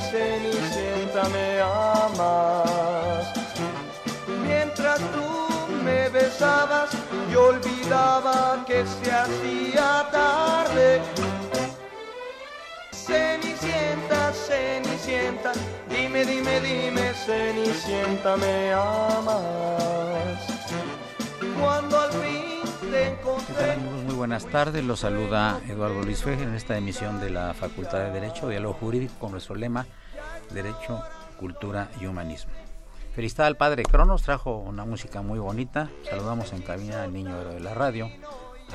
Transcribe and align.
Cenicienta, 0.00 1.28
me 1.28 1.60
amas. 1.60 3.32
Mientras 4.46 4.98
tú 4.98 5.72
me 5.82 6.08
besabas, 6.08 6.90
yo 7.32 7.48
olvidaba 7.48 8.64
que 8.66 8.84
se 8.86 9.10
hacía 9.10 10.08
tarde. 10.10 11.00
Cenicienta, 12.92 14.32
Cenicienta, 14.32 15.52
dime, 15.88 16.24
dime, 16.24 16.60
dime, 16.60 17.12
Cenicienta, 17.26 18.36
me 18.36 18.72
amas. 18.72 19.67
Buenas 24.28 24.44
tardes. 24.44 24.84
Los 24.84 25.00
saluda 25.00 25.58
Eduardo 25.68 26.02
Luis 26.02 26.22
Fejer 26.22 26.48
en 26.48 26.54
esta 26.54 26.76
emisión 26.76 27.18
de 27.18 27.30
la 27.30 27.54
Facultad 27.54 28.00
de 28.00 28.10
Derecho, 28.10 28.46
Diálogo 28.46 28.74
Jurídico, 28.74 29.14
con 29.18 29.30
nuestro 29.30 29.54
lema 29.54 29.86
Derecho, 30.50 31.02
Cultura 31.40 31.90
y 31.98 32.04
Humanismo. 32.04 32.52
Felicidad 33.14 33.46
al 33.46 33.56
padre 33.56 33.84
Cronos, 33.84 34.22
trajo 34.24 34.58
una 34.58 34.84
música 34.84 35.22
muy 35.22 35.38
bonita. 35.38 35.88
Saludamos 36.10 36.52
en 36.52 36.60
cabina 36.60 37.04
al 37.04 37.14
niño 37.14 37.42
de 37.42 37.58
la 37.60 37.72
radio, 37.72 38.10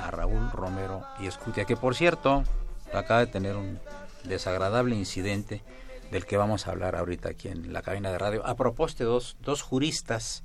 a 0.02 0.10
Raúl 0.10 0.50
Romero 0.52 1.04
y 1.20 1.28
Escutia, 1.28 1.66
que 1.66 1.78
por 1.78 1.94
cierto 1.94 2.44
acaba 2.92 3.20
de 3.20 3.28
tener 3.28 3.56
un 3.56 3.80
desagradable 4.23 4.95
incidente 4.95 5.62
del 6.10 6.26
que 6.26 6.36
vamos 6.36 6.66
a 6.66 6.72
hablar 6.72 6.95
ahorita 6.95 7.30
aquí 7.30 7.50
en 7.50 7.73
la 7.73 7.83
cabina 7.83 8.11
de 8.11 8.17
radio. 8.17 8.44
A 8.48 8.56
propósito 8.56 9.06
dos, 9.06 9.38
dos 9.39 9.61
juristas 9.61 10.42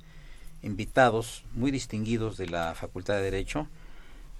invitados 0.61 1.45
muy 1.53 1.71
distinguidos 1.71 2.37
de 2.37 2.45
la 2.45 2.75
Facultad 2.75 3.15
de 3.15 3.23
Derecho, 3.23 3.67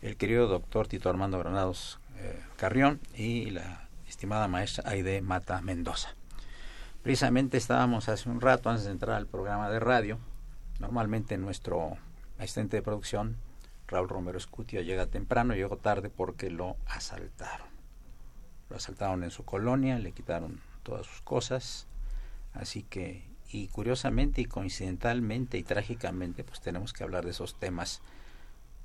el 0.02 0.16
querido 0.16 0.48
doctor 0.48 0.88
Tito 0.88 1.10
Armando 1.10 1.40
Granados 1.40 2.00
eh, 2.18 2.42
Carrión 2.56 3.00
y 3.16 3.50
la 3.50 3.88
estimada 4.08 4.48
maestra 4.48 4.90
Aide 4.90 5.22
Mata 5.22 5.62
Mendoza. 5.62 6.16
Precisamente 7.04 7.58
estábamos 7.58 8.10
hace 8.10 8.30
un 8.30 8.42
rato 8.42 8.70
antes 8.70 8.86
de 8.86 8.92
entrar 8.92 9.16
al 9.16 9.28
programa 9.28 9.70
de 9.70 9.80
radio. 9.80 10.20
Normalmente 10.80 11.38
nuestro 11.38 11.98
asistente 12.38 12.78
de 12.78 12.84
producción, 12.84 13.38
Raúl 13.88 14.10
Romero 14.10 14.38
Escutia, 14.38 14.82
llega 14.82 15.08
temprano, 15.08 15.56
llegó 15.56 15.78
tarde 15.78 16.10
porque 16.10 16.50
lo 16.50 16.76
asaltaron. 16.88 17.68
Lo 18.70 18.76
asaltaron 18.76 19.24
en 19.24 19.31
su 19.31 19.44
colonia, 19.44 19.98
le 20.00 20.12
quitaron 20.12 20.62
todas 20.84 21.06
sus 21.06 21.22
cosas. 21.22 21.88
Así 22.54 22.84
que, 22.84 23.26
y 23.52 23.68
curiosamente 23.68 24.42
y 24.42 24.46
coincidentalmente 24.46 25.58
y 25.58 25.64
trágicamente, 25.64 26.44
pues 26.44 26.62
tenemos 26.62 26.94
que 26.94 27.04
hablar 27.04 27.26
de 27.26 27.31
esos 27.31 27.56
temas, 27.56 28.02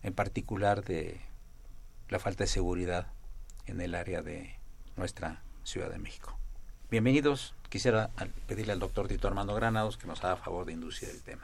en 0.04 0.12
particular 0.12 0.84
de 0.84 1.20
la 2.08 2.18
falta 2.18 2.44
de 2.44 2.48
seguridad 2.48 3.08
en 3.66 3.80
el 3.80 3.94
área 3.94 4.22
de 4.22 4.54
nuestra 4.96 5.42
Ciudad 5.64 5.90
de 5.90 5.98
México. 5.98 6.38
Bienvenidos. 6.90 7.54
Quisiera 7.70 8.10
pedirle 8.46 8.72
al 8.72 8.78
doctor 8.78 9.08
Tito 9.08 9.26
Armando 9.26 9.54
Granados 9.54 9.96
que 9.96 10.06
nos 10.06 10.22
haga 10.22 10.36
favor 10.36 10.66
de 10.66 10.74
inducir 10.74 11.08
el 11.08 11.22
tema. 11.22 11.42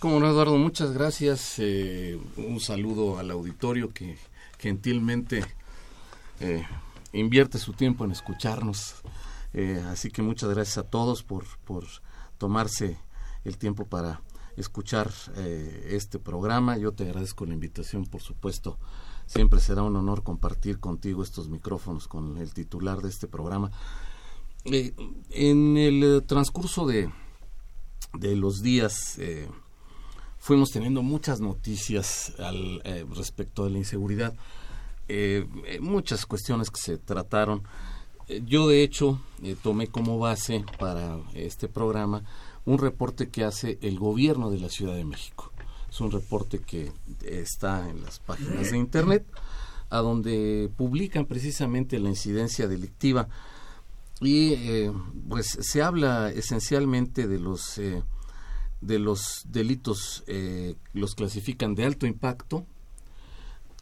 Como 0.00 0.20
no, 0.20 0.28
Eduardo, 0.28 0.58
muchas 0.58 0.92
gracias. 0.92 1.54
eh, 1.58 2.20
un 2.36 2.60
saludo 2.60 3.18
al 3.18 3.30
auditorio 3.30 3.90
que 3.94 4.18
gentilmente 4.58 5.44
eh, 6.40 6.66
invierte 7.12 7.58
su 7.58 7.72
tiempo 7.72 8.04
en 8.04 8.10
escucharnos. 8.10 8.96
Eh, 9.54 9.82
así 9.88 10.10
que 10.10 10.22
muchas 10.22 10.50
gracias 10.50 10.78
a 10.78 10.82
todos 10.82 11.22
por, 11.22 11.46
por 11.64 11.86
tomarse 12.36 12.98
el 13.44 13.56
tiempo 13.56 13.86
para 13.86 14.20
escuchar 14.56 15.10
eh, 15.36 15.88
este 15.90 16.18
programa. 16.18 16.78
Yo 16.78 16.92
te 16.92 17.04
agradezco 17.04 17.46
la 17.46 17.54
invitación, 17.54 18.06
por 18.06 18.22
supuesto. 18.22 18.78
Siempre 19.26 19.60
será 19.60 19.82
un 19.82 19.96
honor 19.96 20.22
compartir 20.22 20.78
contigo 20.78 21.22
estos 21.22 21.48
micrófonos 21.48 22.08
con 22.08 22.38
el 22.38 22.52
titular 22.54 23.02
de 23.02 23.08
este 23.08 23.26
programa. 23.26 23.70
Eh, 24.64 24.94
en 25.30 25.76
el 25.76 26.02
eh, 26.02 26.20
transcurso 26.22 26.86
de, 26.86 27.10
de 28.14 28.36
los 28.36 28.62
días 28.62 29.18
fuimos 30.38 30.70
teniendo 30.70 31.02
muchas 31.02 31.40
noticias 31.40 32.32
al, 32.38 32.80
respecto 33.14 33.64
de 33.64 33.70
la 33.70 33.78
inseguridad, 33.78 34.34
muchas 35.80 36.24
cuestiones 36.24 36.70
que 36.70 36.80
se 36.80 36.98
trataron. 36.98 37.64
Yo 38.44 38.68
de 38.68 38.82
hecho 38.82 39.20
tomé 39.62 39.88
como 39.88 40.18
base 40.18 40.64
para 40.78 41.18
este 41.34 41.68
programa 41.68 42.22
un 42.66 42.78
reporte 42.78 43.30
que 43.30 43.44
hace 43.44 43.78
el 43.80 43.98
gobierno 43.98 44.50
de 44.50 44.58
la 44.58 44.68
Ciudad 44.68 44.94
de 44.94 45.04
México. 45.04 45.52
Es 45.88 46.00
un 46.00 46.10
reporte 46.10 46.58
que 46.58 46.92
está 47.24 47.88
en 47.88 48.02
las 48.02 48.18
páginas 48.18 48.70
de 48.70 48.76
internet, 48.76 49.24
a 49.88 49.98
donde 49.98 50.70
publican 50.76 51.26
precisamente 51.26 51.98
la 51.98 52.08
incidencia 52.08 52.68
delictiva 52.68 53.28
y 54.20 54.54
eh, 54.54 54.92
pues 55.28 55.46
se 55.60 55.82
habla 55.82 56.30
esencialmente 56.30 57.28
de 57.28 57.38
los 57.38 57.78
eh, 57.78 58.02
de 58.80 58.98
los 58.98 59.44
delitos 59.46 60.24
eh, 60.26 60.74
los 60.92 61.14
clasifican 61.14 61.74
de 61.74 61.84
alto 61.84 62.06
impacto 62.06 62.66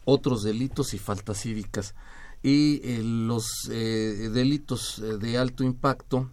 otros 0.03 0.43
delitos 0.43 0.93
y 0.93 0.99
faltas 0.99 1.41
cívicas 1.41 1.95
y 2.43 3.01
los 3.01 3.47
delitos 3.67 5.01
de 5.19 5.37
alto 5.39 5.63
impacto 5.63 6.29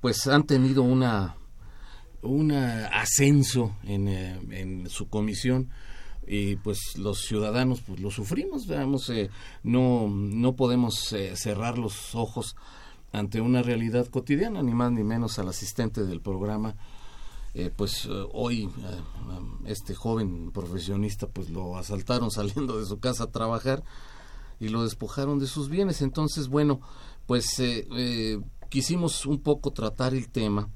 pues 0.00 0.26
han 0.26 0.44
tenido 0.44 0.82
una 0.82 1.36
un 2.22 2.52
ascenso 2.52 3.76
en, 3.84 4.08
eh, 4.08 4.40
en 4.50 4.88
su 4.88 5.08
comisión 5.08 5.70
y 6.26 6.56
pues 6.56 6.98
los 6.98 7.20
ciudadanos 7.20 7.82
pues 7.82 8.00
lo 8.00 8.10
sufrimos 8.10 8.66
veamos 8.66 9.08
eh, 9.10 9.30
no 9.62 10.08
no 10.08 10.56
podemos 10.56 11.12
eh, 11.12 11.36
cerrar 11.36 11.78
los 11.78 12.14
ojos 12.14 12.56
ante 13.12 13.40
una 13.40 13.62
realidad 13.62 14.08
cotidiana 14.08 14.62
ni 14.62 14.74
más 14.74 14.90
ni 14.90 15.04
menos 15.04 15.38
al 15.38 15.48
asistente 15.48 16.04
del 16.04 16.20
programa 16.20 16.74
pues 17.74 18.06
hoy 18.34 18.68
este 19.64 19.94
joven 19.94 20.50
profesionista 20.52 21.26
pues 21.26 21.48
lo 21.48 21.78
asaltaron 21.78 22.30
saliendo 22.30 22.78
de 22.78 22.84
su 22.84 23.00
casa 23.00 23.24
a 23.24 23.30
trabajar 23.30 23.82
y 24.60 24.68
lo 24.68 24.82
despojaron 24.82 25.38
de 25.38 25.46
sus 25.46 25.70
bienes. 25.70 26.02
Entonces 26.02 26.48
bueno 26.48 26.82
pues 27.26 27.58
quisimos 28.68 29.26
un 29.26 29.40
poco 29.40 29.72
tratar 29.72 30.14
el 30.14 30.28
tema 30.28 30.68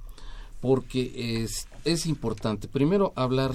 porque 0.60 1.42
es, 1.42 1.68
es 1.84 2.06
importante 2.06 2.68
primero 2.68 3.12
hablar 3.16 3.52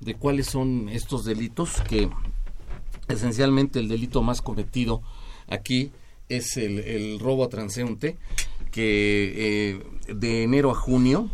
de 0.00 0.14
cuáles 0.14 0.46
son 0.46 0.88
estos 0.88 1.24
delitos 1.24 1.80
que 1.88 2.08
esencialmente 3.08 3.78
el 3.78 3.88
delito 3.88 4.22
más 4.22 4.42
cometido 4.42 5.02
aquí 5.48 5.92
es 6.28 6.56
el, 6.56 7.20
robo 7.20 7.44
a 7.44 7.48
transeúnte 7.48 8.18
que 8.70 9.32
eh, 9.36 9.84
de 10.12 10.42
enero 10.42 10.70
a 10.70 10.74
junio 10.74 11.30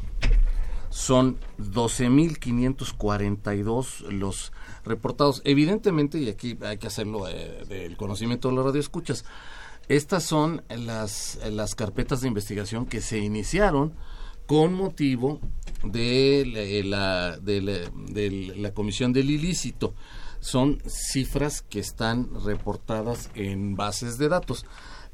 son 0.91 1.39
12.542 1.59 4.11
los 4.11 4.53
reportados. 4.85 5.41
Evidentemente, 5.45 6.19
y 6.19 6.29
aquí 6.29 6.59
hay 6.63 6.77
que 6.77 6.87
hacerlo 6.87 7.27
eh, 7.29 7.65
del 7.67 7.97
conocimiento 7.97 8.51
de 8.51 8.57
los 8.57 8.67
radioescuchas, 8.67 9.25
Estas 9.93 10.23
son 10.23 10.63
las, 10.71 11.39
las 11.51 11.75
carpetas 11.75 12.23
de 12.23 12.29
investigación 12.29 12.87
que 12.87 13.03
se 13.03 13.19
iniciaron 13.19 13.93
con 14.47 14.73
motivo 14.73 15.39
de 15.85 16.83
la, 16.87 17.37
de 17.37 18.55
la 18.57 18.73
Comisión 18.73 19.13
del 19.13 19.29
Ilícito. 19.29 19.95
Son 20.41 20.81
cifras 20.87 21.61
que 21.61 21.79
están 21.79 22.31
reportadas 22.43 23.29
en 23.35 23.77
bases 23.77 24.17
de 24.17 24.31
datos 24.31 24.65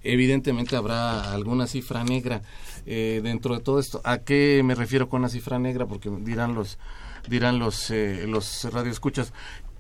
evidentemente 0.05 0.77
habrá 0.77 1.33
alguna 1.33 1.67
cifra 1.67 2.05
negra 2.05 2.43
eh, 2.87 3.21
dentro 3.21 3.57
de 3.57 3.61
todo 3.61 3.81
esto. 3.81 4.01
¿A 4.05 4.19
qué 4.19 4.63
me 4.65 4.77
refiero 4.77 5.09
con 5.09 5.23
la 5.23 5.29
cifra 5.29 5.59
negra? 5.59 5.87
Porque 5.87 6.09
dirán 6.21 6.55
los 6.55 6.79
dirán 7.27 7.59
los 7.59 7.91
eh, 7.91 8.27
los 8.29 8.73
radioescuchas 8.73 9.33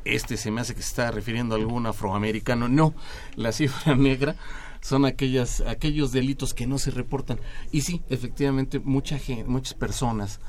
este 0.04 0.36
se 0.36 0.50
me 0.50 0.60
hace 0.60 0.74
que 0.74 0.82
se 0.82 0.88
está 0.88 1.10
refiriendo 1.10 1.54
a 1.54 1.58
algún 1.58 1.86
afroamericano. 1.86 2.68
No, 2.68 2.94
la 3.36 3.52
cifra 3.52 3.94
negra 3.96 4.36
son 4.80 5.04
aquellas 5.04 5.60
aquellos 5.62 6.12
delitos 6.12 6.54
que 6.54 6.66
no 6.66 6.78
se 6.78 6.90
reportan. 6.90 7.38
Y 7.72 7.82
sí, 7.82 8.02
efectivamente 8.08 8.78
mucha 8.78 9.18
muchas 9.46 9.74
personas 9.74 10.40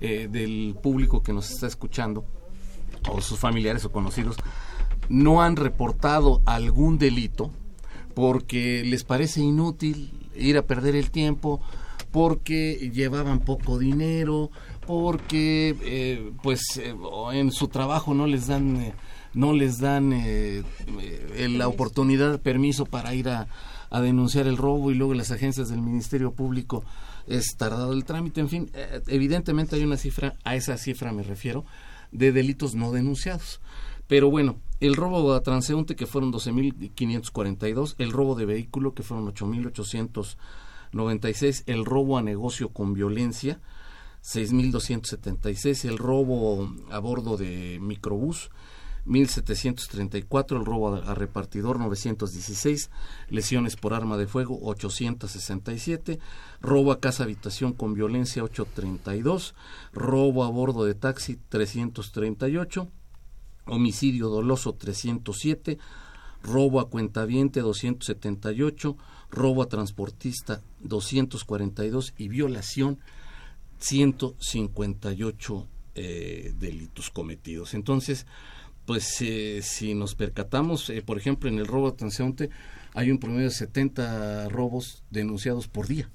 eh, 0.00 0.28
del 0.30 0.76
público 0.82 1.22
que 1.22 1.32
nos 1.32 1.50
está 1.50 1.66
escuchando 1.66 2.24
o 3.10 3.20
sus 3.20 3.38
familiares 3.38 3.84
o 3.84 3.92
conocidos 3.92 4.36
no 5.08 5.42
han 5.42 5.56
reportado 5.56 6.40
algún 6.46 6.98
delito 6.98 7.50
porque 8.14 8.82
les 8.84 9.04
parece 9.04 9.40
inútil 9.40 10.12
ir 10.36 10.56
a 10.56 10.66
perder 10.66 10.96
el 10.96 11.10
tiempo, 11.10 11.60
porque 12.10 12.90
llevaban 12.92 13.40
poco 13.40 13.78
dinero, 13.78 14.50
porque 14.86 15.76
eh, 15.82 16.32
pues 16.42 16.62
eh, 16.76 16.94
en 17.32 17.50
su 17.50 17.68
trabajo 17.68 18.14
no 18.14 18.26
les 18.26 18.46
dan 18.46 18.94
no 19.34 19.52
les 19.52 19.78
dan 19.80 20.14
la 21.36 21.66
oportunidad, 21.66 22.40
permiso 22.40 22.86
para 22.86 23.14
ir 23.14 23.28
a, 23.28 23.48
a, 23.94 24.00
denunciar 24.00 24.46
el 24.46 24.56
robo 24.56 24.90
y 24.90 24.94
luego 24.94 25.12
las 25.14 25.30
agencias 25.30 25.68
del 25.68 25.82
Ministerio 25.82 26.32
Público 26.32 26.84
es 27.26 27.56
tardado 27.56 27.92
el 27.92 28.04
trámite, 28.04 28.40
en 28.40 28.48
fin, 28.48 28.70
evidentemente 29.06 29.76
hay 29.76 29.84
una 29.84 29.96
cifra, 29.96 30.34
a 30.44 30.56
esa 30.56 30.76
cifra 30.76 31.12
me 31.12 31.22
refiero, 31.22 31.64
de 32.12 32.32
delitos 32.32 32.74
no 32.74 32.92
denunciados. 32.92 33.60
Pero 34.06 34.30
bueno, 34.30 34.58
el 34.80 34.96
robo 34.96 35.32
a 35.32 35.42
transeúnte 35.42 35.96
que 35.96 36.06
fueron 36.06 36.32
12.542, 36.32 37.94
el 37.98 38.12
robo 38.12 38.34
de 38.34 38.44
vehículo 38.44 38.92
que 38.92 39.02
fueron 39.02 39.32
8.896, 39.32 41.62
el 41.66 41.84
robo 41.84 42.18
a 42.18 42.22
negocio 42.22 42.68
con 42.68 42.92
violencia 42.92 43.60
6.276, 44.22 45.88
el 45.88 45.98
robo 45.98 46.72
a 46.90 46.98
bordo 46.98 47.36
de 47.36 47.78
microbús 47.80 48.50
1734, 49.06 50.58
el 50.58 50.64
robo 50.64 50.94
a, 50.94 51.14
repartidor 51.14 51.78
916, 51.78 52.90
lesiones 53.28 53.76
por 53.76 53.94
arma 53.94 54.16
de 54.16 54.26
fuego 54.26 54.58
867, 54.62 56.18
robo 56.60 56.92
a 56.92 57.00
casa 57.00 57.24
habitación 57.24 57.72
con 57.74 57.94
violencia 57.94 58.42
832, 58.42 59.54
robo 59.92 60.44
a 60.44 60.48
bordo 60.48 60.84
de 60.84 60.94
taxi 60.94 61.38
338, 61.48 62.88
homicidio 63.66 64.28
doloso 64.28 64.74
307, 64.74 65.78
robo 66.42 66.80
a 66.80 66.88
cuentaviente 66.88 67.60
278, 67.60 68.96
robo 69.30 69.62
a 69.62 69.68
transportista 69.68 70.62
242 70.80 72.14
y 72.16 72.28
violación 72.28 72.98
158 73.78 75.68
eh, 75.96 76.52
delitos 76.58 77.10
cometidos. 77.10 77.74
Entonces, 77.74 78.26
pues 78.86 79.20
eh, 79.20 79.60
si 79.62 79.94
nos 79.94 80.14
percatamos, 80.14 80.90
eh, 80.90 81.02
por 81.02 81.18
ejemplo, 81.18 81.48
en 81.48 81.58
el 81.58 81.66
robo 81.66 81.88
a 81.88 81.96
transeúnte 81.96 82.50
hay 82.92 83.10
un 83.10 83.18
promedio 83.18 83.44
de 83.44 83.54
70 83.54 84.48
robos 84.48 85.02
denunciados 85.10 85.68
por 85.68 85.88
día. 85.88 86.10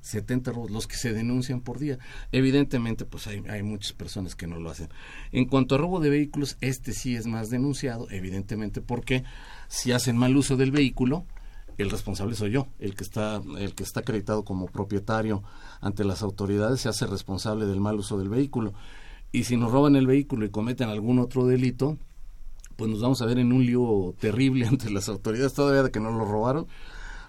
70 0.00 0.52
robos, 0.52 0.70
los 0.70 0.86
que 0.86 0.96
se 0.96 1.12
denuncian 1.12 1.60
por 1.60 1.78
día. 1.78 1.98
Evidentemente, 2.32 3.04
pues 3.04 3.26
hay, 3.26 3.42
hay, 3.48 3.62
muchas 3.62 3.92
personas 3.92 4.34
que 4.34 4.46
no 4.46 4.58
lo 4.58 4.70
hacen. 4.70 4.88
En 5.32 5.44
cuanto 5.44 5.74
a 5.74 5.78
robo 5.78 6.00
de 6.00 6.08
vehículos, 6.08 6.56
este 6.60 6.92
sí 6.92 7.14
es 7.14 7.26
más 7.26 7.50
denunciado, 7.50 8.08
evidentemente, 8.10 8.80
porque 8.80 9.24
si 9.68 9.92
hacen 9.92 10.16
mal 10.16 10.34
uso 10.36 10.56
del 10.56 10.70
vehículo, 10.70 11.26
el 11.78 11.90
responsable 11.90 12.34
soy 12.34 12.50
yo, 12.50 12.66
el 12.80 12.94
que 12.94 13.04
está, 13.04 13.40
el 13.58 13.74
que 13.74 13.84
está 13.84 14.00
acreditado 14.00 14.44
como 14.44 14.66
propietario 14.66 15.44
ante 15.80 16.04
las 16.04 16.22
autoridades 16.22 16.80
se 16.80 16.88
hace 16.88 17.06
responsable 17.06 17.66
del 17.66 17.80
mal 17.80 17.96
uso 17.96 18.18
del 18.18 18.28
vehículo. 18.28 18.74
Y 19.32 19.44
si 19.44 19.56
nos 19.56 19.70
roban 19.70 19.96
el 19.96 20.06
vehículo 20.06 20.46
y 20.46 20.50
cometen 20.50 20.88
algún 20.88 21.18
otro 21.18 21.46
delito, 21.46 21.98
pues 22.76 22.90
nos 22.90 23.00
vamos 23.00 23.20
a 23.22 23.26
ver 23.26 23.38
en 23.38 23.52
un 23.52 23.64
lío 23.64 24.14
terrible 24.18 24.66
ante 24.68 24.90
las 24.90 25.08
autoridades, 25.08 25.54
todavía 25.54 25.82
de 25.82 25.90
que 25.90 26.00
no 26.00 26.10
lo 26.10 26.24
robaron 26.24 26.66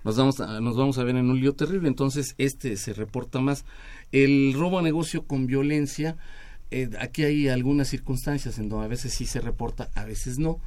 nos 0.04 0.18
vamos 0.18 0.40
a, 0.40 0.60
nos 0.62 0.78
vamos 0.78 0.98
a 0.98 1.04
ver 1.04 1.16
en 1.16 1.30
un 1.30 1.40
lío 1.40 1.54
terrible. 1.54 1.88
Entonces, 1.88 2.36
este 2.38 2.78
se 2.78 2.94
reporta 2.94 3.40
más. 3.40 3.66
El 4.12 4.54
robo 4.54 4.80
a 4.80 4.81
negocio 4.81 5.24
con 5.25 5.46
violencia, 5.46 6.18
eh, 6.72 6.90
aquí 7.00 7.24
hay 7.24 7.48
algunas 7.48 7.88
circunstancias 7.88 8.60
en 8.60 8.69
donde 8.69 8.86
a 8.86 8.90
veces 8.90 9.13
sí 9.13 9.25
se 9.25 9.42
reporta, 9.42 9.90
a 9.96 10.06
veces 10.06 10.40
no. 10.40 10.60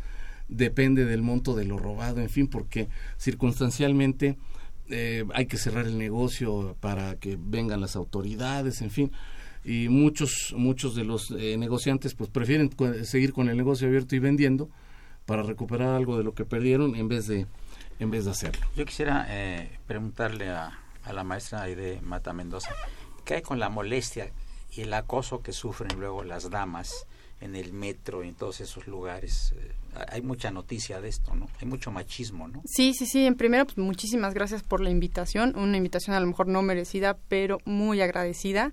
Depende 0.49 1.05
del 1.05 1.23
monto 1.23 1.55
de 1.55 1.64
lo 1.64 1.79
robado, 1.79 2.20
en 2.20 2.29
fin, 2.29 2.46
porque 2.46 2.88
circunstancialmente 3.17 4.37
eh, 4.90 5.25
hay 5.32 5.46
que 5.46 5.56
cerrar 5.56 5.87
el 5.87 5.96
negocio 5.96 6.76
para 6.81 7.14
que 7.17 7.38
vengan 7.40 7.81
las 7.81 7.96
autoridades, 7.96 8.82
en 8.82 8.90
fin 8.90 9.12
y 9.64 9.88
muchos 9.88 10.55
muchos 10.56 10.94
de 10.94 11.05
los 11.05 11.31
eh, 11.31 11.56
negociantes 11.56 12.14
pues 12.14 12.31
prefieren 12.31 12.70
seguir 13.05 13.32
con 13.32 13.49
el 13.49 13.56
negocio 13.56 13.87
abierto 13.87 14.17
y 14.17 14.19
vendiendo 14.19 14.69
para 15.26 15.43
recuperar 15.43 15.94
algo 15.94 16.19
de 16.19 16.25
lo 16.25 16.35
que 16.35 16.44
perdieron 16.44 16.97
en 16.97 17.09
vez 17.09 17.26
de 17.26 17.47
en 17.99 18.11
vez 18.11 18.25
de 18.25 18.32
hacerlo. 18.32 18.67
Yo 18.76 18.85
quisiera 18.85 19.26
eh, 19.29 19.79
preguntarle 19.87 20.50
a, 20.50 20.79
la 21.12 21.25
maestra 21.25 21.62
Aide 21.62 22.00
Mata 22.03 22.32
Mendoza, 22.32 22.75
¿qué 23.25 23.35
hay 23.35 23.43
con 23.43 23.59
la 23.59 23.69
molestia 23.69 24.32
y 24.73 24.82
el 24.82 24.94
acoso 24.94 25.43
que 25.43 25.53
sufren 25.53 25.99
luego 25.99 26.25
las 26.25 26.50
damas 26.50 27.06
en 27.41 27.56
el 27.56 27.73
metro 27.73 28.25
y 28.25 28.29
en 28.29 28.35
todos 28.35 28.61
esos 28.61 28.87
lugares? 28.87 29.55
Eh, 29.56 29.73
hay 30.08 30.23
mucha 30.23 30.50
noticia 30.50 31.00
de 31.00 31.08
esto, 31.08 31.35
¿no? 31.35 31.49
Hay 31.61 31.69
mucho 31.69 31.91
machismo, 31.91 32.49
¿no? 32.49 32.62
Sí, 32.65 32.94
sí, 32.94 33.06
sí. 33.06 33.26
En 33.26 33.35
primero, 33.35 33.67
pues 33.67 33.79
muchísimas 33.79 34.32
gracias 34.32 34.62
por 34.62 34.81
la 34.81 34.91
invitación. 34.91 35.56
Una 35.56 35.76
invitación 35.76 36.17
a 36.17 36.20
lo 36.20 36.26
mejor 36.26 36.49
no 36.49 36.62
merecida, 36.62 37.19
pero 37.29 37.58
muy 37.65 38.00
agradecida. 38.00 38.73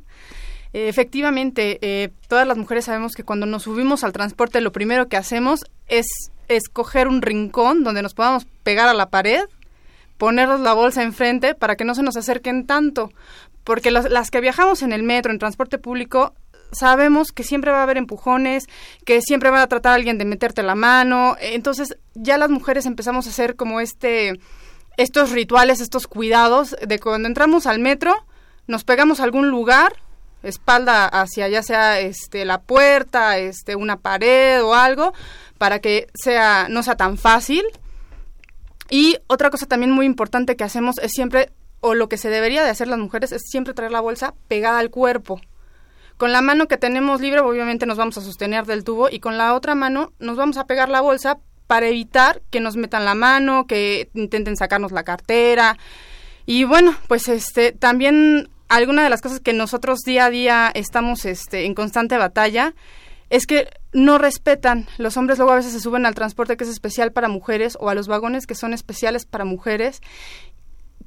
Eh, 0.73 0.87
efectivamente, 0.87 2.11
todas 2.27 2.47
las 2.47 2.57
mujeres 2.57 2.85
sabemos 2.85 3.13
que 3.13 3.23
cuando 3.23 3.45
nos 3.45 3.63
subimos 3.63 4.03
al 4.03 4.13
transporte 4.13 4.61
lo 4.61 4.71
primero 4.71 5.07
que 5.07 5.17
hacemos 5.17 5.65
es 5.87 6.05
escoger 6.47 7.07
un 7.07 7.21
rincón 7.21 7.83
donde 7.83 8.01
nos 8.01 8.13
podamos 8.13 8.45
pegar 8.63 8.87
a 8.87 8.93
la 8.93 9.09
pared, 9.09 9.43
ponernos 10.17 10.59
la 10.59 10.73
bolsa 10.73 11.03
enfrente 11.03 11.55
para 11.55 11.75
que 11.75 11.85
no 11.85 11.95
se 11.95 12.03
nos 12.03 12.17
acerquen 12.17 12.67
tanto. 12.67 13.11
Porque 13.63 13.91
las 13.91 14.31
que 14.31 14.41
viajamos 14.41 14.81
en 14.81 14.93
el 14.93 15.03
metro, 15.03 15.31
en 15.31 15.39
transporte 15.39 15.77
público, 15.77 16.33
sabemos 16.71 17.31
que 17.31 17.43
siempre 17.43 17.71
va 17.71 17.79
a 17.79 17.83
haber 17.83 17.97
empujones, 17.97 18.67
que 19.05 19.21
siempre 19.21 19.49
va 19.49 19.61
a 19.61 19.67
tratar 19.67 19.93
a 19.93 19.95
alguien 19.95 20.17
de 20.17 20.25
meterte 20.25 20.63
la 20.63 20.75
mano. 20.75 21.35
Entonces 21.39 21.97
ya 22.15 22.37
las 22.37 22.49
mujeres 22.49 22.85
empezamos 22.85 23.27
a 23.27 23.29
hacer 23.29 23.55
como 23.55 23.79
este, 23.79 24.39
estos 24.97 25.31
rituales, 25.31 25.81
estos 25.81 26.07
cuidados 26.07 26.75
de 26.85 26.99
cuando 26.99 27.27
entramos 27.27 27.65
al 27.65 27.79
metro, 27.79 28.13
nos 28.67 28.83
pegamos 28.83 29.19
a 29.19 29.23
algún 29.23 29.49
lugar, 29.49 29.93
espalda 30.43 31.05
hacia 31.05 31.47
ya 31.49 31.63
sea 31.63 31.99
este 31.99 32.45
la 32.45 32.61
puerta, 32.61 33.37
este 33.37 33.75
una 33.75 33.97
pared 33.97 34.63
o 34.63 34.73
algo, 34.73 35.13
para 35.57 35.79
que 35.79 36.07
sea 36.13 36.67
no 36.69 36.83
sea 36.83 36.95
tan 36.95 37.17
fácil. 37.17 37.63
Y 38.89 39.17
otra 39.27 39.49
cosa 39.49 39.65
también 39.65 39.91
muy 39.91 40.05
importante 40.05 40.55
que 40.55 40.63
hacemos 40.63 40.97
es 40.99 41.11
siempre 41.11 41.51
o 41.81 41.93
lo 41.93 42.09
que 42.09 42.17
se 42.17 42.29
debería 42.29 42.63
de 42.63 42.69
hacer 42.69 42.87
las 42.87 42.99
mujeres 42.99 43.31
es 43.31 43.43
siempre 43.49 43.73
traer 43.73 43.91
la 43.91 44.01
bolsa 44.01 44.33
pegada 44.47 44.79
al 44.79 44.89
cuerpo. 44.89 45.39
Con 46.17 46.33
la 46.33 46.41
mano 46.41 46.67
que 46.67 46.77
tenemos 46.77 47.21
libre 47.21 47.39
obviamente 47.39 47.85
nos 47.85 47.97
vamos 47.97 48.17
a 48.17 48.21
sostener 48.21 48.65
del 48.65 48.83
tubo 48.83 49.09
y 49.09 49.19
con 49.19 49.37
la 49.37 49.53
otra 49.53 49.75
mano 49.75 50.11
nos 50.19 50.35
vamos 50.35 50.57
a 50.57 50.65
pegar 50.65 50.89
la 50.89 51.01
bolsa 51.01 51.39
para 51.67 51.87
evitar 51.87 52.41
que 52.49 52.59
nos 52.59 52.75
metan 52.75 53.05
la 53.05 53.15
mano, 53.15 53.67
que 53.67 54.09
intenten 54.15 54.57
sacarnos 54.57 54.91
la 54.91 55.03
cartera. 55.03 55.77
Y 56.45 56.63
bueno, 56.63 56.95
pues 57.07 57.29
este 57.29 57.71
también 57.71 58.49
alguna 58.69 59.03
de 59.03 59.09
las 59.09 59.21
cosas 59.21 59.39
que 59.39 59.53
nosotros 59.53 59.99
día 60.05 60.25
a 60.25 60.29
día 60.29 60.71
estamos 60.73 61.25
este, 61.25 61.65
en 61.65 61.73
constante 61.73 62.17
batalla 62.17 62.73
es 63.29 63.45
que 63.45 63.69
no 63.93 64.17
respetan. 64.17 64.87
Los 64.97 65.17
hombres 65.17 65.37
luego 65.37 65.53
a 65.53 65.57
veces 65.57 65.73
se 65.73 65.79
suben 65.79 66.05
al 66.05 66.15
transporte 66.15 66.57
que 66.57 66.63
es 66.63 66.69
especial 66.69 67.11
para 67.11 67.27
mujeres 67.27 67.77
o 67.79 67.89
a 67.89 67.95
los 67.95 68.07
vagones 68.07 68.47
que 68.47 68.55
son 68.55 68.73
especiales 68.73 69.25
para 69.25 69.45
mujeres. 69.45 70.01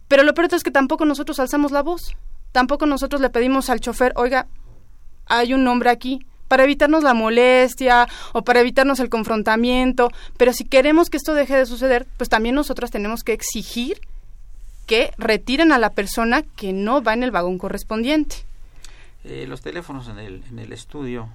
Pero 0.09 0.25
lo 0.25 0.35
peor 0.35 0.52
es 0.52 0.62
que 0.62 0.71
tampoco 0.71 1.04
nosotros 1.04 1.40
alzamos 1.40 1.73
la 1.73 1.83
voz. 1.83 2.16
Tampoco 2.52 2.87
nosotros 2.87 3.21
le 3.21 3.31
pedimos 3.31 3.71
al 3.71 3.81
chofer, 3.81 4.12
oiga, 4.16 4.47
hay 5.26 5.54
un 5.54 5.66
hombre 5.66 5.88
aquí, 5.88 6.26
para 6.49 6.64
evitarnos 6.64 7.02
la 7.02 7.14
molestia 7.14 8.07
o 8.35 8.42
para 8.42 8.61
evitarnos 8.61 9.00
el 9.00 9.09
confrontamiento. 9.09 10.11
Pero 10.37 10.52
si 10.52 10.64
queremos 10.64 11.09
que 11.09 11.16
esto 11.16 11.33
deje 11.33 11.57
de 11.57 11.64
suceder, 11.64 12.07
pues 12.19 12.28
también 12.28 12.54
nosotras 12.54 12.90
tenemos 12.90 13.25
que 13.25 13.33
exigir 13.33 14.00
que 14.86 15.12
retiren 15.18 15.72
a 15.72 15.78
la 15.78 15.90
persona 15.90 16.42
que 16.42 16.72
no 16.72 17.02
va 17.02 17.14
en 17.14 17.22
el 17.22 17.30
vagón 17.30 17.58
correspondiente. 17.58 18.36
Eh, 19.24 19.46
los 19.48 19.60
teléfonos 19.60 20.08
en 20.08 20.18
el, 20.18 20.42
en 20.50 20.58
el 20.58 20.72
estudio, 20.72 21.28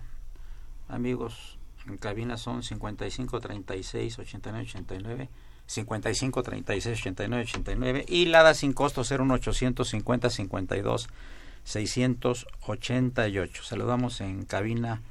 amigos, 0.89 1.57
en 1.87 1.97
cabina 1.97 2.37
son 2.37 2.63
55 2.63 3.39
36 3.39 4.19
89 4.19 4.67
89 4.67 5.29
55 5.65 6.43
36 6.43 6.99
89 6.99 7.43
89 7.43 8.05
y 8.07 8.25
Lada 8.25 8.53
sin 8.53 8.73
costo 8.73 9.01
01850 9.01 10.29
52 10.29 11.09
688. 11.63 13.63
Saludamos 13.63 14.21
en 14.21 14.45
cabina 14.45 15.01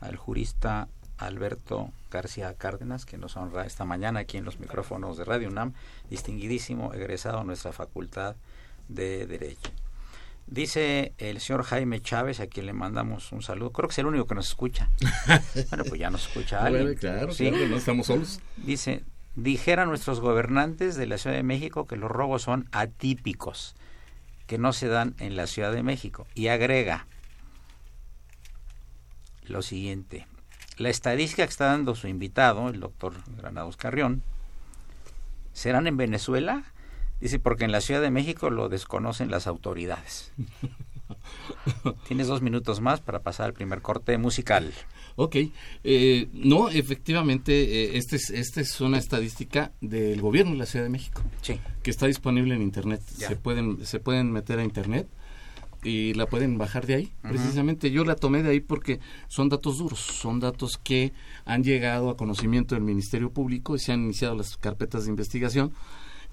al 0.00 0.16
jurista 0.16 0.88
Alberto 1.20 1.92
García 2.10 2.54
Cárdenas, 2.54 3.04
que 3.04 3.18
nos 3.18 3.36
honra 3.36 3.66
esta 3.66 3.84
mañana 3.84 4.20
aquí 4.20 4.38
en 4.38 4.44
los 4.44 4.58
micrófonos 4.58 5.16
de 5.16 5.24
Radio 5.24 5.48
UNAM, 5.48 5.74
distinguidísimo, 6.08 6.94
egresado 6.94 7.38
a 7.38 7.44
nuestra 7.44 7.72
Facultad 7.72 8.36
de 8.88 9.26
Derecho. 9.26 9.70
Dice 10.46 11.12
el 11.18 11.40
señor 11.40 11.62
Jaime 11.62 12.00
Chávez, 12.00 12.40
a 12.40 12.48
quien 12.48 12.66
le 12.66 12.72
mandamos 12.72 13.30
un 13.30 13.42
saludo. 13.42 13.70
Creo 13.70 13.88
que 13.88 13.92
es 13.92 13.98
el 13.98 14.06
único 14.06 14.26
que 14.26 14.34
nos 14.34 14.48
escucha. 14.48 14.90
bueno, 15.70 15.84
pues 15.84 16.00
ya 16.00 16.10
nos 16.10 16.26
escucha 16.26 16.64
alguien. 16.64 16.94
claro, 16.96 17.32
sí. 17.32 17.50
no 17.50 17.76
estamos 17.76 18.06
solos. 18.06 18.40
Dice, 18.56 19.04
dijeran 19.36 19.88
nuestros 19.88 20.20
gobernantes 20.20 20.96
de 20.96 21.06
la 21.06 21.18
Ciudad 21.18 21.36
de 21.36 21.44
México 21.44 21.86
que 21.86 21.96
los 21.96 22.10
robos 22.10 22.42
son 22.42 22.68
atípicos, 22.72 23.76
que 24.46 24.58
no 24.58 24.72
se 24.72 24.88
dan 24.88 25.14
en 25.18 25.36
la 25.36 25.46
Ciudad 25.46 25.72
de 25.72 25.84
México. 25.84 26.26
Y 26.34 26.48
agrega 26.48 27.06
lo 29.44 29.62
siguiente. 29.62 30.26
La 30.80 30.88
estadística 30.88 31.44
que 31.44 31.50
está 31.50 31.66
dando 31.66 31.94
su 31.94 32.08
invitado, 32.08 32.70
el 32.70 32.80
doctor 32.80 33.12
Granados 33.36 33.76
Carrión, 33.76 34.22
¿serán 35.52 35.86
en 35.86 35.98
Venezuela? 35.98 36.64
Dice, 37.20 37.38
porque 37.38 37.66
en 37.66 37.72
la 37.72 37.82
Ciudad 37.82 38.00
de 38.00 38.10
México 38.10 38.48
lo 38.48 38.70
desconocen 38.70 39.30
las 39.30 39.46
autoridades. 39.46 40.32
Tienes 42.08 42.28
dos 42.28 42.40
minutos 42.40 42.80
más 42.80 43.02
para 43.02 43.20
pasar 43.20 43.44
al 43.44 43.52
primer 43.52 43.82
corte 43.82 44.16
musical. 44.16 44.72
Ok, 45.16 45.36
eh, 45.84 46.28
no, 46.32 46.70
efectivamente, 46.70 47.98
esta 47.98 48.16
es, 48.16 48.30
este 48.30 48.62
es 48.62 48.80
una 48.80 48.96
estadística 48.96 49.72
del 49.82 50.22
gobierno 50.22 50.52
de 50.52 50.58
la 50.60 50.66
Ciudad 50.66 50.86
de 50.86 50.90
México, 50.90 51.20
sí. 51.42 51.60
que 51.82 51.90
está 51.90 52.06
disponible 52.06 52.54
en 52.54 52.62
Internet. 52.62 53.02
Se 53.04 53.36
pueden, 53.36 53.84
se 53.84 54.00
pueden 54.00 54.32
meter 54.32 54.58
a 54.58 54.64
Internet 54.64 55.08
y 55.82 56.14
la 56.14 56.26
pueden 56.26 56.58
bajar 56.58 56.86
de 56.86 56.94
ahí. 56.94 57.12
Precisamente 57.22 57.90
yo 57.90 58.04
la 58.04 58.16
tomé 58.16 58.42
de 58.42 58.50
ahí 58.50 58.60
porque 58.60 59.00
son 59.28 59.48
datos 59.48 59.78
duros, 59.78 59.98
son 59.98 60.40
datos 60.40 60.78
que 60.78 61.12
han 61.44 61.64
llegado 61.64 62.10
a 62.10 62.16
conocimiento 62.16 62.74
del 62.74 62.84
Ministerio 62.84 63.32
Público 63.32 63.76
y 63.76 63.78
se 63.78 63.92
han 63.92 64.04
iniciado 64.04 64.34
las 64.34 64.56
carpetas 64.56 65.04
de 65.04 65.10
investigación 65.10 65.72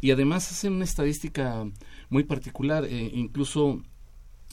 y 0.01 0.12
además 0.12 0.51
hacen 0.51 0.74
una 0.74 0.84
estadística 0.84 1.66
muy 2.10 2.24
particular, 2.24 2.86
eh, 2.86 3.12
incluso 3.13 3.82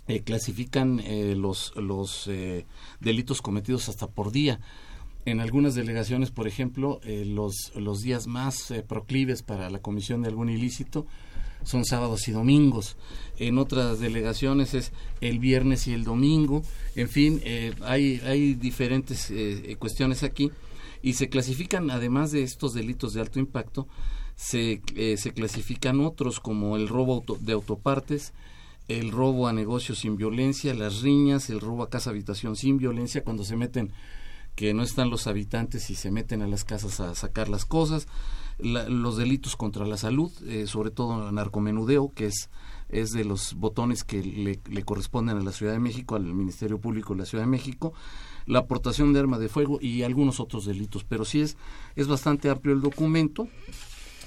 eh, 0.07 0.21
clasifican 0.21 1.01
eh, 1.01 1.35
los, 1.37 1.75
los 1.77 2.31
delitos 3.01 3.43
cometidos 3.43 3.89
hasta 3.89 4.07
por 4.07 4.33
día. 4.33 4.61
En 5.27 5.41
algunas 5.41 5.75
delegaciones, 5.75 6.31
por 6.31 6.47
ejemplo, 6.47 7.01
los, 7.05 7.73
los 7.75 8.03
días 8.03 8.27
más 8.27 8.75
proclives 8.87 9.43
para 9.43 9.71
la 9.71 9.79
comisión 9.79 10.21
de 10.21 10.29
algún 10.29 10.51
ilícito 10.51 11.07
son 11.64 11.85
sábados 11.85 12.28
y 12.28 12.33
domingos. 12.33 12.97
En 13.38 13.59
otras 13.59 13.99
delegaciones 13.99 14.75
es 14.75 14.92
el 15.21 15.38
viernes 15.38 15.87
y 15.88 15.92
el 15.92 16.04
domingo. 16.04 16.62
En 16.94 17.09
fin, 17.09 17.40
eh, 17.44 17.75
hay, 17.83 18.21
hay 18.25 18.54
diferentes 18.54 19.30
eh, 19.30 19.76
cuestiones 19.78 20.23
aquí. 20.23 20.50
Y 21.02 21.14
se 21.14 21.28
clasifican, 21.28 21.90
además 21.90 22.30
de 22.30 22.42
estos 22.42 22.73
delitos 22.73 23.12
de 23.12 23.21
alto 23.21 23.38
impacto, 23.38 23.87
se, 24.37 24.80
eh, 24.97 25.16
se 25.16 25.33
clasifican 25.33 26.00
otros 26.00 26.40
como 26.40 26.76
el 26.76 26.88
robo 26.88 27.25
de 27.40 27.52
autopartes, 27.52 28.33
el 28.88 29.11
robo 29.11 29.49
a 29.49 29.52
negocios 29.52 29.99
sin 29.99 30.16
violencia, 30.16 30.75
las 30.75 31.02
riñas, 31.02 31.50
el 31.50 31.61
robo 31.61 31.83
a 31.83 31.90
casa 31.90 32.11
habitación 32.11 32.56
sin 32.56 32.78
violencia, 32.78 33.23
cuando 33.23 33.44
se 33.44 33.56
meten 33.56 33.92
que 34.54 34.73
no 34.73 34.83
están 34.83 35.11
los 35.11 35.26
habitantes 35.26 35.90
y 35.90 35.94
se 35.94 36.11
meten 36.11 36.42
a 36.42 36.47
las 36.47 36.64
casas 36.64 37.00
a 37.00 37.14
sacar 37.14 37.49
las 37.49 37.64
cosas, 37.64 38.06
los 38.58 39.16
delitos 39.16 39.56
contra 39.56 39.87
la 39.87 39.96
salud, 39.96 40.30
eh, 40.46 40.66
sobre 40.66 40.90
todo 40.90 41.28
el 41.28 41.34
narcomenudeo, 41.34 42.12
que 42.14 42.26
es, 42.26 42.50
es 42.88 43.11
de 43.11 43.25
los 43.25 43.54
botones 43.54 44.04
que 44.04 44.23
le, 44.23 44.61
le, 44.68 44.82
corresponden 44.84 45.37
a 45.37 45.42
la 45.42 45.52
Ciudad 45.52 45.73
de 45.73 45.80
México, 45.80 46.14
al 46.14 46.25
Ministerio 46.25 46.78
Público 46.78 47.14
de 47.14 47.20
la 47.20 47.26
Ciudad 47.26 47.44
de 47.44 47.50
México, 47.50 47.92
la 48.46 48.61
aportación 48.61 49.12
de 49.12 49.20
arma 49.20 49.38
de 49.38 49.49
fuego 49.49 49.78
y 49.80 50.02
algunos 50.02 50.40
otros 50.40 50.66
delitos. 50.66 51.04
Pero 51.04 51.25
sí 51.25 51.40
es, 51.40 51.56
es 51.96 52.06
bastante 52.06 52.50
amplio 52.50 52.75
el 52.75 52.80
documento 52.80 53.49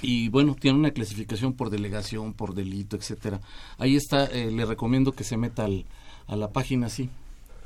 y 0.01 0.29
bueno, 0.29 0.55
tiene 0.59 0.77
una 0.77 0.91
clasificación 0.91 1.53
por 1.53 1.69
delegación, 1.69 2.33
por 2.33 2.53
delito, 2.53 2.95
etcétera. 2.95 3.41
Ahí 3.77 3.95
está, 3.95 4.25
eh, 4.25 4.51
le 4.51 4.65
recomiendo 4.65 5.13
que 5.13 5.23
se 5.23 5.37
meta 5.37 5.65
al, 5.65 5.85
a 6.27 6.35
la 6.35 6.51
página, 6.51 6.89
sí. 6.89 7.09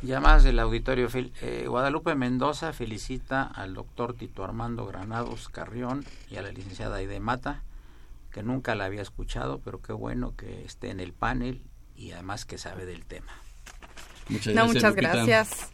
Llamadas 0.02 0.44
del 0.44 0.60
auditorio. 0.60 1.08
Eh, 1.14 1.66
Guadalupe 1.68 2.16
Mendoza 2.16 2.74
felicita 2.74 3.44
al 3.44 3.76
doctor 3.76 4.16
Tito 4.16 4.44
Armando 4.44 4.88
Granados 4.88 5.48
Carrión 5.50 6.04
y 6.30 6.38
a 6.38 6.42
la 6.42 6.52
licenciada 6.52 6.98
Aide 6.98 7.20
Mata, 7.20 7.62
que 8.32 8.42
nunca 8.42 8.74
la 8.74 8.86
había 8.86 9.04
escuchado, 9.04 9.60
pero 9.64 9.82
qué 9.82 9.94
bueno 9.94 10.36
que 10.36 10.66
esté 10.66 10.90
en 10.90 11.00
el 11.00 11.14
panel 11.14 11.62
y 11.96 12.14
además 12.14 12.46
que 12.46 12.58
sabe 12.58 12.88
del 12.88 13.06
tema. 13.06 13.32
Muchas 14.30 14.56
no, 14.56 14.66
muchas 14.66 14.96
gracias. 14.96 15.72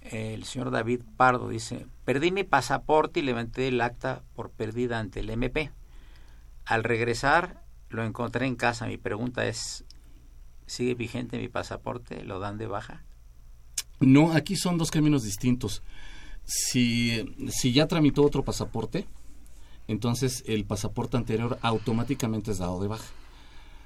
El 0.00 0.44
señor 0.44 0.70
David 0.70 1.02
Pardo 1.18 1.48
dice, 1.48 1.86
perdí 2.06 2.32
mi 2.32 2.44
pasaporte 2.44 3.20
y 3.20 3.22
levanté 3.22 3.68
el 3.68 3.80
acta 3.82 4.22
por 4.34 4.50
perdida 4.50 4.98
ante 4.98 5.20
el 5.20 5.28
MP. 5.28 5.70
Al 6.64 6.84
regresar 6.84 7.62
lo 7.90 8.02
encontré 8.02 8.46
en 8.46 8.56
casa. 8.56 8.86
Mi 8.86 8.96
pregunta 8.96 9.46
es, 9.46 9.84
¿sigue 10.66 10.94
vigente 10.94 11.36
mi 11.38 11.48
pasaporte? 11.48 12.24
¿Lo 12.24 12.40
dan 12.40 12.56
de 12.56 12.66
baja? 12.66 13.02
No, 14.02 14.32
aquí 14.32 14.56
son 14.56 14.78
dos 14.78 14.90
caminos 14.90 15.22
distintos. 15.22 15.82
Si, 16.44 17.24
si 17.48 17.72
ya 17.72 17.86
tramitó 17.86 18.24
otro 18.24 18.44
pasaporte, 18.44 19.06
entonces 19.88 20.42
el 20.46 20.64
pasaporte 20.64 21.16
anterior 21.16 21.58
automáticamente 21.62 22.50
es 22.50 22.58
dado 22.58 22.80
de 22.80 22.88
baja. 22.88 23.06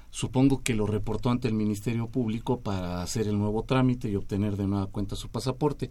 Supongo 0.09 0.63
que 0.63 0.73
lo 0.73 0.87
reportó 0.87 1.29
ante 1.29 1.47
el 1.47 1.53
Ministerio 1.53 2.07
Público 2.07 2.61
para 2.61 3.01
hacer 3.01 3.27
el 3.27 3.37
nuevo 3.37 3.63
trámite 3.63 4.09
y 4.09 4.15
obtener 4.15 4.57
de 4.57 4.67
nueva 4.67 4.87
cuenta 4.87 5.15
su 5.15 5.29
pasaporte. 5.29 5.89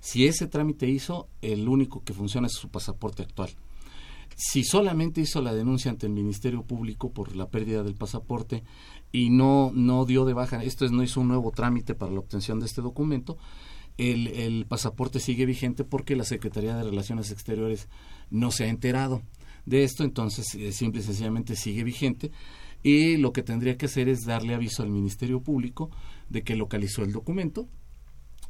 Si 0.00 0.26
ese 0.26 0.46
trámite 0.46 0.88
hizo, 0.88 1.28
el 1.42 1.68
único 1.68 2.02
que 2.02 2.14
funciona 2.14 2.46
es 2.46 2.54
su 2.54 2.68
pasaporte 2.68 3.22
actual. 3.22 3.50
Si 4.36 4.62
solamente 4.62 5.20
hizo 5.20 5.42
la 5.42 5.52
denuncia 5.52 5.90
ante 5.90 6.06
el 6.06 6.12
Ministerio 6.12 6.62
Público 6.62 7.10
por 7.10 7.34
la 7.34 7.48
pérdida 7.48 7.82
del 7.82 7.94
pasaporte 7.94 8.62
y 9.10 9.30
no, 9.30 9.72
no 9.74 10.04
dio 10.04 10.24
de 10.24 10.32
baja, 10.32 10.62
esto 10.62 10.84
es, 10.84 10.92
no 10.92 11.02
hizo 11.02 11.20
un 11.20 11.28
nuevo 11.28 11.50
trámite 11.50 11.94
para 11.94 12.12
la 12.12 12.20
obtención 12.20 12.60
de 12.60 12.66
este 12.66 12.80
documento, 12.80 13.36
el, 13.98 14.64
pasaporte 14.66 15.20
sigue 15.20 15.44
vigente 15.44 15.84
porque 15.84 16.16
la 16.16 16.24
Secretaría 16.24 16.76
de 16.76 16.84
Relaciones 16.84 17.30
Exteriores 17.30 17.88
no 18.30 18.50
se 18.50 18.64
ha 18.64 18.68
enterado 18.68 19.22
de 19.66 19.84
esto, 19.84 20.04
entonces 20.04 20.54
eh, 20.54 20.72
simple 20.72 21.00
y 21.00 21.04
sencillamente 21.04 21.56
sigue 21.56 21.84
vigente 21.84 22.30
y 22.82 23.16
lo 23.16 23.32
que 23.32 23.42
tendría 23.42 23.76
que 23.76 23.86
hacer 23.86 24.08
es 24.08 24.24
darle 24.24 24.54
aviso 24.54 24.82
al 24.82 24.90
Ministerio 24.90 25.40
Público 25.40 25.90
de 26.28 26.42
que 26.42 26.56
localizó 26.56 27.02
el 27.02 27.12
documento 27.12 27.68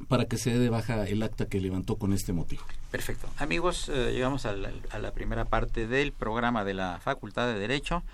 para 0.07 0.27
que 0.27 0.37
se 0.37 0.51
dé 0.51 0.59
de 0.59 0.69
baja 0.69 1.09
el 1.09 1.23
acta 1.23 1.47
que 1.47 1.61
levantó 1.61 1.97
con 1.97 2.13
este 2.13 2.33
motivo. 2.33 2.63
Perfecto. 2.91 3.29
Amigos, 3.39 3.89
eh, 3.89 4.13
llegamos 4.13 4.47
a 4.47 4.53
la 4.55 5.13
primera 5.13 5.47
parte 5.47 5.89
del 5.89 6.13
programa 6.13 6.65
de 6.65 6.75
la 6.75 7.01
Facultad 7.01 7.49
de 7.53 7.59
Derecho. 7.59 8.05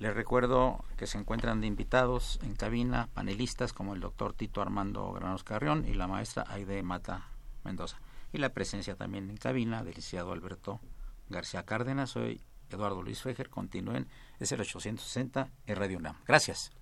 Les 0.00 0.14
recuerdo 0.14 0.82
que 0.96 1.06
se 1.06 1.18
encuentran 1.18 1.60
de 1.60 1.66
invitados 1.66 2.40
en 2.42 2.54
cabina 2.54 3.10
panelistas 3.12 3.74
como 3.74 3.92
el 3.94 4.00
doctor 4.00 4.32
Tito 4.32 4.62
Armando 4.62 5.12
Granos 5.12 5.44
Carrión 5.44 5.84
y 5.86 5.92
la 5.92 6.06
maestra 6.06 6.46
Aide 6.48 6.82
Mata 6.82 7.28
Mendoza. 7.64 8.00
Y 8.32 8.38
la 8.38 8.48
presencia 8.48 8.96
también 8.96 9.28
en 9.28 9.36
cabina 9.36 9.84
del 9.84 9.94
licenciado 9.94 10.32
Alberto 10.32 10.80
García 11.28 11.66
Cárdenas. 11.66 12.08
Soy 12.08 12.40
Eduardo 12.70 13.02
Luis 13.02 13.20
Fejer. 13.20 13.50
Continúen. 13.50 14.08
Es 14.38 14.50
el 14.52 14.62
860 14.62 15.50
en 15.66 15.76
Radio 15.76 15.98
UNAM. 15.98 16.16
Gracias. 16.26 16.72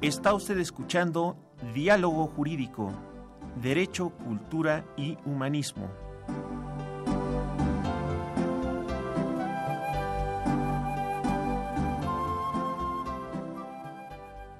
Está 0.00 0.32
usted 0.32 0.56
escuchando 0.56 1.36
Diálogo 1.74 2.26
Jurídico 2.28 3.09
Derecho, 3.56 4.10
Cultura 4.10 4.84
y 4.96 5.18
Humanismo. 5.24 5.90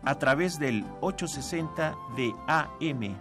A 0.02 0.14
través 0.18 0.58
del 0.58 0.84
860 1.00 1.94
de 2.16 2.34
AM. 2.48 3.16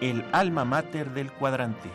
El 0.00 0.24
alma 0.32 0.64
mater 0.64 1.12
del 1.12 1.32
cuadrante. 1.32 1.90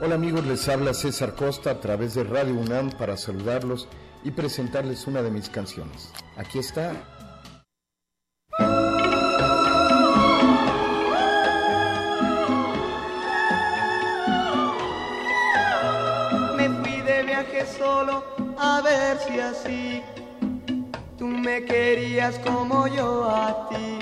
Hola 0.00 0.14
amigos, 0.14 0.46
les 0.46 0.68
habla 0.68 0.94
César 0.94 1.34
Costa 1.34 1.72
a 1.72 1.80
través 1.80 2.14
de 2.14 2.22
Radio 2.22 2.54
UNAM 2.54 2.92
para 2.92 3.16
saludarlos 3.16 3.88
y 4.28 4.30
presentarles 4.30 5.06
una 5.06 5.22
de 5.22 5.30
mis 5.30 5.48
canciones. 5.48 6.10
Aquí 6.36 6.58
está. 6.58 6.92
Me 16.58 16.68
fui 16.68 17.00
de 17.00 17.22
viaje 17.22 17.64
solo 17.78 18.22
a 18.58 18.82
ver 18.82 19.18
si 19.26 19.40
así 19.40 20.02
tú 21.16 21.26
me 21.26 21.64
querías 21.64 22.38
como 22.40 22.86
yo 22.86 23.24
a 23.30 23.70
ti. 23.70 23.98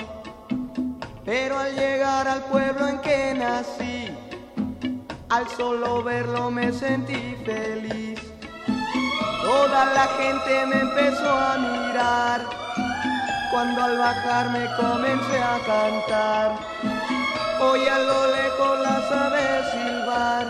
Pero 1.23 1.57
al 1.57 1.73
llegar 1.73 2.27
al 2.27 2.43
pueblo 2.45 2.85
en 2.85 2.99
que 2.99 3.33
nací, 3.33 4.09
al 5.29 5.47
solo 5.47 6.03
verlo 6.03 6.51
me 6.51 6.73
sentí 6.73 7.37
feliz. 7.45 8.06
Toda 9.47 9.85
la 9.93 10.07
gente 10.19 10.65
me 10.65 10.79
empezó 10.81 11.29
a 11.29 11.57
mirar 11.57 12.41
cuando 13.49 13.81
al 13.81 13.97
bajar 13.97 14.49
me 14.49 14.65
comencé 14.75 15.39
a 15.41 15.57
cantar. 15.65 16.51
Hoy 17.61 17.79
a 17.87 17.97
lo 17.97 18.27
lejos 18.27 18.79
las 18.81 19.09
aves 19.09 19.71
silbar, 19.71 20.45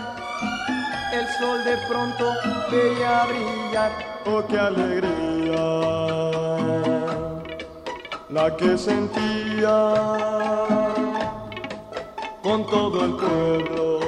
el 1.12 1.28
sol 1.38 1.64
de 1.64 1.76
pronto 1.86 2.34
veía 2.72 3.24
brillar. 3.26 3.92
Oh, 4.26 4.42
qué 4.48 4.58
alegría 4.58 5.28
la 8.30 8.56
que 8.56 8.76
sentía 8.76 9.94
con 12.42 12.66
todo 12.66 13.04
el 13.04 13.12
pueblo. 13.14 14.07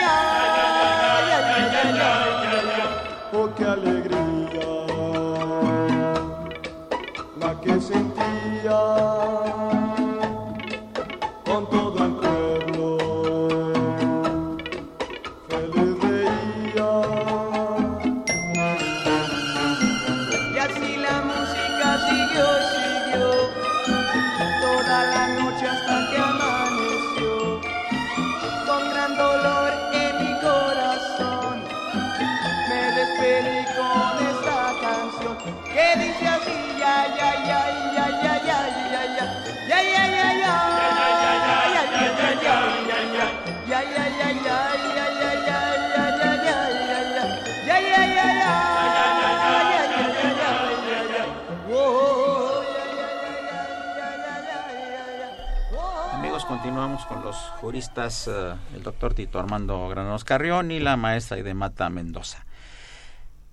continuamos 56.81 57.05
con 57.05 57.23
los 57.23 57.35
juristas, 57.61 58.27
eh, 58.27 58.55
el 58.73 58.81
doctor 58.81 59.13
Tito 59.13 59.37
Armando 59.37 59.87
Granados 59.87 60.23
Carrión 60.23 60.71
y 60.71 60.79
la 60.79 60.97
maestra 60.97 61.37
Idemata 61.37 61.91
Mendoza. 61.91 62.43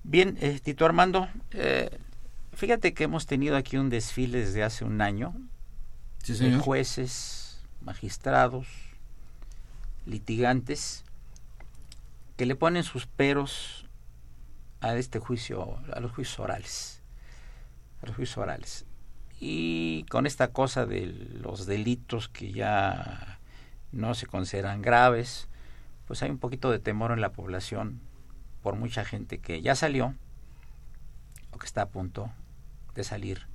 Bien, 0.03 0.39
eh, 0.41 0.59
Tito 0.65 0.87
Armando, 0.87 1.29
eh, 1.51 1.91
fíjate 2.55 2.95
que 2.95 3.05
hemos 3.05 3.27
tenido 3.27 3.59
aquí 3.59 3.77
un 3.77 3.91
desfile 3.91 4.39
desde 4.39 4.63
hace 4.63 4.87
un 4.87 5.03
año 5.03 5.35
Sí, 6.23 6.39
de 6.39 6.57
jueces, 6.57 7.61
magistrados, 7.83 8.67
litigantes, 10.07 11.05
que 12.39 12.47
le 12.47 12.57
ponen 12.57 12.83
sus 12.83 13.05
peros 13.05 13.85
a 14.81 14.97
este 14.97 15.19
juicio, 15.19 15.81
a 15.93 16.01
los 16.01 16.13
juicios 16.13 16.41
orales, 16.41 17.03
a 18.01 18.07
los 18.07 18.17
juicios 18.17 18.39
orales. 18.39 18.87
Y 19.41 20.05
con 20.11 20.27
esta 20.27 20.53
cosa 20.53 20.87
de 20.87 21.07
los 21.07 21.67
delitos 21.67 22.29
que 22.29 22.53
ya 22.53 23.39
no 23.93 24.15
se 24.15 24.27
consideran 24.27 24.83
graves, 24.83 25.49
pues 26.07 26.23
hay 26.23 26.31
un 26.31 26.39
poquito 26.39 26.71
de 26.71 26.79
temor 26.79 27.13
en 27.13 27.21
la 27.21 27.33
población 27.33 28.01
por 28.63 28.77
mucha 28.77 29.05
gente 29.05 29.39
que 29.39 29.63
ya 29.63 29.75
salió 29.75 30.15
o 31.53 31.59
que 31.59 31.67
está 31.67 31.83
a 31.83 31.89
punto 31.89 32.31
de 32.95 33.05
salir 33.05 33.47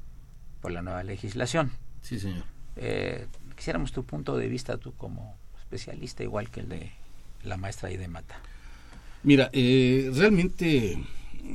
por 0.62 0.72
la 0.72 0.82
nueva 0.82 1.04
legislación. 1.04 1.72
Sí, 2.02 2.20
señor. 2.20 2.46
Eh, 2.78 3.28
quisiéramos 3.56 3.92
tu 3.92 4.04
punto 4.04 4.38
de 4.38 4.48
vista, 4.48 4.78
tú 4.78 4.94
como 4.94 5.36
especialista, 5.60 6.24
igual 6.24 6.50
que 6.50 6.62
el 6.62 6.70
de 6.70 6.92
la 7.44 7.58
maestra 7.58 7.90
de 7.90 8.08
Mata. 8.08 8.40
Mira, 9.24 9.50
eh, 9.54 10.12
realmente 10.14 11.04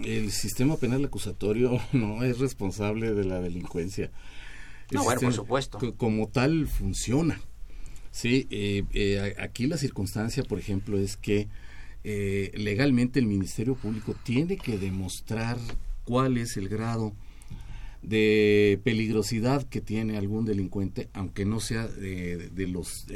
el 0.05 0.31
sistema 0.31 0.77
penal 0.77 1.05
acusatorio 1.05 1.79
no 1.93 2.23
es 2.25 2.39
responsable 2.39 3.15
de 3.15 3.25
la 3.25 3.41
delincuencia. 3.41 4.11
El 4.91 4.97
No, 4.97 5.05
bueno, 5.05 5.21
por 5.21 5.33
sistema 5.33 5.33
supuesto. 5.45 5.79
co- 5.79 5.95
Como 5.95 6.29
tal 6.29 6.67
funciona. 6.67 7.41
Sí, 8.11 8.47
eh, 8.51 8.85
eh, 8.95 9.35
aquí 9.39 9.67
la 9.67 9.77
circunstancia, 9.77 10.43
por 10.43 10.59
ejemplo, 10.59 10.99
es 10.99 11.17
que 11.17 11.49
eh, 12.05 12.51
legalmente 12.55 13.19
el 13.21 13.27
Ministerio 13.27 13.75
Público 13.75 14.15
tiene 14.25 14.57
que 14.57 14.79
demostrar 14.79 15.59
cuál 16.05 16.39
es 16.39 16.57
el 16.57 16.69
grado 16.69 17.13
de 18.03 18.81
peligrosidad 18.85 19.65
que 19.65 19.81
tiene 19.81 20.17
algún 20.17 20.45
delincuente, 20.45 21.09
aunque 21.13 21.45
no 21.45 21.61
sea 21.61 21.87
de, 21.87 22.49
de 22.49 22.67
los 22.69 23.07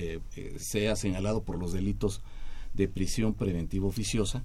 sea 0.58 0.96
señalado 0.96 1.42
por 1.44 1.56
los 1.58 1.72
delitos 1.72 2.20
de 2.74 2.88
prisión 2.88 3.32
preventiva 3.34 3.86
oficiosa, 3.86 4.44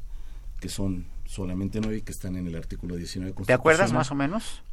que 0.62 0.70
son 0.70 1.06
solamente 1.28 1.80
nueve 1.82 1.98
y 1.98 2.02
que 2.02 2.12
están 2.12 2.36
en 2.36 2.48
el 2.48 2.56
artículo 2.56 2.96
19 2.96 3.34
¿Te 3.46 3.54
acuerdas 3.54 3.94
más 3.94 4.12
o 4.12 4.16
menos? 4.16 4.64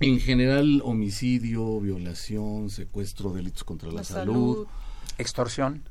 En 0.00 0.20
general, 0.20 0.80
homicidio, 0.84 1.80
violación, 1.80 2.70
secuestro, 2.70 3.32
delitos 3.32 3.64
contra 3.64 3.88
la, 3.88 3.96
La 3.96 4.04
salud. 4.04 4.54
salud. 4.54 4.66
Extorsión. 5.18 5.82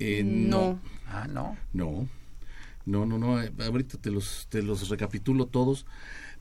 eh, 0.00 0.22
No. 0.24 0.80
Ah, 1.06 1.28
no. 1.28 1.56
No, 1.72 2.08
no, 2.84 3.06
no, 3.06 3.18
no. 3.18 3.40
eh, 3.40 3.52
Ahorita 3.64 3.96
te 3.98 4.10
los, 4.10 4.46
te 4.50 4.60
los 4.62 4.88
recapitulo 4.88 5.46
todos. 5.46 5.86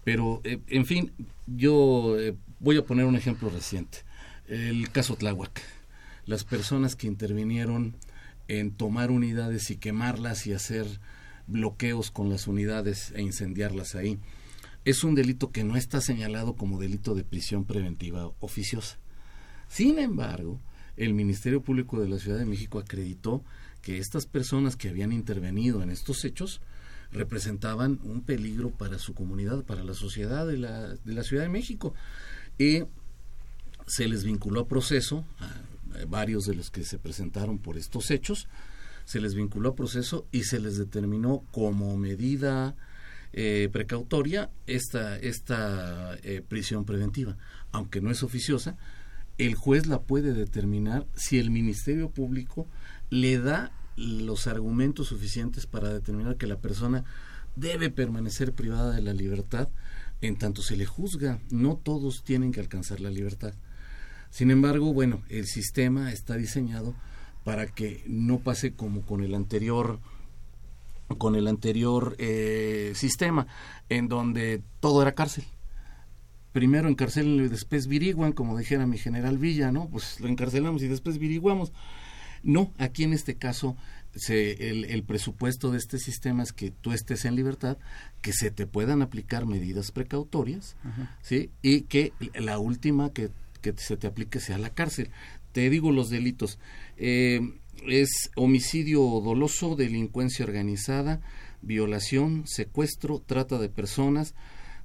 Pero, 0.03 0.41
eh, 0.43 0.59
en 0.67 0.85
fin, 0.87 1.11
yo 1.45 2.19
eh, 2.19 2.35
voy 2.59 2.77
a 2.77 2.83
poner 2.83 3.05
un 3.05 3.15
ejemplo 3.15 3.49
reciente. 3.51 3.99
El 4.47 4.89
caso 4.91 5.15
Tláhuac. 5.15 5.61
Las 6.25 6.43
personas 6.43 6.95
que 6.95 7.05
intervinieron 7.05 7.95
en 8.47 8.71
tomar 8.71 9.11
unidades 9.11 9.69
y 9.69 9.77
quemarlas 9.77 10.47
y 10.47 10.53
hacer 10.53 10.87
bloqueos 11.51 12.11
con 12.11 12.29
las 12.29 12.47
unidades 12.47 13.11
e 13.15 13.21
incendiarlas 13.21 13.95
ahí. 13.95 14.19
Es 14.85 15.03
un 15.03 15.13
delito 15.15 15.51
que 15.51 15.63
no 15.63 15.75
está 15.75 16.01
señalado 16.01 16.55
como 16.55 16.79
delito 16.79 17.13
de 17.13 17.23
prisión 17.23 17.65
preventiva 17.65 18.31
oficiosa. 18.39 18.97
Sin 19.67 19.99
embargo, 19.99 20.59
el 20.97 21.13
Ministerio 21.13 21.61
Público 21.61 21.99
de 21.99 22.09
la 22.09 22.17
Ciudad 22.17 22.37
de 22.37 22.45
México 22.45 22.79
acreditó 22.79 23.43
que 23.81 23.97
estas 23.97 24.25
personas 24.25 24.75
que 24.75 24.89
habían 24.89 25.11
intervenido 25.11 25.81
en 25.81 25.91
estos 25.91 26.25
hechos 26.25 26.61
representaban 27.11 27.99
un 28.03 28.21
peligro 28.21 28.71
para 28.71 28.99
su 28.99 29.13
comunidad, 29.13 29.63
para 29.63 29.83
la 29.83 29.93
sociedad 29.93 30.47
de 30.47 30.57
la, 30.57 30.95
de 30.95 31.13
la 31.13 31.23
Ciudad 31.23 31.43
de 31.43 31.49
México. 31.49 31.93
Y 32.57 32.83
se 33.87 34.07
les 34.07 34.23
vinculó 34.23 34.61
a 34.61 34.67
proceso, 34.67 35.25
a, 35.39 36.05
varios 36.07 36.45
de 36.45 36.55
los 36.55 36.71
que 36.71 36.83
se 36.83 36.97
presentaron 36.97 37.57
por 37.57 37.77
estos 37.77 38.11
hechos, 38.11 38.47
se 39.11 39.19
les 39.19 39.35
vinculó 39.35 39.69
a 39.69 39.75
proceso 39.75 40.25
y 40.31 40.45
se 40.45 40.61
les 40.61 40.77
determinó 40.77 41.43
como 41.51 41.97
medida 41.97 42.77
eh, 43.33 43.67
precautoria 43.69 44.49
esta, 44.67 45.19
esta 45.19 46.15
eh, 46.23 46.41
prisión 46.47 46.85
preventiva. 46.85 47.35
Aunque 47.73 47.99
no 47.99 48.09
es 48.09 48.23
oficiosa, 48.23 48.77
el 49.37 49.55
juez 49.55 49.85
la 49.85 50.03
puede 50.03 50.31
determinar 50.33 51.07
si 51.13 51.39
el 51.39 51.51
Ministerio 51.51 52.09
Público 52.09 52.69
le 53.09 53.37
da 53.37 53.73
los 53.97 54.47
argumentos 54.47 55.09
suficientes 55.09 55.65
para 55.65 55.89
determinar 55.89 56.37
que 56.37 56.47
la 56.47 56.61
persona 56.61 57.03
debe 57.57 57.89
permanecer 57.89 58.53
privada 58.53 58.95
de 58.95 59.01
la 59.01 59.13
libertad 59.13 59.67
en 60.21 60.37
tanto 60.37 60.61
se 60.61 60.77
le 60.77 60.85
juzga. 60.85 61.41
No 61.49 61.75
todos 61.75 62.23
tienen 62.23 62.53
que 62.53 62.61
alcanzar 62.61 63.01
la 63.01 63.09
libertad. 63.09 63.55
Sin 64.29 64.51
embargo, 64.51 64.93
bueno, 64.93 65.21
el 65.27 65.47
sistema 65.47 66.13
está 66.13 66.37
diseñado 66.37 66.95
para 67.43 67.67
que 67.67 68.03
no 68.07 68.39
pase 68.39 68.73
como 68.73 69.01
con 69.01 69.23
el 69.23 69.35
anterior 69.35 69.99
con 71.17 71.35
el 71.35 71.47
anterior 71.47 72.15
eh, 72.19 72.93
sistema 72.95 73.47
en 73.89 74.07
donde 74.07 74.61
todo 74.79 75.01
era 75.01 75.13
cárcel 75.13 75.43
primero 76.53 76.87
encarcelan 76.87 77.45
y 77.45 77.49
después 77.49 77.87
viriguan 77.87 78.31
como 78.31 78.57
dijera 78.57 78.85
mi 78.87 78.97
general 78.97 79.37
Villa 79.37 79.71
no 79.71 79.89
pues 79.89 80.19
lo 80.19 80.27
encarcelamos 80.27 80.81
y 80.83 80.87
después 80.87 81.17
viriguamos 81.17 81.73
no 82.43 82.71
aquí 82.77 83.03
en 83.03 83.13
este 83.13 83.35
caso 83.35 83.75
se, 84.15 84.69
el, 84.69 84.85
el, 84.85 85.03
presupuesto 85.03 85.71
de 85.71 85.77
este 85.77 85.97
sistema 85.97 86.43
es 86.43 86.53
que 86.53 86.71
tú 86.71 86.91
estés 86.91 87.25
en 87.25 87.35
libertad, 87.35 87.77
que 88.21 88.33
se 88.33 88.51
te 88.51 88.67
puedan 88.67 89.01
aplicar 89.01 89.45
medidas 89.45 89.91
precautorias, 89.91 90.75
¿sí? 91.21 91.49
Y 91.61 91.81
que 91.81 92.13
la 92.33 92.59
última 92.59 93.11
que, 93.13 93.29
que, 93.61 93.73
se 93.77 93.97
te 93.97 94.07
aplique 94.07 94.39
sea 94.39 94.57
la 94.57 94.71
cárcel. 94.71 95.11
Te 95.51 95.69
digo 95.69 95.91
los 95.91 96.09
delitos. 96.09 96.59
Eh, 96.97 97.41
es 97.87 98.31
homicidio 98.35 99.01
doloso, 99.23 99.75
delincuencia 99.75 100.45
organizada, 100.45 101.21
violación, 101.61 102.43
secuestro, 102.45 103.21
trata 103.25 103.57
de 103.57 103.69
personas, 103.69 104.35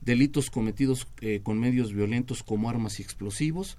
delitos 0.01 0.51
cometidos 0.51 1.09
eh, 1.21 1.41
con 1.43 1.59
medios 1.59 1.93
violentos 1.93 2.43
como 2.43 2.71
armas 2.71 2.99
y 2.99 3.03
explosivos, 3.03 3.77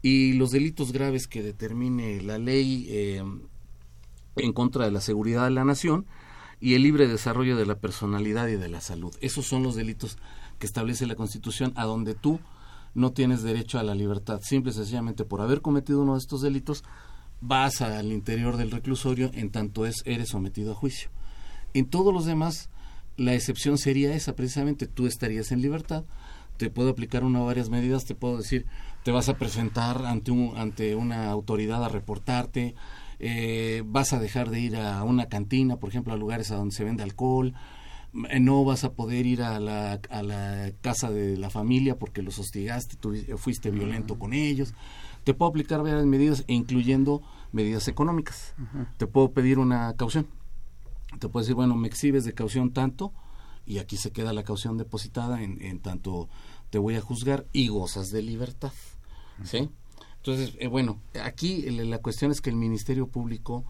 y 0.00 0.34
los 0.34 0.50
delitos 0.50 0.92
graves 0.92 1.26
que 1.26 1.42
determine 1.42 2.20
la 2.22 2.38
ley 2.38 2.86
eh, 2.88 3.22
en 4.36 4.52
contra 4.52 4.84
de 4.84 4.90
la 4.90 5.00
seguridad 5.00 5.44
de 5.44 5.50
la 5.50 5.64
nación 5.64 6.06
y 6.60 6.74
el 6.74 6.82
libre 6.82 7.08
desarrollo 7.08 7.56
de 7.56 7.66
la 7.66 7.78
personalidad 7.78 8.48
y 8.48 8.56
de 8.56 8.68
la 8.68 8.80
salud. 8.80 9.14
Esos 9.20 9.46
son 9.46 9.62
los 9.62 9.74
delitos 9.74 10.18
que 10.58 10.66
establece 10.66 11.06
la 11.06 11.16
Constitución 11.16 11.72
a 11.76 11.84
donde 11.84 12.14
tú 12.14 12.40
no 12.94 13.12
tienes 13.12 13.42
derecho 13.42 13.78
a 13.78 13.82
la 13.82 13.94
libertad. 13.94 14.40
Simple 14.42 14.72
y 14.72 14.74
sencillamente 14.74 15.24
por 15.24 15.40
haber 15.40 15.60
cometido 15.60 16.02
uno 16.02 16.14
de 16.14 16.18
estos 16.18 16.42
delitos 16.42 16.84
vas 17.40 17.80
al 17.82 18.12
interior 18.12 18.56
del 18.56 18.70
reclusorio 18.70 19.30
en 19.34 19.50
tanto 19.50 19.84
es 19.86 20.02
eres 20.04 20.28
sometido 20.28 20.72
a 20.72 20.76
juicio. 20.76 21.10
En 21.74 21.86
todos 21.86 22.12
los 22.12 22.24
demás 22.24 22.70
la 23.16 23.34
excepción 23.34 23.78
sería 23.78 24.14
esa, 24.14 24.34
precisamente 24.34 24.86
tú 24.86 25.06
estarías 25.06 25.52
en 25.52 25.60
libertad, 25.60 26.04
te 26.56 26.70
puedo 26.70 26.90
aplicar 26.90 27.24
una 27.24 27.42
o 27.42 27.46
varias 27.46 27.68
medidas, 27.68 28.04
te 28.04 28.14
puedo 28.14 28.38
decir, 28.38 28.66
te 29.04 29.10
vas 29.10 29.28
a 29.28 29.36
presentar 29.36 30.04
ante 30.06 30.30
un, 30.30 30.56
ante 30.56 30.94
una 30.94 31.30
autoridad 31.30 31.84
a 31.84 31.88
reportarte, 31.88 32.74
eh, 33.18 33.82
vas 33.86 34.12
a 34.12 34.18
dejar 34.18 34.50
de 34.50 34.60
ir 34.60 34.76
a 34.76 35.02
una 35.02 35.26
cantina, 35.26 35.76
por 35.76 35.90
ejemplo, 35.90 36.12
a 36.12 36.16
lugares 36.16 36.50
a 36.50 36.56
donde 36.56 36.74
se 36.74 36.84
vende 36.84 37.02
alcohol, 37.02 37.54
no 38.12 38.64
vas 38.64 38.84
a 38.84 38.92
poder 38.92 39.26
ir 39.26 39.42
a 39.42 39.58
la, 39.58 40.00
a 40.10 40.22
la 40.22 40.72
casa 40.80 41.10
de 41.10 41.36
la 41.36 41.50
familia 41.50 41.98
porque 41.98 42.22
los 42.22 42.38
hostigaste, 42.38 42.96
tú 42.96 43.14
fuiste 43.36 43.70
violento 43.70 44.18
con 44.18 44.32
ellos. 44.32 44.74
Te 45.24 45.34
puedo 45.34 45.50
aplicar 45.50 45.82
varias 45.82 46.04
medidas, 46.04 46.44
incluyendo 46.46 47.22
medidas 47.52 47.88
económicas. 47.88 48.54
Te 48.96 49.06
puedo 49.06 49.32
pedir 49.32 49.58
una 49.58 49.94
caución. 49.96 50.26
Te 51.18 51.28
puedo 51.28 51.42
decir, 51.42 51.54
bueno, 51.54 51.76
me 51.76 51.88
exhibes 51.88 52.24
de 52.24 52.32
caución 52.32 52.72
tanto 52.72 53.12
y 53.66 53.78
aquí 53.78 53.96
se 53.96 54.10
queda 54.10 54.32
la 54.32 54.42
caución 54.42 54.76
depositada 54.76 55.42
en, 55.42 55.62
en 55.62 55.78
tanto 55.78 56.28
te 56.70 56.78
voy 56.78 56.96
a 56.96 57.02
juzgar 57.02 57.46
y 57.52 57.68
gozas 57.68 58.10
de 58.10 58.22
libertad. 58.22 58.72
¿Sí? 59.44 59.68
Entonces, 60.16 60.56
eh, 60.58 60.68
bueno, 60.68 61.00
aquí 61.22 61.68
la 61.70 61.98
cuestión 61.98 62.30
es 62.30 62.40
que 62.40 62.48
el 62.48 62.56
Ministerio 62.56 63.08
Público, 63.08 63.64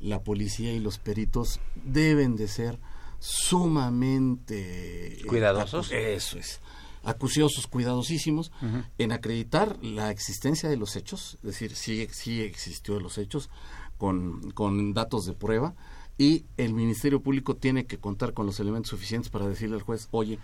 la 0.00 0.22
policía 0.22 0.72
y 0.72 0.80
los 0.80 0.98
peritos 0.98 1.60
deben 1.84 2.36
de 2.36 2.48
ser 2.48 2.78
sumamente 3.18 5.18
cuidadosos. 5.26 5.90
eso 5.92 6.38
es. 6.38 6.60
Acuciosos, 7.02 7.66
cuidadosísimos 7.68 8.50
en 8.98 9.12
acreditar 9.12 9.78
la 9.80 10.10
existencia 10.10 10.68
de 10.68 10.76
los 10.76 10.96
hechos, 10.96 11.36
es 11.36 11.42
decir, 11.42 11.76
sí, 11.76 12.08
sí 12.10 12.42
existió 12.42 12.98
los 12.98 13.16
hechos 13.18 13.48
con, 13.96 14.50
con 14.50 14.92
datos 14.92 15.24
de 15.24 15.32
prueba 15.32 15.76
y 16.18 16.44
el 16.56 16.74
Ministerio 16.74 17.22
Público 17.22 17.56
tiene 17.56 17.86
que 17.86 17.98
contar 17.98 18.32
con 18.32 18.46
los 18.46 18.58
elementos 18.58 18.90
suficientes 18.90 19.30
para 19.30 19.46
decirle 19.46 19.76
al 19.76 19.82
juez, 19.82 20.08
oye, 20.10 20.38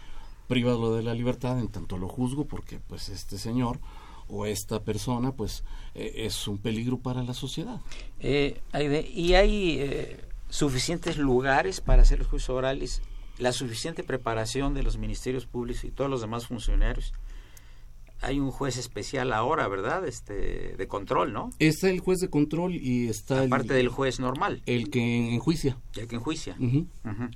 privado 0.46 0.96
de 0.96 1.02
la 1.02 1.14
libertad 1.14 1.58
en 1.58 1.68
tanto 1.68 1.98
lo 1.98 2.08
juzgo 2.08 2.44
porque 2.44 2.78
pues 2.78 3.08
este 3.08 3.38
señor 3.38 3.80
o 4.28 4.46
esta 4.46 4.82
persona 4.82 5.32
pues 5.32 5.64
eh, 5.94 6.12
es 6.16 6.46
un 6.46 6.58
peligro 6.58 6.98
para 6.98 7.22
la 7.22 7.34
sociedad. 7.34 7.80
Eh, 8.20 8.60
¿Y 9.14 9.34
hay 9.34 9.78
eh, 9.80 10.20
suficientes 10.52 11.16
lugares 11.16 11.80
para 11.80 12.02
hacer 12.02 12.18
los 12.18 12.28
juicios 12.28 12.50
orales? 12.50 13.02
¿La 13.38 13.52
suficiente 13.52 14.04
preparación 14.04 14.74
de 14.74 14.82
los 14.82 14.98
ministerios 14.98 15.46
públicos 15.46 15.84
y 15.84 15.90
todos 15.90 16.10
los 16.10 16.20
demás 16.20 16.46
funcionarios? 16.46 17.14
Hay 18.20 18.38
un 18.38 18.50
juez 18.50 18.76
especial 18.76 19.32
ahora, 19.32 19.66
¿verdad? 19.66 20.06
Este, 20.06 20.76
de 20.76 20.86
control, 20.86 21.32
¿no? 21.32 21.50
Está 21.58 21.88
el 21.88 22.00
juez 22.00 22.20
de 22.20 22.28
control 22.28 22.74
y 22.74 23.08
está... 23.08 23.42
Aparte 23.42 23.72
del 23.72 23.88
juez 23.88 24.20
normal. 24.20 24.62
El 24.66 24.90
que 24.90 25.34
enjuicia. 25.34 25.78
El 25.96 26.06
que 26.06 26.16
enjuicia. 26.16 26.56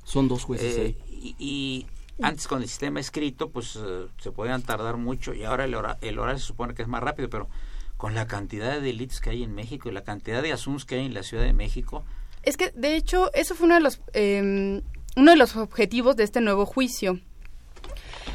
Son 0.05 0.29
dos 0.29 0.45
jueces 0.45 0.79
ahí. 0.79 0.97
y 1.39 1.87
antes 2.21 2.47
con 2.47 2.63
el 2.63 2.69
sistema 2.69 3.01
escrito 3.01 3.51
pues 3.51 3.77
eh, 3.77 4.07
se 4.19 4.33
podían 4.33 4.63
tardar 4.63 4.97
mucho 4.97 5.35
y 5.35 5.45
ahora 5.45 5.65
el, 5.65 5.75
hora, 5.75 5.99
el 6.01 6.19
horario 6.19 6.39
se 6.39 6.47
supone 6.47 6.73
que 6.75 6.83
es 6.83 6.89
más 6.89 7.03
rápido, 7.03 7.29
pero 7.29 7.49
con 7.97 8.15
la 8.15 8.27
cantidad 8.27 8.73
de 8.73 8.81
delitos 8.81 9.21
que 9.21 9.31
hay 9.31 9.43
en 9.43 9.55
México 9.55 9.89
y 9.89 9.93
la 9.93 10.05
cantidad 10.05 10.43
de 10.43 10.53
asuntos 10.53 10.85
que 10.85 10.97
hay 10.97 11.07
en 11.07 11.15
la 11.15 11.23
Ciudad 11.23 11.45
de 11.45 11.53
México. 11.55 12.05
Es 12.47 12.57
que 12.57 12.71
de 12.71 12.97
hecho 12.97 13.31
eso 13.35 13.55
fue 13.55 13.67
uno 13.67 13.75
de 13.75 13.81
los 13.81 14.01
eh, 14.15 14.81
uno 15.17 15.31
de 15.31 15.37
los 15.37 15.57
objetivos 15.57 16.17
de 16.17 16.25
este 16.25 16.41
nuevo 16.41 16.65
juicio. 16.65 17.21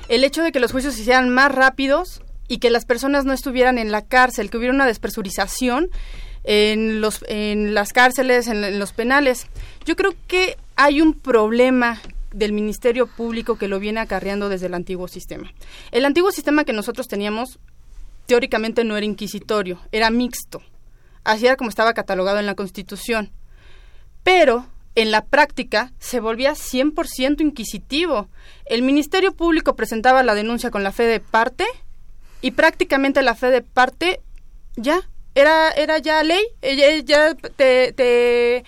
El 0.10 0.24
hecho 0.24 0.44
de 0.44 0.52
que 0.52 0.60
los 0.60 0.72
juicios 0.72 0.96
se 0.96 1.02
hicieran 1.02 1.30
más 1.30 1.52
rápidos 1.52 2.22
y 2.48 2.58
que 2.58 2.70
las 2.70 2.86
personas 2.86 3.24
no 3.24 3.32
estuvieran 3.32 3.78
en 3.78 3.92
la 3.92 4.06
cárcel, 4.06 4.50
que 4.50 4.58
hubiera 4.58 4.74
una 4.74 4.86
despresurización 4.86 5.90
en 6.44 7.00
los 7.00 7.24
en 7.30 7.74
las 7.74 7.94
cárceles, 7.94 8.48
en 8.48 8.78
los 8.78 8.92
penales. 8.92 9.48
Yo 9.86 9.96
creo 9.96 10.14
que 10.28 10.58
hay 10.76 11.00
un 11.00 11.14
problema 11.14 12.02
del 12.34 12.52
Ministerio 12.52 13.08
Público 13.08 13.58
que 13.58 13.70
lo 13.70 13.80
viene 13.80 14.02
acarreando 14.02 14.50
desde 14.50 14.66
el 14.66 14.74
antiguo 14.74 15.08
sistema. 15.08 15.54
El 15.92 16.04
antiguo 16.04 16.32
sistema 16.32 16.66
que 16.66 16.74
nosotros 16.74 17.08
teníamos 17.08 17.60
teóricamente 18.26 18.84
no 18.84 18.98
era 18.98 19.06
inquisitorio, 19.06 19.80
era 19.94 20.10
mixto. 20.10 20.62
Así 21.24 21.46
era 21.46 21.56
como 21.56 21.70
estaba 21.70 21.94
catalogado 21.94 22.40
en 22.40 22.46
la 22.46 22.56
Constitución. 22.56 23.32
Pero 24.24 24.66
en 24.96 25.12
la 25.12 25.26
práctica 25.26 25.92
se 26.00 26.20
volvía 26.20 26.54
100% 26.54 27.42
inquisitivo. 27.42 28.30
El 28.66 28.82
Ministerio 28.82 29.34
Público 29.34 29.76
presentaba 29.76 30.24
la 30.24 30.36
denuncia 30.36 30.72
con 30.72 30.84
la 30.84 30.92
fe 30.92 31.04
de 31.04 31.20
parte 31.20 31.66
y 32.42 32.52
prácticamente 32.52 33.22
la 33.22 33.36
fe 33.36 33.52
de 33.52 33.62
parte 33.62 34.22
ya 34.76 35.02
era 35.34 35.70
era 35.72 35.98
ya 36.00 36.24
ley, 36.24 36.44
ya 37.06 37.36
te, 37.36 37.94
te 37.94 38.66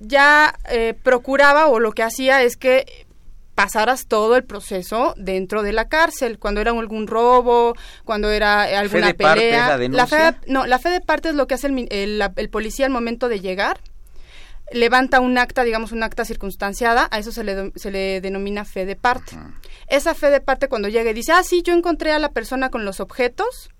ya 0.00 0.58
eh, 0.70 0.94
procuraba 1.02 1.68
o 1.68 1.78
lo 1.78 1.92
que 1.92 2.02
hacía 2.02 2.42
es 2.42 2.56
que 2.56 3.06
pasaras 3.54 4.06
todo 4.06 4.36
el 4.36 4.44
proceso 4.44 5.14
dentro 5.16 5.64
de 5.64 5.72
la 5.72 5.88
cárcel, 5.88 6.38
cuando 6.38 6.60
era 6.60 6.70
algún 6.70 7.08
robo, 7.08 7.74
cuando 8.04 8.30
era 8.30 8.62
alguna 8.78 9.12
pelea. 9.14 9.76
la, 9.76 10.06
fe, 10.06 10.34
no, 10.46 10.64
la 10.66 10.78
fe 10.78 10.90
de 10.90 11.00
parte 11.00 11.30
es 11.30 11.34
lo 11.34 11.48
que 11.48 11.54
hace 11.54 11.66
el, 11.66 12.22
el, 12.36 12.50
policía 12.50 12.86
al 12.86 12.92
momento 12.92 13.28
de 13.28 13.40
llegar. 13.40 13.80
Levanta 14.72 15.20
un 15.20 15.38
acta, 15.38 15.64
digamos 15.64 15.92
un 15.92 16.02
acta 16.02 16.24
circunstanciada, 16.24 17.08
a 17.10 17.18
eso 17.18 17.32
se 17.32 17.44
le, 17.44 17.72
se 17.74 17.90
le 17.90 18.20
denomina 18.20 18.64
fe 18.64 18.84
de 18.84 18.96
parte. 18.96 19.36
Esa 19.88 20.14
fe 20.14 20.30
de 20.30 20.40
parte 20.40 20.68
cuando 20.68 20.88
llega 20.88 21.10
y 21.10 21.14
dice, 21.14 21.32
ah, 21.32 21.42
sí, 21.42 21.62
yo 21.62 21.74
encontré 21.74 22.12
a 22.12 22.18
la 22.18 22.32
persona 22.32 22.70
con 22.70 22.84
los 22.84 23.00
objetos, 23.00 23.70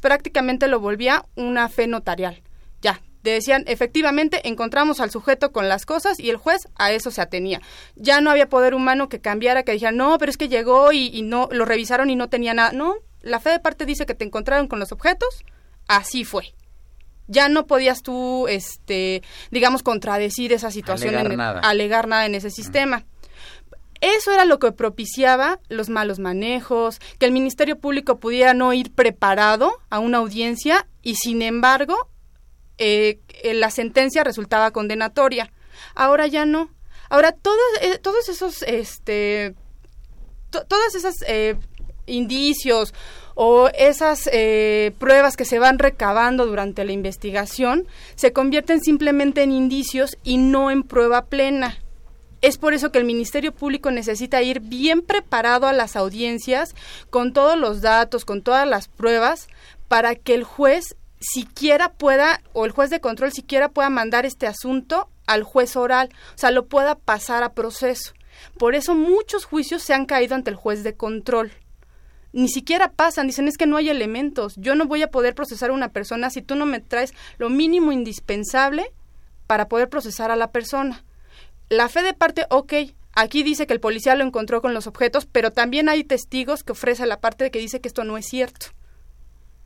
prácticamente 0.00 0.68
lo 0.68 0.80
volvía 0.80 1.24
una 1.36 1.68
fe 1.68 1.86
notarial. 1.86 2.42
Ya, 2.82 3.00
decían, 3.22 3.64
efectivamente, 3.66 4.48
encontramos 4.48 5.00
al 5.00 5.10
sujeto 5.10 5.52
con 5.52 5.68
las 5.68 5.86
cosas 5.86 6.18
y 6.18 6.30
el 6.30 6.36
juez 6.36 6.68
a 6.76 6.92
eso 6.92 7.10
se 7.10 7.20
atenía. 7.20 7.60
Ya 7.96 8.20
no 8.20 8.30
había 8.30 8.48
poder 8.48 8.74
humano 8.74 9.08
que 9.08 9.20
cambiara, 9.20 9.62
que 9.62 9.72
dijera, 9.72 9.92
no, 9.92 10.18
pero 10.18 10.30
es 10.30 10.36
que 10.36 10.48
llegó 10.48 10.92
y, 10.92 11.22
no, 11.22 11.48
lo 11.52 11.64
revisaron 11.64 12.10
y 12.10 12.16
no 12.16 12.28
tenía 12.28 12.54
nada. 12.54 12.72
No, 12.72 12.96
la 13.20 13.40
fe 13.40 13.50
de 13.50 13.60
parte 13.60 13.86
dice 13.86 14.06
que 14.06 14.14
te 14.14 14.24
encontraron 14.24 14.68
con 14.68 14.78
los 14.78 14.92
objetos, 14.92 15.44
así 15.86 16.24
fue. 16.24 16.54
Ya 17.30 17.48
no 17.48 17.66
podías 17.66 18.02
tú, 18.02 18.48
este, 18.48 19.22
digamos, 19.50 19.82
contradecir 19.82 20.52
esa 20.52 20.70
situación, 20.70 21.14
alegar, 21.14 21.36
nada. 21.36 21.60
alegar 21.60 22.08
nada 22.08 22.26
en 22.26 22.34
ese 22.34 22.50
sistema. 22.50 23.04
Eso 24.00 24.32
era 24.32 24.46
lo 24.46 24.58
que 24.58 24.72
propiciaba 24.72 25.60
los 25.68 25.90
malos 25.90 26.18
manejos, 26.18 26.98
que 27.18 27.26
el 27.26 27.32
Ministerio 27.32 27.78
Público 27.78 28.18
pudiera 28.18 28.54
no 28.54 28.72
ir 28.72 28.92
preparado 28.92 29.72
a 29.90 29.98
una 29.98 30.18
audiencia 30.18 30.88
y, 31.02 31.16
sin 31.16 31.42
embargo, 31.42 32.08
eh, 32.78 33.20
la 33.54 33.70
sentencia 33.70 34.24
resultaba 34.24 34.70
condenatoria. 34.70 35.52
Ahora 35.94 36.26
ya 36.26 36.46
no. 36.46 36.70
Ahora 37.10 37.32
todos, 37.32 37.60
eh, 37.82 37.98
todos 37.98 38.28
esos, 38.30 38.62
este, 38.62 39.54
todas 40.50 40.94
esas 40.94 41.16
eh, 41.26 41.56
indicios 42.06 42.94
o 43.34 43.68
esas 43.74 44.28
eh, 44.32 44.92
pruebas 44.98 45.36
que 45.36 45.44
se 45.44 45.58
van 45.58 45.78
recabando 45.78 46.46
durante 46.46 46.84
la 46.84 46.92
investigación 46.92 47.86
se 48.14 48.32
convierten 48.32 48.80
simplemente 48.80 49.42
en 49.42 49.52
indicios 49.52 50.16
y 50.22 50.38
no 50.38 50.70
en 50.70 50.82
prueba 50.82 51.26
plena. 51.26 51.78
Es 52.42 52.56
por 52.56 52.72
eso 52.72 52.90
que 52.90 52.98
el 52.98 53.04
Ministerio 53.04 53.52
Público 53.52 53.90
necesita 53.90 54.42
ir 54.42 54.60
bien 54.60 55.02
preparado 55.02 55.66
a 55.66 55.74
las 55.74 55.94
audiencias 55.94 56.74
con 57.10 57.34
todos 57.34 57.58
los 57.58 57.82
datos, 57.82 58.24
con 58.24 58.42
todas 58.42 58.66
las 58.66 58.88
pruebas, 58.88 59.48
para 59.88 60.14
que 60.14 60.34
el 60.34 60.44
juez 60.44 60.96
siquiera 61.20 61.92
pueda, 61.92 62.40
o 62.54 62.64
el 62.64 62.70
juez 62.70 62.88
de 62.88 63.00
control 63.00 63.32
siquiera 63.32 63.68
pueda 63.68 63.90
mandar 63.90 64.24
este 64.24 64.46
asunto 64.46 65.10
al 65.26 65.42
juez 65.42 65.76
oral, 65.76 66.08
o 66.34 66.38
sea, 66.38 66.50
lo 66.50 66.66
pueda 66.66 66.94
pasar 66.94 67.42
a 67.42 67.52
proceso. 67.52 68.14
Por 68.58 68.74
eso 68.74 68.94
muchos 68.94 69.44
juicios 69.44 69.82
se 69.82 69.92
han 69.92 70.06
caído 70.06 70.34
ante 70.34 70.50
el 70.50 70.56
juez 70.56 70.82
de 70.82 70.96
control. 70.96 71.52
Ni 72.32 72.48
siquiera 72.48 72.92
pasan, 72.92 73.26
dicen 73.26 73.48
es 73.48 73.56
que 73.56 73.66
no 73.66 73.76
hay 73.76 73.90
elementos. 73.90 74.54
Yo 74.56 74.74
no 74.74 74.86
voy 74.86 75.02
a 75.02 75.10
poder 75.10 75.34
procesar 75.34 75.70
a 75.70 75.74
una 75.74 75.88
persona 75.88 76.30
si 76.30 76.42
tú 76.42 76.54
no 76.54 76.66
me 76.66 76.80
traes 76.80 77.12
lo 77.38 77.50
mínimo 77.50 77.92
indispensable 77.92 78.92
para 79.46 79.68
poder 79.68 79.88
procesar 79.88 80.30
a 80.30 80.36
la 80.36 80.52
persona. 80.52 81.04
La 81.68 81.88
fe 81.88 82.02
de 82.02 82.14
parte, 82.14 82.46
ok, 82.50 82.72
aquí 83.14 83.42
dice 83.42 83.66
que 83.66 83.72
el 83.72 83.80
policía 83.80 84.14
lo 84.14 84.24
encontró 84.24 84.62
con 84.62 84.74
los 84.74 84.86
objetos, 84.86 85.26
pero 85.26 85.50
también 85.50 85.88
hay 85.88 86.04
testigos 86.04 86.62
que 86.62 86.72
ofrece 86.72 87.06
la 87.06 87.20
parte 87.20 87.44
de 87.44 87.50
que 87.50 87.58
dice 87.58 87.80
que 87.80 87.88
esto 87.88 88.04
no 88.04 88.16
es 88.16 88.26
cierto. 88.26 88.66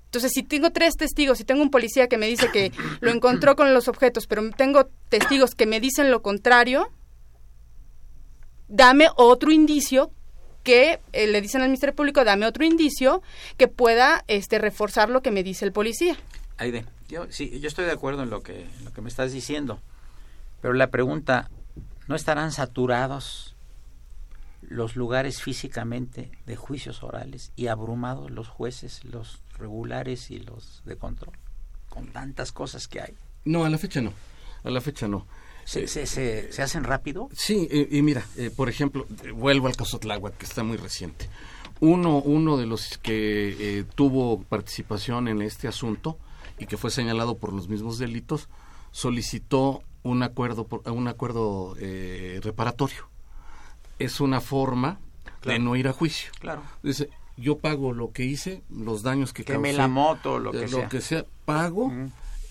Entonces, 0.06 0.32
si 0.32 0.42
tengo 0.44 0.70
tres 0.70 0.96
testigos, 0.96 1.38
si 1.38 1.44
tengo 1.44 1.60
un 1.60 1.70
policía 1.70 2.08
que 2.08 2.18
me 2.18 2.28
dice 2.28 2.48
que 2.50 2.72
lo 3.00 3.10
encontró 3.10 3.56
con 3.56 3.74
los 3.74 3.88
objetos, 3.88 4.26
pero 4.26 4.48
tengo 4.52 4.86
testigos 5.08 5.54
que 5.54 5.66
me 5.66 5.80
dicen 5.80 6.10
lo 6.10 6.22
contrario, 6.22 6.88
dame 8.68 9.08
otro 9.16 9.50
indicio 9.50 10.12
que 10.64 11.00
eh, 11.12 11.26
le 11.28 11.40
dicen 11.40 11.60
al 11.60 11.68
Ministerio 11.68 11.94
Público, 11.94 12.24
dame 12.24 12.46
otro 12.46 12.64
indicio 12.64 13.22
que 13.56 13.68
pueda 13.68 14.24
este, 14.26 14.58
reforzar 14.58 15.10
lo 15.10 15.22
que 15.22 15.30
me 15.30 15.44
dice 15.44 15.64
el 15.64 15.72
policía. 15.72 16.16
Aide, 16.56 16.84
yo, 17.08 17.26
sí, 17.30 17.60
yo 17.60 17.68
estoy 17.68 17.84
de 17.84 17.92
acuerdo 17.92 18.22
en 18.22 18.30
lo 18.30 18.42
que, 18.42 18.62
en 18.62 18.84
lo 18.84 18.92
que 18.92 19.02
me 19.02 19.08
estás 19.08 19.32
diciendo, 19.32 19.80
pero 20.60 20.74
la 20.74 20.88
pregunta, 20.88 21.50
¿no 22.08 22.16
estarán 22.16 22.50
saturados 22.50 23.54
los 24.62 24.96
lugares 24.96 25.42
físicamente 25.42 26.30
de 26.46 26.56
juicios 26.56 27.02
orales 27.02 27.52
y 27.54 27.66
abrumados 27.66 28.30
los 28.30 28.48
jueces, 28.48 29.04
los 29.04 29.42
regulares 29.58 30.30
y 30.30 30.38
los 30.38 30.82
de 30.86 30.96
control, 30.96 31.34
con 31.90 32.06
tantas 32.08 32.50
cosas 32.50 32.88
que 32.88 33.02
hay? 33.02 33.14
No, 33.44 33.66
a 33.66 33.68
la 33.68 33.76
fecha 33.76 34.00
no, 34.00 34.12
a 34.64 34.70
la 34.70 34.80
fecha 34.80 35.06
no. 35.06 35.26
¿Se, 35.64 35.86
se, 35.88 36.06
se, 36.06 36.52
se 36.52 36.62
hacen 36.62 36.84
rápido? 36.84 37.28
Sí, 37.32 37.68
y, 37.70 37.98
y 37.98 38.02
mira, 38.02 38.24
eh, 38.36 38.50
por 38.54 38.68
ejemplo, 38.68 39.06
eh, 39.24 39.30
vuelvo 39.30 39.66
al 39.66 39.76
caso 39.76 39.98
Tláhuac, 39.98 40.36
que 40.36 40.44
está 40.46 40.62
muy 40.62 40.76
reciente. 40.76 41.28
Uno, 41.80 42.18
uno 42.18 42.56
de 42.56 42.66
los 42.66 42.98
que 42.98 43.56
eh, 43.80 43.84
tuvo 43.94 44.42
participación 44.42 45.28
en 45.28 45.42
este 45.42 45.66
asunto 45.68 46.18
y 46.58 46.66
que 46.66 46.76
fue 46.76 46.90
señalado 46.90 47.36
por 47.38 47.52
los 47.52 47.68
mismos 47.68 47.98
delitos, 47.98 48.48
solicitó 48.92 49.82
un 50.02 50.22
acuerdo, 50.22 50.66
por- 50.66 50.88
un 50.90 51.08
acuerdo 51.08 51.74
eh, 51.80 52.40
reparatorio. 52.42 53.08
Es 53.98 54.20
una 54.20 54.40
forma 54.40 55.00
Claro. 55.40 55.58
de 55.58 55.64
no 55.64 55.76
ir 55.76 55.88
a 55.88 55.92
juicio. 55.92 56.30
Claro. 56.40 56.62
Dice, 56.82 57.10
yo 57.36 57.58
pago 57.58 57.92
lo 57.92 58.12
que 58.12 58.24
hice, 58.24 58.62
los 58.70 59.02
daños 59.02 59.32
que 59.34 59.44
Queme 59.44 59.68
causé, 59.70 59.76
la 59.78 59.88
moto, 59.88 60.38
lo 60.38 60.52
que 60.52 60.64
eh, 60.64 60.68
sea. 60.68 60.82
lo 60.82 60.88
que 60.88 61.00
sea, 61.02 61.26
pago. 61.44 61.92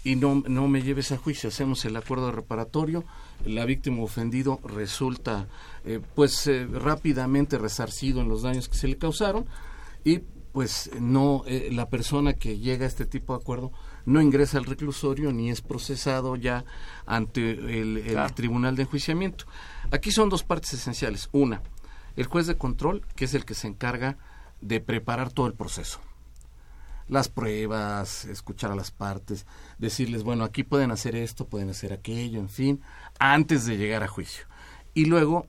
Y 0.04 0.16
no, 0.16 0.44
no 0.48 0.68
me 0.68 0.82
lleves 0.82 1.12
a 1.12 1.18
juicio. 1.18 1.50
Hacemos 1.50 1.86
el 1.86 1.96
acuerdo 1.96 2.32
reparatorio, 2.32 3.04
la 3.46 3.66
víctima 3.66 4.04
ofendido 4.04 4.60
resulta 4.64 5.48
eh, 5.86 6.02
pues 6.16 6.46
eh, 6.48 6.68
rápidamente 6.72 7.58
resarcido 7.58 8.22
en 8.22 8.28
los 8.30 8.42
daños 8.42 8.68
que 8.70 8.78
se 8.78 8.88
le 8.88 8.98
causaron 8.98 9.46
y 10.04 10.20
pues 10.52 10.92
no 11.00 11.44
eh, 11.48 11.70
la 11.72 11.90
persona 11.90 12.34
que 12.34 12.60
llega 12.60 12.86
a 12.86 12.88
este 12.88 13.06
tipo 13.06 13.36
de 13.36 13.42
acuerdo 13.42 13.72
no 14.06 14.22
ingresa 14.22 14.58
al 14.60 14.66
reclusorio 14.66 15.32
ni 15.32 15.50
es 15.50 15.62
procesado 15.62 16.36
ya 16.36 16.64
ante 17.06 17.52
el, 17.52 17.98
el 17.98 18.12
Claro. 18.12 18.34
tribunal 18.36 18.76
de 18.76 18.84
enjuiciamiento. 18.84 19.46
Aquí 19.92 20.12
son 20.12 20.30
dos 20.30 20.44
partes 20.44 20.74
esenciales. 20.74 21.30
Una, 21.32 21.62
el 22.16 22.26
juez 22.28 22.46
de 22.46 22.58
control, 22.58 23.06
que 23.16 23.26
es 23.26 23.34
el 23.34 23.46
que 23.46 23.54
se 23.56 23.68
encarga 23.68 24.18
de 24.62 24.80
preparar 24.82 25.32
todo 25.32 25.48
el 25.48 25.54
proceso 25.54 26.00
las 27.08 27.30
pruebas, 27.30 28.26
escuchar 28.26 28.72
a 28.72 28.76
las 28.76 28.92
partes, 28.92 29.46
decirles, 29.78 30.24
bueno, 30.24 30.44
aquí 30.44 30.64
pueden 30.64 30.92
hacer 30.92 31.16
esto, 31.16 31.48
pueden 31.48 31.70
hacer 31.70 31.94
aquello, 31.94 32.40
en 32.40 32.50
fin, 32.50 32.82
antes 33.20 33.66
de 33.66 33.78
llegar 33.78 34.04
a 34.04 34.08
juicio. 34.08 34.46
Y 34.94 35.06
luego 35.06 35.48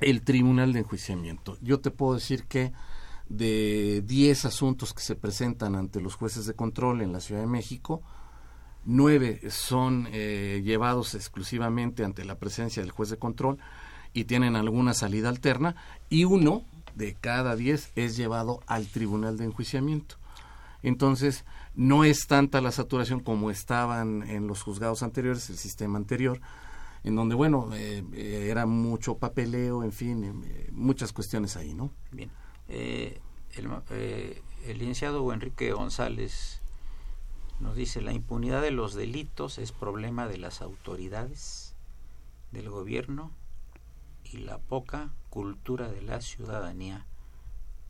el 0.00 0.22
tribunal 0.22 0.72
de 0.72 0.80
enjuiciamiento. 0.80 1.56
Yo 1.60 1.80
te 1.80 1.90
puedo 1.90 2.14
decir 2.14 2.44
que 2.44 2.72
de 3.28 4.02
10 4.06 4.44
asuntos 4.44 4.92
que 4.92 5.02
se 5.02 5.16
presentan 5.16 5.74
ante 5.74 6.00
los 6.00 6.14
jueces 6.14 6.46
de 6.46 6.54
control 6.54 7.00
en 7.00 7.12
la 7.12 7.20
Ciudad 7.20 7.40
de 7.40 7.46
México, 7.46 8.02
nueve 8.84 9.40
son 9.50 10.08
eh, 10.12 10.62
llevados 10.64 11.14
exclusivamente 11.14 12.04
ante 12.04 12.24
la 12.24 12.38
presencia 12.38 12.82
del 12.82 12.92
juez 12.92 13.10
de 13.10 13.18
control 13.18 13.58
y 14.12 14.24
tienen 14.24 14.56
alguna 14.56 14.94
salida 14.94 15.28
alterna 15.28 15.74
y 16.08 16.24
uno 16.24 16.64
de 16.94 17.14
cada 17.14 17.56
diez 17.56 17.90
es 17.96 18.16
llevado 18.16 18.60
al 18.66 18.86
tribunal 18.86 19.36
de 19.36 19.44
enjuiciamiento. 19.44 20.16
Entonces, 20.86 21.44
no 21.74 22.04
es 22.04 22.28
tanta 22.28 22.60
la 22.60 22.70
saturación 22.70 23.18
como 23.18 23.50
estaban 23.50 24.22
en 24.22 24.46
los 24.46 24.62
juzgados 24.62 25.02
anteriores, 25.02 25.50
el 25.50 25.56
sistema 25.56 25.98
anterior, 25.98 26.40
en 27.02 27.16
donde, 27.16 27.34
bueno, 27.34 27.74
eh, 27.74 28.04
eh, 28.12 28.46
era 28.52 28.66
mucho 28.66 29.18
papeleo, 29.18 29.82
en 29.82 29.90
fin, 29.90 30.44
eh, 30.46 30.68
muchas 30.70 31.12
cuestiones 31.12 31.56
ahí, 31.56 31.74
¿no? 31.74 31.90
Bien. 32.12 32.30
Eh, 32.68 33.20
el, 33.56 34.78
licenciado 34.78 35.32
Enrique 35.32 35.72
González 35.72 36.62
nos 37.58 37.74
dice, 37.74 38.00
la 38.00 38.12
impunidad 38.12 38.62
de 38.62 38.70
los 38.70 38.94
delitos 38.94 39.58
es 39.58 39.72
problema 39.72 40.28
de 40.28 40.38
las 40.38 40.62
autoridades, 40.62 41.74
del 42.52 42.70
gobierno 42.70 43.32
y 44.22 44.36
la 44.36 44.58
poca 44.58 45.10
cultura 45.30 45.88
de 45.88 46.02
la 46.02 46.20
ciudadanía 46.20 47.06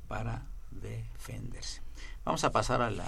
para 0.08 0.46
defenderse. 0.70 1.85
Vamos 2.26 2.42
a 2.42 2.50
pasar 2.50 2.82
a 2.82 2.90
la, 2.90 3.06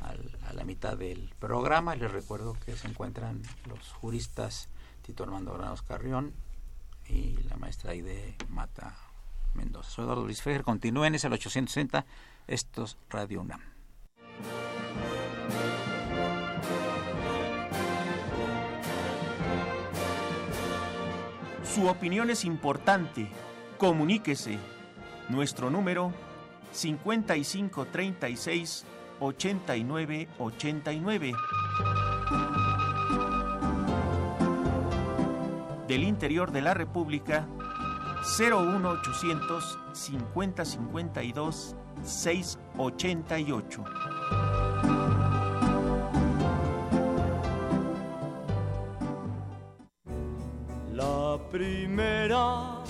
a 0.00 0.52
la 0.54 0.64
mitad 0.64 0.96
del 0.96 1.34
programa. 1.38 1.94
Les 1.94 2.10
recuerdo 2.10 2.56
que 2.64 2.74
se 2.74 2.88
encuentran 2.88 3.42
los 3.68 3.92
juristas 3.92 4.70
Tito 5.02 5.22
Armando 5.22 5.52
Granos 5.52 5.82
Carrión 5.82 6.32
y 7.06 7.36
la 7.50 7.58
maestra 7.58 7.90
Aide 7.90 8.36
Mata 8.48 8.96
Mendoza. 9.52 9.90
Soy 9.90 10.04
Eduardo 10.04 10.24
Luis 10.24 10.40
Fejer. 10.40 10.62
Continúen, 10.62 11.14
es 11.14 11.24
el 11.24 11.34
860. 11.34 12.06
Esto 12.46 12.84
es 12.84 12.96
Radio 13.10 13.42
UNAM. 13.42 13.60
Su 21.64 21.86
opinión 21.86 22.30
es 22.30 22.46
importante. 22.46 23.30
Comuníquese. 23.76 24.58
Nuestro 25.28 25.68
número 25.68 26.14
5536 26.72 28.84
8989. 29.20 31.34
Del 35.86 36.02
interior 36.04 36.50
de 36.52 36.62
la 36.62 36.72
República 36.74 37.46
01800 38.38 39.78
5052 39.92 41.76
688. 42.04 43.84
La 50.92 51.38
primera 51.50 52.82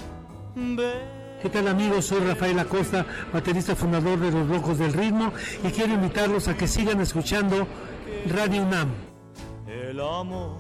vez. 0.55 1.28
¿Qué 1.41 1.49
tal 1.49 1.69
amigos? 1.69 2.07
Soy 2.07 2.19
Rafael 2.19 2.59
Acosta, 2.59 3.07
baterista 3.33 3.77
fundador 3.77 4.19
de 4.19 4.33
Los 4.33 4.49
Locos 4.49 4.79
del 4.79 4.93
Ritmo 4.93 5.33
y 5.63 5.69
quiero 5.71 5.95
invitarlos 5.95 6.49
a 6.49 6.57
que 6.57 6.67
sigan 6.67 7.01
escuchando 7.01 7.65
Radio 8.27 8.65
UNAM. 8.65 8.89
el 9.69 10.01
amor. 10.01 10.59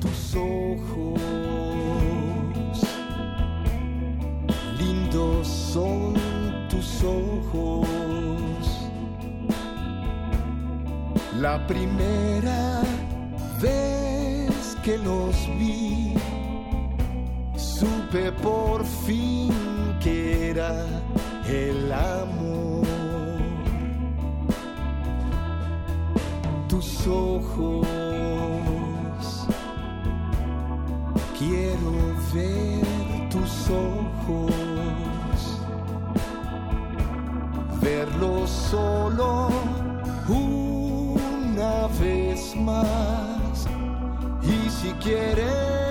Tus 0.00 0.34
ojos, 0.34 1.20
lindos 4.76 5.46
son 5.46 6.14
tus 6.68 7.04
ojos. 7.04 7.86
La 11.38 11.64
primera 11.68 12.82
vez 13.62 14.76
que 14.82 14.98
los 14.98 15.36
vi, 15.58 16.14
supe 17.80 18.30
por 18.42 18.84
fin 18.84 19.54
que 20.00 20.50
era 20.50 20.84
el 21.46 21.90
amor. 21.92 22.86
tus 26.68 27.06
ojos. 27.06 27.86
Quiero 31.38 31.92
ver 32.34 33.28
tus 33.30 33.52
ojos. 33.70 34.52
Verlos 37.80 38.50
solo 38.50 39.48
una 40.28 41.88
vez 41.98 42.54
más. 42.56 43.66
Y 44.42 44.70
si 44.70 44.92
quieres 45.02 45.89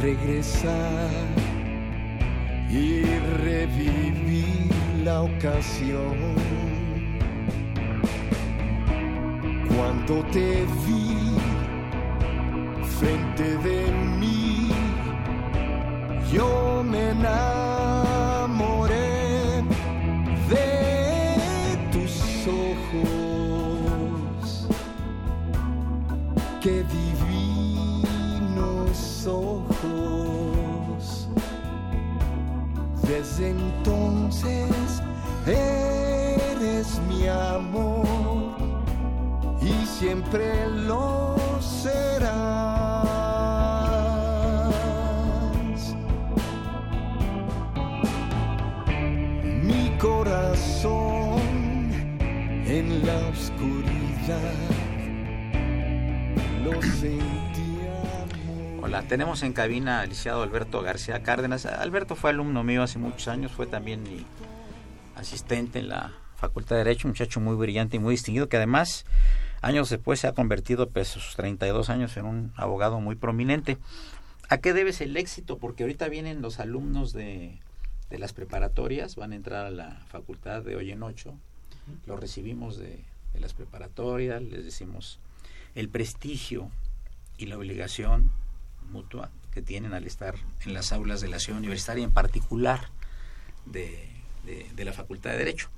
regresar 0.00 1.10
y 2.70 3.02
revivir 3.42 4.70
la 5.04 5.22
ocasión. 5.22 6.16
Cuando 9.76 10.22
te 10.32 10.64
vi 10.86 11.36
frente 12.98 13.56
de 13.58 13.92
mí, 14.18 14.70
yo 16.32 16.82
me 16.84 17.10
enamoré 17.10 17.77
Desde 33.08 33.48
entonces 33.48 35.02
eres 35.46 37.00
mi 37.08 37.26
amor 37.26 38.04
y 39.62 39.86
siempre 39.86 40.68
lo 40.68 41.34
serás. 41.58 43.06
Mi 49.62 49.96
corazón 49.98 51.40
en 52.66 53.06
la 53.06 53.28
oscuridad 53.28 54.52
lo 56.62 56.82
sentía. 56.82 57.47
Hola, 58.88 59.02
tenemos 59.02 59.42
en 59.42 59.52
cabina 59.52 60.00
al 60.00 60.08
licenciado 60.08 60.42
Alberto 60.42 60.80
García 60.80 61.22
Cárdenas. 61.22 61.66
Alberto 61.66 62.16
fue 62.16 62.30
alumno 62.30 62.64
mío 62.64 62.82
hace 62.82 62.98
muchos 62.98 63.28
años, 63.28 63.52
fue 63.52 63.66
también 63.66 64.02
mi 64.02 64.24
asistente 65.14 65.80
en 65.80 65.90
la 65.90 66.14
Facultad 66.36 66.76
de 66.76 66.84
Derecho, 66.84 67.06
un 67.06 67.10
muchacho 67.10 67.38
muy 67.38 67.54
brillante 67.54 67.96
y 67.96 67.98
muy 67.98 68.14
distinguido 68.14 68.48
que 68.48 68.56
además 68.56 69.04
años 69.60 69.90
después 69.90 70.20
se 70.20 70.26
ha 70.26 70.32
convertido, 70.32 70.88
pues 70.88 71.08
sus 71.08 71.36
32 71.36 71.90
años, 71.90 72.16
en 72.16 72.24
un 72.24 72.52
abogado 72.56 72.98
muy 72.98 73.14
prominente. 73.14 73.76
¿A 74.48 74.56
qué 74.56 74.72
debes 74.72 75.02
el 75.02 75.18
éxito? 75.18 75.58
Porque 75.58 75.82
ahorita 75.82 76.08
vienen 76.08 76.40
los 76.40 76.58
alumnos 76.58 77.12
de, 77.12 77.58
de 78.08 78.18
las 78.18 78.32
preparatorias, 78.32 79.16
van 79.16 79.32
a 79.32 79.36
entrar 79.36 79.66
a 79.66 79.70
la 79.70 80.00
facultad 80.08 80.62
de 80.62 80.76
hoy 80.76 80.92
en 80.92 81.02
ocho, 81.02 81.34
los 82.06 82.18
recibimos 82.18 82.78
de, 82.78 83.04
de 83.34 83.40
las 83.40 83.52
preparatorias, 83.52 84.40
les 84.40 84.64
decimos 84.64 85.20
el 85.74 85.90
prestigio 85.90 86.70
y 87.36 87.44
la 87.44 87.58
obligación 87.58 88.30
mutua 88.88 89.30
que 89.52 89.62
tienen 89.62 89.94
al 89.94 90.06
estar 90.06 90.34
en 90.64 90.74
las 90.74 90.92
aulas 90.92 91.20
de 91.20 91.28
la 91.28 91.38
ciudad 91.38 91.58
universitaria, 91.58 92.04
en 92.04 92.12
particular 92.12 92.88
de, 93.66 94.08
de, 94.44 94.84
la 94.84 94.92
Facultad 94.92 95.30
de 95.30 95.38
Derecho. 95.38 95.68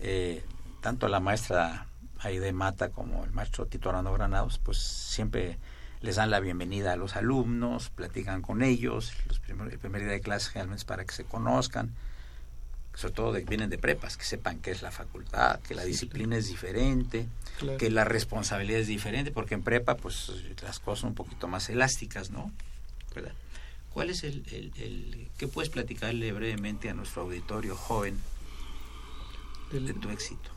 Eh, 0.00 0.42
tanto 0.80 1.08
la 1.08 1.20
maestra 1.20 1.86
Aide 2.20 2.52
Mata 2.52 2.90
como 2.90 3.24
el 3.24 3.32
maestro 3.32 3.66
Tito 3.66 3.90
Arando 3.90 4.12
Granados, 4.12 4.58
pues 4.58 4.78
siempre 4.78 5.58
les 6.00 6.16
dan 6.16 6.30
la 6.30 6.40
bienvenida 6.40 6.92
a 6.92 6.96
los 6.96 7.16
alumnos, 7.16 7.90
platican 7.90 8.42
con 8.42 8.62
ellos, 8.62 9.12
los 9.26 9.40
primer, 9.40 9.72
el 9.72 9.78
primer 9.78 10.02
día 10.02 10.12
de 10.12 10.20
clase 10.20 10.50
generalmente 10.50 10.80
es 10.80 10.84
para 10.84 11.04
que 11.04 11.14
se 11.14 11.24
conozcan, 11.24 11.94
sobre 12.96 13.14
todo 13.14 13.32
de, 13.32 13.42
vienen 13.42 13.70
de 13.70 13.78
prepas, 13.78 14.16
que 14.16 14.24
sepan 14.24 14.58
qué 14.58 14.70
es 14.70 14.82
la 14.82 14.90
facultad, 14.90 15.60
que 15.60 15.74
la 15.74 15.82
sí, 15.82 15.88
disciplina 15.88 16.30
claro. 16.30 16.40
es 16.40 16.48
diferente, 16.48 17.26
claro. 17.58 17.78
que 17.78 17.90
la 17.90 18.04
responsabilidad 18.04 18.80
es 18.80 18.86
diferente, 18.86 19.30
porque 19.30 19.54
en 19.54 19.62
prepa 19.62 19.96
pues 19.96 20.32
las 20.62 20.80
cosas 20.80 21.00
son 21.00 21.10
un 21.10 21.14
poquito 21.14 21.46
más 21.46 21.68
elásticas, 21.68 22.30
¿no? 22.30 22.50
¿Verdad? 23.14 23.32
¿Cuál 23.92 24.10
es 24.10 24.24
el, 24.24 24.44
el, 24.50 24.72
el 24.82 25.28
qué 25.36 25.46
puedes 25.46 25.70
platicarle 25.70 26.32
brevemente 26.32 26.88
a 26.88 26.94
nuestro 26.94 27.22
auditorio 27.22 27.76
joven 27.76 28.18
de 29.72 29.94
tu 29.94 30.08
éxito? 30.08 30.50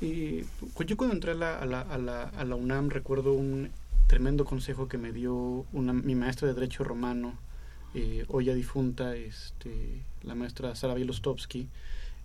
Eh, 0.00 0.44
yo 0.86 0.96
cuando 0.96 1.14
entré 1.14 1.32
a 1.32 1.34
la, 1.34 1.58
a, 1.58 1.66
la, 1.66 1.80
a, 1.80 1.98
la, 1.98 2.22
a 2.22 2.44
la, 2.44 2.54
UNAM 2.56 2.90
recuerdo 2.90 3.32
un 3.32 3.70
tremendo 4.06 4.44
consejo 4.44 4.88
que 4.88 4.98
me 4.98 5.12
dio 5.12 5.66
una, 5.72 5.92
mi 5.92 6.14
maestra 6.14 6.46
de 6.46 6.54
Derecho 6.54 6.84
Romano, 6.84 7.38
eh, 7.94 8.24
hoy 8.28 8.46
ya 8.46 8.54
difunta, 8.54 9.16
este, 9.16 10.02
la 10.22 10.34
maestra 10.34 10.74
Sara 10.74 10.94
Bielostowski, 10.94 11.68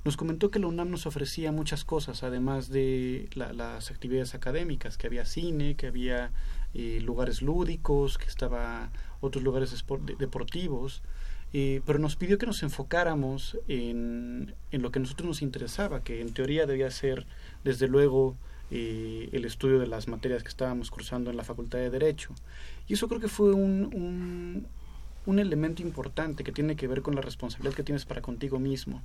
nos 0.05 0.15
comentó 0.15 0.49
que 0.49 0.59
la 0.59 0.67
UNAM 0.67 0.89
nos 0.89 1.05
ofrecía 1.05 1.51
muchas 1.51 1.83
cosas, 1.83 2.23
además 2.23 2.69
de 2.69 3.27
la, 3.33 3.51
las 3.53 3.91
actividades 3.91 4.33
académicas, 4.33 4.97
que 4.97 5.07
había 5.07 5.25
cine, 5.25 5.75
que 5.75 5.87
había 5.87 6.31
eh, 6.73 7.01
lugares 7.03 7.41
lúdicos, 7.41 8.17
que 8.17 8.25
estaba 8.25 8.91
otros 9.21 9.43
lugares 9.43 9.73
deportivos, 10.19 11.01
eh, 11.51 11.81
pero 11.85 11.97
nos 11.97 12.15
pidió 12.15 12.37
que 12.37 12.45
nos 12.45 12.61
enfocáramos 12.61 13.57
en, 13.67 14.53
lo 14.71 14.91
que 14.91 14.99
a 14.99 15.01
nosotros 15.01 15.27
nos 15.27 15.41
interesaba, 15.41 16.03
que 16.03 16.21
en 16.21 16.33
teoría 16.33 16.67
debía 16.67 16.91
ser, 16.91 17.25
desde 17.63 17.87
luego, 17.87 18.37
eh, 18.69 19.29
el 19.31 19.45
estudio 19.45 19.79
de 19.79 19.87
las 19.87 20.07
materias 20.07 20.43
que 20.43 20.49
estábamos 20.49 20.91
cursando 20.91 21.31
en 21.31 21.37
la 21.37 21.43
Facultad 21.43 21.79
de 21.79 21.89
Derecho. 21.89 22.35
Y 22.87 22.93
eso 22.93 23.07
creo 23.07 23.19
que 23.19 23.27
fue 23.27 23.51
un, 23.51 24.67
un 25.29 25.39
elemento 25.39 25.81
importante 25.81 26.43
que 26.43 26.51
tiene 26.51 26.75
que 26.75 26.87
ver 26.87 27.01
con 27.01 27.15
la 27.15 27.21
responsabilidad 27.21 27.75
que 27.75 27.83
tienes 27.83 28.05
para 28.05 28.21
contigo 28.21 28.59
mismo. 28.59 29.03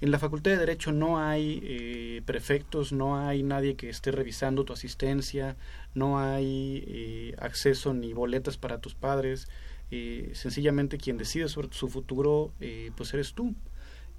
En 0.00 0.10
la 0.10 0.18
Facultad 0.18 0.50
de 0.52 0.58
Derecho 0.58 0.92
no 0.92 1.18
hay 1.18 1.60
eh, 1.62 2.22
prefectos, 2.24 2.92
no 2.92 3.18
hay 3.18 3.42
nadie 3.42 3.76
que 3.76 3.88
esté 3.88 4.10
revisando 4.10 4.64
tu 4.64 4.72
asistencia, 4.72 5.56
no 5.94 6.18
hay 6.18 6.84
eh, 6.86 7.34
acceso 7.38 7.94
ni 7.94 8.12
boletas 8.12 8.56
para 8.56 8.78
tus 8.78 8.94
padres. 8.94 9.48
Eh, 9.92 10.30
sencillamente 10.34 10.98
quien 10.98 11.16
decide 11.16 11.48
sobre 11.48 11.68
su 11.72 11.88
futuro, 11.88 12.52
eh, 12.60 12.92
pues 12.96 13.12
eres 13.12 13.34
tú. 13.34 13.54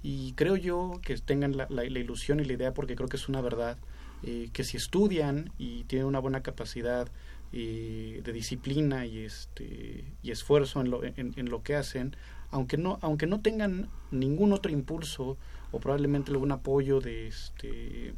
Y 0.02 0.32
creo 0.32 0.56
yo 0.56 1.00
que 1.02 1.16
tengan 1.16 1.56
la, 1.56 1.84
ilusión 1.84 2.40
y 2.40 2.44
la 2.44 2.52
idea, 2.54 2.74
porque 2.74 2.96
creo 2.96 3.08
que 3.08 3.16
es 3.16 3.28
una 3.28 3.40
verdad, 3.40 3.78
eh, 4.22 4.50
que 4.52 4.64
si 4.64 4.76
estudian 4.76 5.50
y 5.58 5.84
tienen 5.84 6.06
una 6.06 6.18
buena 6.18 6.42
capacidad 6.42 7.08
de 7.52 8.32
disciplina 8.32 9.04
y, 9.04 9.18
este, 9.18 10.04
y 10.22 10.30
esfuerzo 10.30 10.80
en 10.80 10.90
lo, 10.90 11.04
en, 11.04 11.50
lo 11.50 11.62
que 11.62 11.76
hacen, 11.76 12.16
aunque 12.50 12.78
no, 12.78 12.98
aunque 13.02 13.26
no 13.26 13.40
tengan 13.40 13.88
ningún 14.10 14.52
otro 14.52 14.72
impulso 14.72 15.36
o 15.70 15.78
probablemente 15.78 16.30
algún 16.30 16.50
apoyo 16.50 17.00
de, 17.00 17.28
este, 17.28 18.14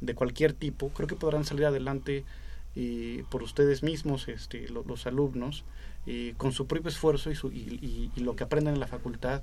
de 0.00 0.14
cualquier 0.14 0.54
tipo, 0.54 0.88
creo 0.88 1.06
que 1.06 1.16
podrán 1.16 1.44
salir 1.44 1.66
adelante 1.66 2.24
por 3.30 3.42
ustedes 3.42 3.82
mismos, 3.82 4.28
este, 4.28 4.68
los, 4.68 5.06
alumnos, 5.06 5.64
eh, 6.06 6.34
con 6.36 6.52
su 6.52 6.66
propio 6.66 6.88
esfuerzo 6.88 7.30
y, 7.30 7.34
su, 7.34 7.48
y, 7.50 8.10
lo 8.16 8.36
que 8.36 8.44
aprenden 8.44 8.74
en 8.74 8.80
la 8.80 8.86
facultad. 8.86 9.42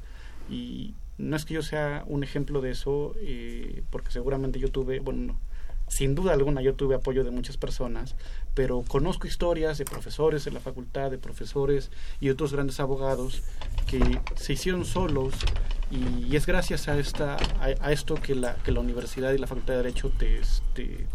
Y 0.49 0.93
no 1.17 1.35
es 1.35 1.45
que 1.45 1.55
yo 1.55 1.61
sea 1.61 2.03
un 2.07 2.23
ejemplo 2.23 2.61
de 2.61 2.71
eso, 2.71 3.13
eh, 3.17 3.83
porque 3.89 4.11
seguramente 4.11 4.59
yo 4.59 4.69
tuve, 4.69 4.99
bueno, 4.99 5.37
sin 5.87 6.15
duda 6.15 6.33
alguna 6.33 6.61
yo 6.61 6.73
tuve 6.73 6.95
apoyo 6.95 7.23
de 7.23 7.31
muchas 7.31 7.57
personas, 7.57 8.15
pero 8.53 8.83
conozco 8.87 9.27
historias 9.27 9.77
de 9.77 9.85
profesores 9.85 10.45
de 10.45 10.51
la 10.51 10.59
facultad, 10.59 11.11
de 11.11 11.17
profesores 11.17 11.91
y 12.19 12.29
otros 12.29 12.53
grandes 12.53 12.79
abogados 12.79 13.43
que 13.87 14.19
se 14.35 14.53
hicieron 14.53 14.85
solos 14.85 15.33
y, 15.91 16.35
es 16.35 16.45
gracias 16.45 16.87
a 16.87 16.97
esta 16.97 17.37
a, 17.59 17.91
esto 17.91 18.15
que 18.15 18.35
la, 18.35 18.55
que 18.55 18.71
la 18.71 18.79
universidad 18.79 19.31
y 19.33 19.37
la 19.37 19.47
facultad 19.47 19.73
de 19.73 19.77
derecho 19.77 20.09
te, 20.09 20.41
te 20.73 21.05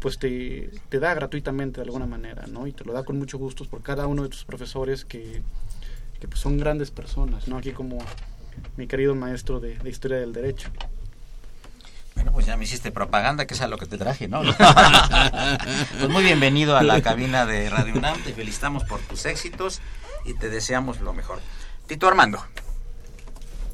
pues 0.00 0.18
te, 0.18 0.70
te, 0.90 0.98
da 0.98 1.14
gratuitamente 1.14 1.80
de 1.80 1.86
alguna 1.86 2.06
manera, 2.06 2.46
¿no? 2.46 2.66
Y 2.66 2.72
te 2.72 2.84
lo 2.84 2.92
da 2.92 3.04
con 3.04 3.18
mucho 3.18 3.38
gusto 3.38 3.64
por 3.64 3.82
cada 3.82 4.06
uno 4.06 4.22
de 4.24 4.28
tus 4.28 4.44
profesores 4.44 5.04
que, 5.04 5.42
que 6.20 6.28
pues 6.28 6.40
son 6.40 6.58
grandes 6.58 6.90
personas, 6.90 7.48
¿no? 7.48 7.56
Aquí 7.56 7.72
como 7.72 7.98
mi 8.76 8.86
querido 8.86 9.14
maestro 9.14 9.60
de, 9.60 9.78
de, 9.78 9.88
Historia 9.88 10.18
del 10.18 10.34
Derecho. 10.34 10.70
Pues 12.34 12.46
ya 12.46 12.56
me 12.56 12.64
hiciste 12.64 12.90
propaganda, 12.90 13.46
que 13.46 13.54
es 13.54 13.60
a 13.60 13.68
lo 13.68 13.78
que 13.78 13.86
te 13.86 13.96
traje, 13.96 14.28
¿no? 14.28 14.42
pues 15.98 16.10
muy 16.10 16.24
bienvenido 16.24 16.76
a 16.76 16.82
la 16.82 17.00
cabina 17.00 17.46
de 17.46 17.70
Radio 17.70 17.94
UNAM, 17.94 18.20
te 18.22 18.34
felicitamos 18.34 18.84
por 18.84 19.00
tus 19.00 19.24
éxitos 19.24 19.80
y 20.24 20.34
te 20.34 20.50
deseamos 20.50 21.00
lo 21.00 21.14
mejor. 21.14 21.40
Tito 21.86 22.08
Armando. 22.08 22.44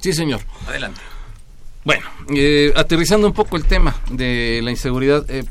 Sí, 0.00 0.12
señor. 0.12 0.42
Adelante. 0.68 1.00
Bueno, 1.84 2.06
eh, 2.36 2.72
aterrizando 2.76 3.26
un 3.26 3.32
poco 3.32 3.56
el 3.56 3.64
tema 3.64 3.96
de 4.10 4.60
la 4.62 4.70
inseguridad, 4.70 5.24
eh, 5.30 5.44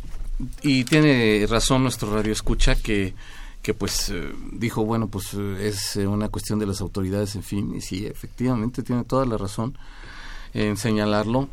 y 0.61 0.83
tiene 0.85 1.45
razón 1.49 1.83
nuestro 1.83 2.13
radio 2.13 2.31
escucha 2.31 2.75
que 2.75 3.13
que 3.61 3.73
pues 3.73 4.09
eh, 4.09 4.31
dijo 4.53 4.85
bueno 4.85 5.07
pues 5.07 5.33
eh, 5.33 5.67
es 5.67 5.97
una 5.97 6.29
cuestión 6.29 6.59
de 6.59 6.65
las 6.65 6.79
autoridades 6.81 7.35
en 7.35 7.43
fin 7.43 7.75
y 7.75 7.81
sí 7.81 8.05
efectivamente 8.05 8.83
tiene 8.83 9.03
toda 9.03 9.25
la 9.25 9.37
razón 9.37 9.77
en 10.53 10.77
señalarlo 10.77 11.49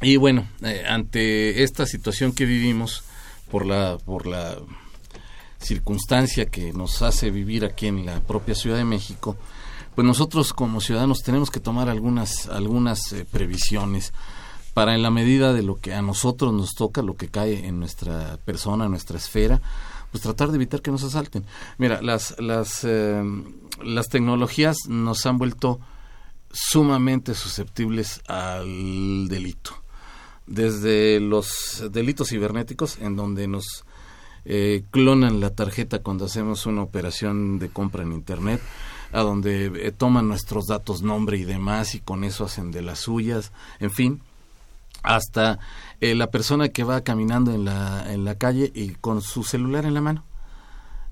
y 0.00 0.16
bueno 0.16 0.48
eh, 0.62 0.84
ante 0.88 1.62
esta 1.62 1.86
situación 1.86 2.32
que 2.32 2.44
vivimos 2.44 3.02
por 3.50 3.66
la 3.66 3.98
por 4.04 4.26
la 4.26 4.56
circunstancia 5.58 6.46
que 6.46 6.72
nos 6.72 7.02
hace 7.02 7.30
vivir 7.30 7.64
aquí 7.64 7.86
en 7.86 8.06
la 8.06 8.20
propia 8.20 8.54
Ciudad 8.54 8.76
de 8.76 8.84
México 8.84 9.36
pues 9.94 10.06
nosotros 10.06 10.52
como 10.52 10.80
ciudadanos 10.80 11.22
tenemos 11.22 11.50
que 11.50 11.60
tomar 11.60 11.88
algunas 11.88 12.46
algunas 12.46 13.14
previsiones 13.32 14.12
para 14.78 14.94
en 14.94 15.02
la 15.02 15.10
medida 15.10 15.52
de 15.52 15.64
lo 15.64 15.74
que 15.80 15.92
a 15.92 16.02
nosotros 16.02 16.52
nos 16.52 16.76
toca, 16.76 17.02
lo 17.02 17.16
que 17.16 17.26
cae 17.26 17.66
en 17.66 17.80
nuestra 17.80 18.36
persona, 18.44 18.84
en 18.84 18.92
nuestra 18.92 19.18
esfera, 19.18 19.60
pues 20.12 20.22
tratar 20.22 20.50
de 20.50 20.54
evitar 20.54 20.82
que 20.82 20.92
nos 20.92 21.02
asalten. 21.02 21.44
Mira, 21.78 22.00
las, 22.00 22.36
las, 22.38 22.84
eh, 22.84 23.20
las 23.82 24.06
tecnologías 24.06 24.76
nos 24.86 25.26
han 25.26 25.36
vuelto 25.36 25.80
sumamente 26.52 27.34
susceptibles 27.34 28.22
al 28.28 29.26
delito. 29.26 29.82
Desde 30.48 31.20
los 31.20 31.84
delitos 31.92 32.30
cibernéticos, 32.30 32.98
en 32.98 33.16
donde 33.16 33.46
nos 33.46 33.84
eh, 34.44 34.84
clonan 34.90 35.40
la 35.40 35.50
tarjeta 35.50 35.98
cuando 35.98 36.24
hacemos 36.24 36.64
una 36.64 36.82
operación 36.82 37.58
de 37.58 37.68
compra 37.68 38.02
en 38.02 38.12
Internet, 38.12 38.62
a 39.12 39.20
donde 39.20 39.66
eh, 39.66 39.92
toman 39.92 40.26
nuestros 40.26 40.66
datos, 40.66 41.02
nombre 41.02 41.36
y 41.36 41.44
demás, 41.44 41.94
y 41.94 42.00
con 42.00 42.24
eso 42.24 42.46
hacen 42.46 42.70
de 42.70 42.80
las 42.80 43.00
suyas, 43.00 43.52
en 43.78 43.90
fin, 43.90 44.22
hasta 45.02 45.58
eh, 46.00 46.14
la 46.14 46.30
persona 46.30 46.68
que 46.70 46.84
va 46.84 47.02
caminando 47.02 47.52
en 47.52 47.64
la, 47.64 48.12
en 48.12 48.24
la 48.24 48.36
calle 48.36 48.70
y 48.74 48.90
con 48.90 49.22
su 49.22 49.44
celular 49.44 49.84
en 49.84 49.94
la 49.94 50.00
mano. 50.00 50.24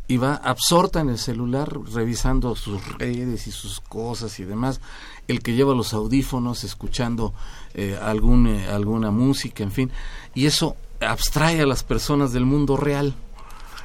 Y 0.09 0.19
va 0.19 0.37
absorta 0.37 1.01
en 1.01 1.09
el 1.09 1.19
celular 1.19 1.69
revisando 1.93 2.55
sus 2.55 2.97
redes 2.97 3.49
y 3.49 3.51
sus 3.51 3.81
cosas 3.81 4.39
y 4.39 4.45
demás 4.45 4.81
el 5.29 5.43
que 5.43 5.55
lleva 5.55 5.75
los 5.75 5.95
audífonos 5.95 6.65
escuchando 6.65 7.35
eh, 7.75 7.99
algún, 8.01 8.47
eh, 8.47 8.69
alguna 8.69 9.11
música 9.11 9.63
en 9.63 9.73
fin 9.73 9.91
y 10.35 10.47
eso 10.47 10.77
abstrae 11.01 11.61
a 11.61 11.67
las 11.67 11.83
personas 11.83 12.33
del 12.33 12.47
mundo 12.47 12.77
real 12.77 13.15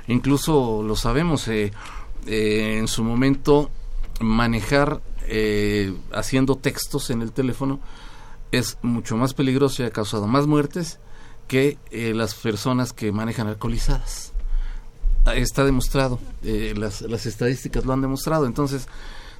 incluso 0.07 0.83
lo 0.83 0.95
sabemos 0.95 1.47
eh, 1.47 1.71
en 2.25 2.87
su 2.87 3.03
momento 3.03 3.69
manejar 4.19 5.01
haciendo 6.11 6.57
textos 6.57 7.09
en 7.09 7.21
el 7.21 7.31
teléfono 7.31 7.79
es 8.51 8.77
mucho 8.81 9.15
más 9.15 9.33
peligroso 9.33 9.81
y 9.81 9.85
ha 9.85 9.91
causado 9.91 10.27
más 10.27 10.45
muertes 10.45 10.99
que 11.47 11.77
las 11.91 12.35
personas 12.35 12.91
que 12.91 13.13
manejan 13.13 13.47
alcoholizadas 13.47 14.33
está 15.35 15.63
demostrado, 15.63 16.19
eh, 16.43 16.73
las, 16.75 17.01
las 17.01 17.25
estadísticas 17.25 17.85
lo 17.85 17.93
han 17.93 18.01
demostrado. 18.01 18.45
Entonces, 18.45 18.87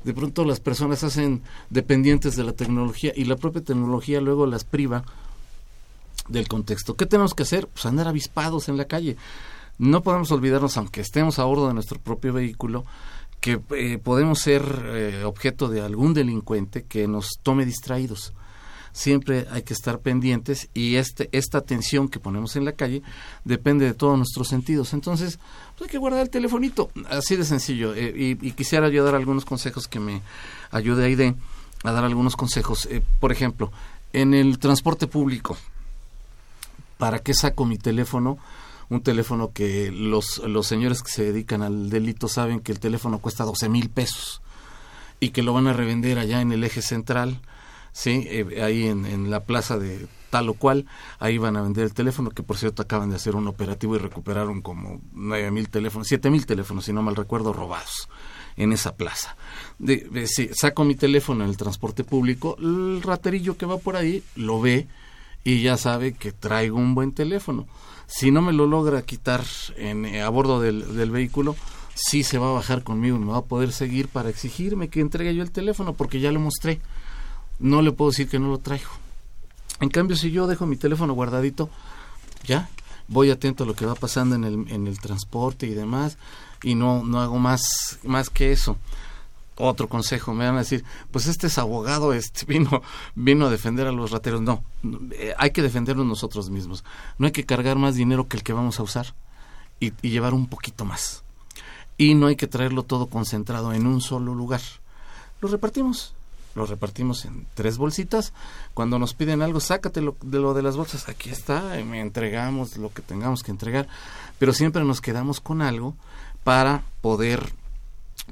de 0.03 0.13
pronto 0.13 0.45
las 0.45 0.59
personas 0.59 1.03
hacen 1.03 1.41
dependientes 1.69 2.35
de 2.35 2.43
la 2.43 2.53
tecnología 2.53 3.13
y 3.15 3.25
la 3.25 3.35
propia 3.35 3.63
tecnología 3.63 4.21
luego 4.21 4.45
las 4.45 4.63
priva 4.63 5.03
del 6.27 6.47
contexto. 6.47 6.95
¿Qué 6.95 7.05
tenemos 7.05 7.33
que 7.33 7.43
hacer? 7.43 7.67
Pues 7.67 7.85
andar 7.85 8.07
avispados 8.07 8.69
en 8.69 8.77
la 8.77 8.85
calle. 8.85 9.17
No 9.77 10.01
podemos 10.01 10.31
olvidarnos, 10.31 10.77
aunque 10.77 11.01
estemos 11.01 11.39
a 11.39 11.43
bordo 11.43 11.67
de 11.67 11.73
nuestro 11.73 11.99
propio 11.99 12.33
vehículo, 12.33 12.85
que 13.39 13.59
eh, 13.71 13.97
podemos 13.97 14.39
ser 14.39 14.63
eh, 14.85 15.23
objeto 15.23 15.67
de 15.67 15.81
algún 15.81 16.13
delincuente 16.13 16.83
que 16.83 17.07
nos 17.07 17.39
tome 17.41 17.65
distraídos 17.65 18.33
siempre 18.93 19.47
hay 19.51 19.63
que 19.63 19.73
estar 19.73 19.99
pendientes 19.99 20.69
y 20.73 20.95
este, 20.95 21.29
esta 21.31 21.59
atención 21.59 22.09
que 22.09 22.19
ponemos 22.19 22.55
en 22.55 22.65
la 22.65 22.73
calle 22.73 23.01
depende 23.45 23.85
de 23.85 23.93
todos 23.93 24.17
nuestros 24.17 24.47
sentidos. 24.47 24.93
Entonces, 24.93 25.39
pues 25.77 25.89
hay 25.89 25.91
que 25.91 25.97
guardar 25.97 26.21
el 26.21 26.29
telefonito, 26.29 26.91
así 27.09 27.35
de 27.35 27.45
sencillo. 27.45 27.93
Eh, 27.95 28.37
y, 28.41 28.51
quisiera 28.51 28.89
yo 28.89 29.03
dar 29.03 29.15
algunos 29.15 29.45
consejos 29.45 29.87
que 29.87 29.99
me 29.99 30.21
ayude 30.71 31.05
a 31.05 31.09
IDE 31.09 31.35
a 31.83 31.91
dar 31.91 32.03
algunos 32.03 32.35
consejos. 32.35 32.85
Eh, 32.87 33.01
por 33.19 33.31
ejemplo, 33.31 33.71
en 34.13 34.33
el 34.33 34.59
transporte 34.59 35.07
público, 35.07 35.57
¿para 36.97 37.19
qué 37.19 37.33
saco 37.33 37.65
mi 37.65 37.77
teléfono? 37.77 38.37
un 38.89 39.01
teléfono 39.01 39.53
que 39.53 39.89
los, 39.89 40.39
los 40.39 40.67
señores 40.67 41.01
que 41.01 41.09
se 41.09 41.23
dedican 41.23 41.61
al 41.61 41.89
delito 41.89 42.27
saben 42.27 42.59
que 42.59 42.73
el 42.73 42.81
teléfono 42.81 43.19
cuesta 43.19 43.45
12 43.45 43.69
mil 43.69 43.89
pesos 43.89 44.41
y 45.21 45.29
que 45.29 45.43
lo 45.43 45.53
van 45.53 45.67
a 45.67 45.73
revender 45.73 46.19
allá 46.19 46.41
en 46.41 46.51
el 46.51 46.65
eje 46.65 46.81
central 46.81 47.39
sí, 47.91 48.25
eh, 48.27 48.61
ahí 48.61 48.87
en, 48.87 49.29
la 49.29 49.41
plaza 49.41 49.77
de 49.77 50.07
tal 50.29 50.49
o 50.49 50.53
cual, 50.53 50.85
ahí 51.19 51.37
van 51.37 51.57
a 51.57 51.61
vender 51.61 51.83
el 51.83 51.93
teléfono, 51.93 52.29
que 52.31 52.43
por 52.43 52.57
cierto 52.57 52.81
acaban 52.81 53.09
de 53.09 53.17
hacer 53.17 53.35
un 53.35 53.47
operativo 53.47 53.95
y 53.95 53.99
recuperaron 53.99 54.61
como 54.61 55.01
nueve 55.11 55.51
mil 55.51 55.69
teléfonos, 55.69 56.07
siete 56.07 56.29
mil 56.29 56.45
teléfonos, 56.45 56.85
si 56.85 56.93
no 56.93 57.01
mal 57.01 57.15
recuerdo, 57.15 57.51
robados 57.51 58.07
en 58.55 58.71
esa 58.71 58.95
plaza. 58.95 59.35
De, 59.77 60.27
saco 60.53 60.83
mi 60.85 60.95
teléfono 60.95 61.43
en 61.43 61.49
el 61.49 61.57
transporte 61.57 62.03
público, 62.03 62.55
el 62.59 63.01
raterillo 63.01 63.57
que 63.57 63.65
va 63.65 63.77
por 63.77 63.95
ahí 63.95 64.23
lo 64.35 64.61
ve 64.61 64.87
y 65.43 65.61
ya 65.61 65.77
sabe 65.77 66.13
que 66.13 66.31
traigo 66.31 66.77
un 66.77 66.95
buen 66.95 67.11
teléfono. 67.11 67.67
Si 68.07 68.31
no 68.31 68.41
me 68.41 68.53
lo 68.53 68.67
logra 68.67 69.01
quitar 69.01 69.43
en, 69.77 70.05
a 70.21 70.29
bordo 70.29 70.61
del, 70.61 70.95
del 70.95 71.11
vehículo, 71.11 71.55
sí 71.95 72.23
se 72.23 72.37
va 72.37 72.49
a 72.49 72.53
bajar 72.53 72.83
conmigo 72.83 73.17
y 73.17 73.19
me 73.19 73.31
va 73.31 73.39
a 73.39 73.45
poder 73.45 73.71
seguir 73.71 74.07
para 74.07 74.29
exigirme 74.29 74.89
que 74.89 75.01
entregue 75.01 75.35
yo 75.35 75.43
el 75.43 75.51
teléfono 75.51 75.93
porque 75.93 76.19
ya 76.19 76.31
lo 76.31 76.39
mostré 76.39 76.79
no 77.61 77.81
le 77.81 77.91
puedo 77.91 78.11
decir 78.11 78.27
que 78.27 78.39
no 78.39 78.49
lo 78.49 78.57
traigo. 78.57 78.89
En 79.79 79.89
cambio, 79.89 80.15
si 80.15 80.31
yo 80.31 80.47
dejo 80.47 80.65
mi 80.65 80.75
teléfono 80.75 81.13
guardadito, 81.13 81.69
ya, 82.45 82.69
voy 83.07 83.29
atento 83.29 83.63
a 83.63 83.67
lo 83.67 83.75
que 83.75 83.85
va 83.85 83.95
pasando 83.95 84.35
en 84.35 84.43
el, 84.43 84.71
en 84.71 84.87
el 84.87 84.99
transporte 84.99 85.67
y 85.67 85.73
demás, 85.73 86.17
y 86.63 86.75
no, 86.75 87.03
no 87.03 87.21
hago 87.21 87.39
más, 87.39 87.99
más 88.03 88.29
que 88.29 88.51
eso. 88.51 88.77
Otro 89.57 89.89
consejo, 89.89 90.33
me 90.33 90.45
van 90.45 90.55
a 90.55 90.59
decir, 90.59 90.83
pues 91.11 91.27
este 91.27 91.47
es 91.47 91.57
abogado, 91.57 92.13
este 92.13 92.45
vino, 92.47 92.81
vino 93.15 93.47
a 93.47 93.49
defender 93.49 93.87
a 93.87 93.91
los 93.91 94.11
rateros. 94.11 94.41
No, 94.41 94.63
eh, 95.11 95.33
hay 95.37 95.51
que 95.51 95.61
defendernos 95.61 96.05
nosotros 96.05 96.49
mismos. 96.49 96.83
No 97.17 97.27
hay 97.27 97.31
que 97.31 97.45
cargar 97.45 97.77
más 97.77 97.95
dinero 97.95 98.27
que 98.27 98.37
el 98.37 98.43
que 98.43 98.53
vamos 98.53 98.79
a 98.79 98.83
usar 98.83 99.13
y, 99.79 99.93
y 100.01 100.09
llevar 100.09 100.33
un 100.33 100.47
poquito 100.47 100.85
más. 100.85 101.23
Y 101.97 102.15
no 102.15 102.27
hay 102.27 102.35
que 102.35 102.47
traerlo 102.47 102.83
todo 102.83 103.07
concentrado 103.07 103.73
en 103.73 103.85
un 103.85 104.01
solo 104.01 104.33
lugar. 104.33 104.61
Lo 105.41 105.47
repartimos 105.47 106.15
lo 106.55 106.65
repartimos 106.65 107.25
en 107.25 107.45
tres 107.53 107.77
bolsitas. 107.77 108.33
Cuando 108.73 108.99
nos 108.99 109.13
piden 109.13 109.41
algo, 109.41 109.59
sácate 109.59 110.01
de 110.01 110.39
lo 110.39 110.53
de 110.53 110.61
las 110.61 110.77
bolsas. 110.77 111.07
Aquí 111.09 111.29
está, 111.29 111.61
me 111.85 112.01
entregamos 112.01 112.77
lo 112.77 112.91
que 112.93 113.01
tengamos 113.01 113.43
que 113.43 113.51
entregar. 113.51 113.87
Pero 114.39 114.53
siempre 114.53 114.83
nos 114.83 115.01
quedamos 115.01 115.39
con 115.39 115.61
algo 115.61 115.95
para 116.43 116.83
poder 117.01 117.53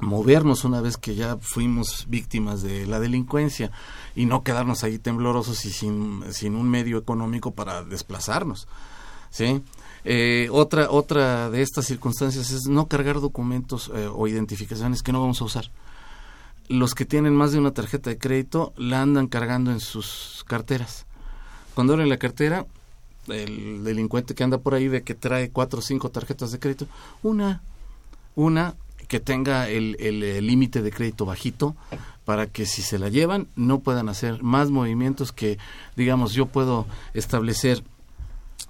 movernos 0.02 0.64
una 0.66 0.82
vez 0.82 0.98
que 0.98 1.16
ya 1.16 1.38
fuimos 1.38 2.06
víctimas 2.10 2.62
de 2.62 2.86
la 2.86 3.00
delincuencia 3.00 3.72
y 4.16 4.26
no 4.26 4.44
quedarnos 4.44 4.84
ahí 4.84 4.98
temblorosos 4.98 5.66
y 5.66 5.72
sin, 5.72 6.24
sin 6.32 6.56
un 6.56 6.70
medio 6.70 6.98
económico 6.98 7.52
para 7.52 7.84
desplazarnos. 7.84 8.68
¿sí? 9.30 9.62
Eh, 10.06 10.48
otra, 10.52 10.90
otra 10.92 11.50
de 11.50 11.62
estas 11.62 11.86
circunstancias 11.86 12.52
es 12.52 12.68
no 12.68 12.88
cargar 12.88 13.20
documentos 13.20 13.92
eh, 13.94 14.08
o 14.12 14.28
identificaciones 14.28 15.04
que 15.04 15.12
no 15.12 15.22
vamos 15.22 15.42
a 15.42 15.46
usar 15.46 15.72
los 16.70 16.94
que 16.94 17.06
tienen 17.06 17.36
más 17.36 17.52
de 17.52 17.60
una 17.60 17.72
tarjeta 17.72 18.12
de 18.12 18.18
crédito 18.18 18.74
la 18.78 19.02
andan 19.02 19.28
cargando 19.28 19.72
en 19.72 19.80
sus 19.80 20.46
carteras. 20.48 21.08
Cuando 21.74 21.94
abren 21.94 22.10
la 22.10 22.18
cartera, 22.18 22.68
el 23.28 23.84
delincuente 23.84 24.36
que 24.36 24.44
anda 24.44 24.60
por 24.60 24.76
ahí 24.76 24.88
de 24.88 25.02
que 25.02 25.16
trae 25.16 25.50
cuatro 25.50 25.80
o 25.80 25.82
cinco 25.82 26.10
tarjetas 26.10 26.52
de 26.52 26.60
crédito, 26.60 26.88
una, 27.24 27.64
una 28.36 28.76
que 29.08 29.20
tenga 29.20 29.68
el 29.68 29.98
límite 30.46 30.84
de 30.84 30.92
crédito 30.92 31.26
bajito 31.26 31.76
para 32.24 32.46
que 32.46 32.68
si 32.68 32.84
se 32.84 33.00
la 33.00 33.10
llevan 33.10 33.48
no 33.56 33.80
puedan 33.80 34.08
hacer 34.08 34.44
más 34.44 34.70
movimientos 34.70 35.32
que, 35.32 35.58
digamos, 35.96 36.34
yo 36.34 36.46
puedo 36.46 36.86
establecer 37.16 37.84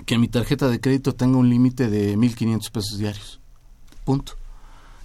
que 0.06 0.18
mi 0.18 0.30
tarjeta 0.30 0.70
de 0.70 0.80
crédito 0.80 1.14
tenga 1.14 1.38
un 1.38 1.50
límite 1.50 1.90
de 1.90 2.18
1.500 2.18 2.72
pesos 2.72 2.98
diarios. 2.98 3.42
Punto 4.06 4.39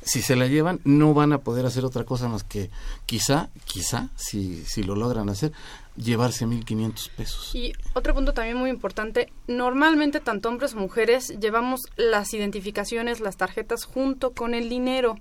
si 0.04 0.22
se 0.22 0.36
la 0.36 0.46
llevan 0.46 0.80
no 0.84 1.14
van 1.14 1.32
a 1.32 1.38
poder 1.38 1.66
hacer 1.66 1.84
otra 1.84 2.04
cosa 2.04 2.28
más 2.28 2.44
que 2.44 2.70
quizá, 3.06 3.50
quizá, 3.64 4.10
si, 4.16 4.64
si 4.64 4.82
lo 4.82 4.94
logran 4.94 5.28
hacer, 5.28 5.52
llevarse 5.96 6.46
1.500 6.46 7.10
pesos. 7.10 7.54
Y 7.54 7.72
otro 7.94 8.14
punto 8.14 8.32
también 8.32 8.56
muy 8.56 8.70
importante, 8.70 9.32
normalmente 9.46 10.20
tanto 10.20 10.48
hombres 10.48 10.74
o 10.74 10.78
mujeres 10.78 11.28
llevamos 11.40 11.82
las 11.96 12.32
identificaciones, 12.34 13.20
las 13.20 13.36
tarjetas 13.36 13.84
junto 13.84 14.32
con 14.32 14.54
el 14.54 14.68
dinero. 14.68 15.16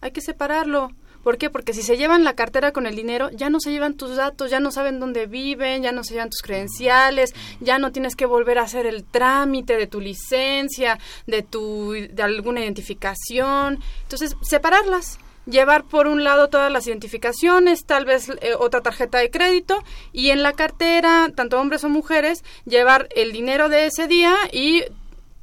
Hay 0.00 0.12
que 0.12 0.20
separarlo. 0.20 0.90
¿Por 1.24 1.38
qué? 1.38 1.50
Porque 1.50 1.72
si 1.72 1.82
se 1.82 1.96
llevan 1.96 2.22
la 2.22 2.34
cartera 2.34 2.72
con 2.72 2.86
el 2.86 2.94
dinero, 2.94 3.30
ya 3.30 3.48
no 3.48 3.58
se 3.58 3.72
llevan 3.72 3.94
tus 3.94 4.14
datos, 4.14 4.50
ya 4.50 4.60
no 4.60 4.70
saben 4.70 5.00
dónde 5.00 5.26
viven, 5.26 5.82
ya 5.82 5.90
no 5.90 6.04
se 6.04 6.12
llevan 6.12 6.30
tus 6.30 6.42
credenciales, 6.42 7.34
ya 7.60 7.78
no 7.78 7.90
tienes 7.90 8.14
que 8.14 8.26
volver 8.26 8.58
a 8.58 8.62
hacer 8.62 8.86
el 8.86 9.04
trámite 9.04 9.76
de 9.76 9.86
tu 9.86 10.00
licencia, 10.00 10.98
de 11.26 11.42
tu 11.42 11.92
de 11.92 12.22
alguna 12.22 12.60
identificación. 12.60 13.80
Entonces, 14.02 14.36
separarlas 14.42 15.18
llevar 15.46 15.84
por 15.84 16.06
un 16.06 16.24
lado 16.24 16.48
todas 16.48 16.72
las 16.72 16.86
identificaciones, 16.86 17.84
tal 17.84 18.04
vez 18.04 18.30
eh, 18.40 18.54
otra 18.58 18.80
tarjeta 18.80 19.18
de 19.18 19.30
crédito 19.30 19.82
y 20.12 20.30
en 20.30 20.42
la 20.42 20.52
cartera, 20.52 21.30
tanto 21.34 21.60
hombres 21.60 21.84
o 21.84 21.88
mujeres, 21.88 22.44
llevar 22.64 23.08
el 23.14 23.32
dinero 23.32 23.68
de 23.68 23.86
ese 23.86 24.06
día 24.06 24.34
y 24.52 24.84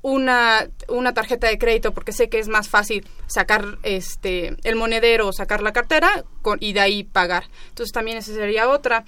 una, 0.01 0.67
una 0.87 1.13
tarjeta 1.13 1.47
de 1.47 1.57
crédito 1.57 1.93
porque 1.93 2.11
sé 2.11 2.29
que 2.29 2.39
es 2.39 2.47
más 2.47 2.69
fácil 2.69 3.05
sacar 3.27 3.77
este 3.83 4.57
el 4.63 4.75
monedero 4.75 5.27
o 5.27 5.33
sacar 5.33 5.61
la 5.61 5.73
cartera 5.73 6.23
con, 6.41 6.57
y 6.61 6.73
de 6.73 6.79
ahí 6.79 7.03
pagar. 7.03 7.45
Entonces 7.69 7.93
también 7.93 8.17
esa 8.17 8.33
sería 8.33 8.69
otra. 8.69 9.05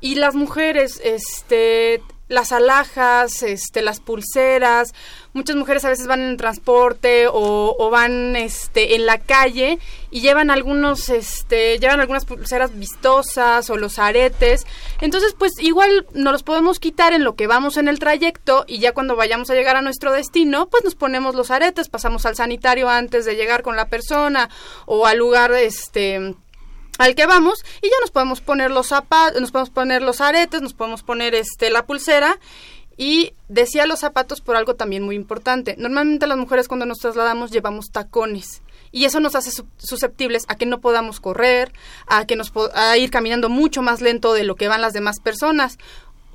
Y 0.00 0.16
las 0.16 0.34
mujeres, 0.34 1.00
este, 1.02 2.02
las 2.28 2.52
alhajas, 2.52 3.42
este, 3.42 3.82
las 3.82 4.00
pulseras. 4.00 4.94
Muchas 5.32 5.56
mujeres 5.56 5.84
a 5.84 5.88
veces 5.88 6.06
van 6.06 6.20
en 6.20 6.36
transporte 6.36 7.28
o, 7.28 7.76
o, 7.78 7.90
van 7.90 8.36
este, 8.36 8.94
en 8.94 9.06
la 9.06 9.18
calle 9.18 9.78
y 10.16 10.22
llevan 10.22 10.48
algunos, 10.48 11.10
este, 11.10 11.78
llevan 11.78 12.00
algunas 12.00 12.24
pulseras 12.24 12.74
vistosas 12.78 13.68
o 13.68 13.76
los 13.76 13.98
aretes. 13.98 14.66
Entonces, 15.02 15.34
pues 15.38 15.52
igual 15.58 16.06
nos 16.14 16.32
los 16.32 16.42
podemos 16.42 16.80
quitar 16.80 17.12
en 17.12 17.22
lo 17.22 17.36
que 17.36 17.46
vamos 17.46 17.76
en 17.76 17.86
el 17.86 17.98
trayecto 17.98 18.64
y 18.66 18.78
ya 18.78 18.94
cuando 18.94 19.14
vayamos 19.14 19.50
a 19.50 19.54
llegar 19.54 19.76
a 19.76 19.82
nuestro 19.82 20.12
destino, 20.12 20.70
pues 20.70 20.84
nos 20.84 20.94
ponemos 20.94 21.34
los 21.34 21.50
aretes, 21.50 21.90
pasamos 21.90 22.24
al 22.24 22.34
sanitario 22.34 22.88
antes 22.88 23.26
de 23.26 23.36
llegar 23.36 23.62
con 23.62 23.76
la 23.76 23.88
persona 23.90 24.48
o 24.86 25.04
al 25.04 25.18
lugar, 25.18 25.52
este 25.52 26.34
al 26.96 27.14
que 27.14 27.26
vamos 27.26 27.62
y 27.82 27.90
ya 27.90 27.96
nos 28.00 28.10
podemos 28.10 28.40
poner 28.40 28.70
los 28.70 28.86
zapatos, 28.86 29.38
nos 29.38 29.50
podemos 29.50 29.68
poner 29.68 30.00
los 30.00 30.22
aretes, 30.22 30.62
nos 30.62 30.72
podemos 30.72 31.02
poner 31.02 31.34
este 31.34 31.68
la 31.68 31.84
pulsera 31.84 32.38
y 32.96 33.34
decía 33.50 33.86
los 33.86 33.98
zapatos 33.98 34.40
por 34.40 34.56
algo 34.56 34.76
también 34.76 35.02
muy 35.02 35.14
importante. 35.14 35.74
Normalmente 35.76 36.26
las 36.26 36.38
mujeres 36.38 36.68
cuando 36.68 36.86
nos 36.86 37.00
trasladamos 37.00 37.50
llevamos 37.50 37.90
tacones 37.90 38.62
y 38.96 39.04
eso 39.04 39.20
nos 39.20 39.34
hace 39.34 39.50
susceptibles 39.76 40.44
a 40.48 40.54
que 40.54 40.64
no 40.64 40.80
podamos 40.80 41.20
correr, 41.20 41.70
a 42.06 42.24
que 42.24 42.34
nos 42.34 42.50
a 42.74 42.96
ir 42.96 43.10
caminando 43.10 43.50
mucho 43.50 43.82
más 43.82 44.00
lento 44.00 44.32
de 44.32 44.42
lo 44.42 44.54
que 44.54 44.68
van 44.68 44.80
las 44.80 44.94
demás 44.94 45.20
personas. 45.20 45.76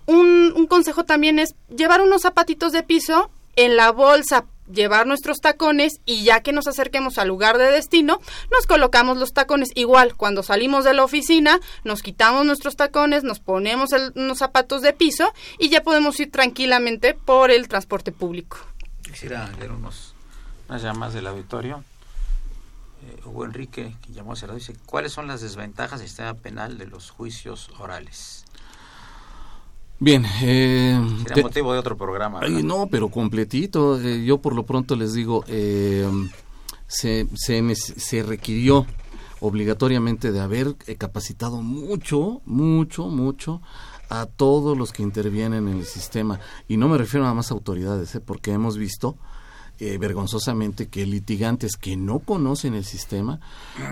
Un, 0.06 0.68
consejo 0.70 1.04
también 1.04 1.40
es 1.40 1.56
llevar 1.76 2.02
unos 2.02 2.22
zapatitos 2.22 2.72
de 2.72 2.84
piso 2.84 3.32
en 3.56 3.78
la 3.78 3.92
bolsa 3.92 4.46
llevar 4.72 5.08
nuestros 5.08 5.40
tacones 5.42 5.94
y 6.06 6.24
ya 6.24 6.42
que 6.42 6.54
nos 6.54 6.68
acerquemos 6.68 7.18
al 7.18 7.30
lugar 7.30 7.58
de 7.58 7.72
destino, 7.72 8.22
nos 8.52 8.68
colocamos 8.68 9.18
los 9.18 9.34
tacones. 9.34 9.70
Igual, 9.74 10.16
cuando 10.16 10.44
salimos 10.44 10.86
de 10.86 10.94
la 10.94 11.04
oficina, 11.04 11.60
nos 11.84 12.04
quitamos 12.04 12.46
nuestros 12.46 12.76
tacones, 12.76 13.24
nos 13.24 13.40
ponemos 13.40 13.90
unos 14.16 14.38
zapatos 14.38 14.84
de 14.84 14.94
piso 14.94 15.34
y 15.58 15.70
ya 15.70 15.82
podemos 15.82 16.20
ir 16.20 16.30
tranquilamente 16.30 17.16
por 17.16 17.50
el 17.50 17.68
transporte 17.68 18.12
público. 18.12 18.60
Quisiera 19.02 19.50
leer 19.58 19.72
unos, 19.72 20.14
unas 20.70 20.84
llamadas 20.84 21.16
del 21.16 21.26
auditorio. 21.26 21.84
Eh, 23.04 23.20
Hugo 23.26 23.46
Enrique, 23.46 23.96
que 24.02 24.14
llamó 24.14 24.34
a 24.34 24.54
dice, 24.54 24.76
¿cuáles 24.86 25.12
son 25.12 25.28
las 25.28 25.42
desventajas 25.42 26.00
del 26.00 26.08
sistema 26.08 26.34
penal 26.36 26.78
de 26.78 26.88
los 26.88 27.10
juicios 27.10 27.70
orales? 27.80 28.46
Bien. 30.02 30.26
Eh, 30.42 31.00
motivo 31.44 31.74
de 31.74 31.80
otro 31.80 31.96
programa. 31.96 32.42
no, 32.64 32.88
pero 32.88 33.10
completito. 33.10 34.02
Eh, 34.02 34.26
yo 34.26 34.40
por 34.40 34.56
lo 34.56 34.66
pronto 34.66 34.96
les 34.96 35.14
digo, 35.14 35.44
eh, 35.48 36.10
se, 36.88 37.28
se, 37.36 37.76
se, 37.76 38.24
requirió 38.24 38.88
obligatoriamente 39.42 40.32
de 40.32 40.40
haber 40.40 40.76
eh, 40.88 40.96
capacitado 40.96 41.62
mucho, 41.62 42.42
mucho, 42.46 43.10
mucho 43.10 43.62
a 44.10 44.26
todos 44.26 44.76
los 44.76 44.92
que 44.92 45.04
intervienen 45.04 45.68
en 45.68 45.78
el 45.78 45.86
sistema. 45.86 46.40
Y 46.68 46.78
no 46.78 46.90
me 46.90 46.98
refiero 46.98 47.28
a 47.28 47.36
más 47.36 47.52
autoridades, 47.52 48.20
porque 48.26 48.54
hemos 48.54 48.80
visto 48.80 49.18
eh, 49.84 49.98
vergonzosamente 49.98 50.90
que 50.90 51.08
litigantes 51.08 51.76
que 51.76 51.98
no 51.98 52.20
conocen 52.20 52.76
el 52.76 52.86
sistema 52.86 53.40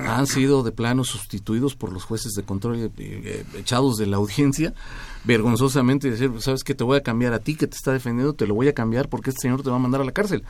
han 0.05 0.27
sido 0.27 0.61
de 0.61 0.71
plano 0.71 1.03
sustituidos 1.03 1.75
por 1.75 1.91
los 1.91 2.03
jueces 2.03 2.33
de 2.33 2.43
control 2.43 2.75
eh, 2.75 2.91
eh, 2.99 3.43
echados 3.57 3.97
de 3.97 4.05
la 4.05 4.17
audiencia 4.17 4.75
vergonzosamente 5.23 6.11
decir 6.11 6.31
sabes 6.41 6.63
que 6.63 6.75
te 6.75 6.83
voy 6.83 6.97
a 6.97 7.01
cambiar 7.01 7.33
a 7.33 7.39
ti 7.39 7.55
que 7.55 7.65
te 7.65 7.75
está 7.75 7.91
defendiendo 7.91 8.33
te 8.33 8.45
lo 8.45 8.53
voy 8.53 8.67
a 8.67 8.75
cambiar 8.75 9.09
porque 9.09 9.31
este 9.31 9.41
señor 9.41 9.63
te 9.63 9.71
va 9.71 9.77
a 9.77 9.79
mandar 9.79 10.01
a 10.01 10.03
la 10.03 10.11
cárcel 10.11 10.43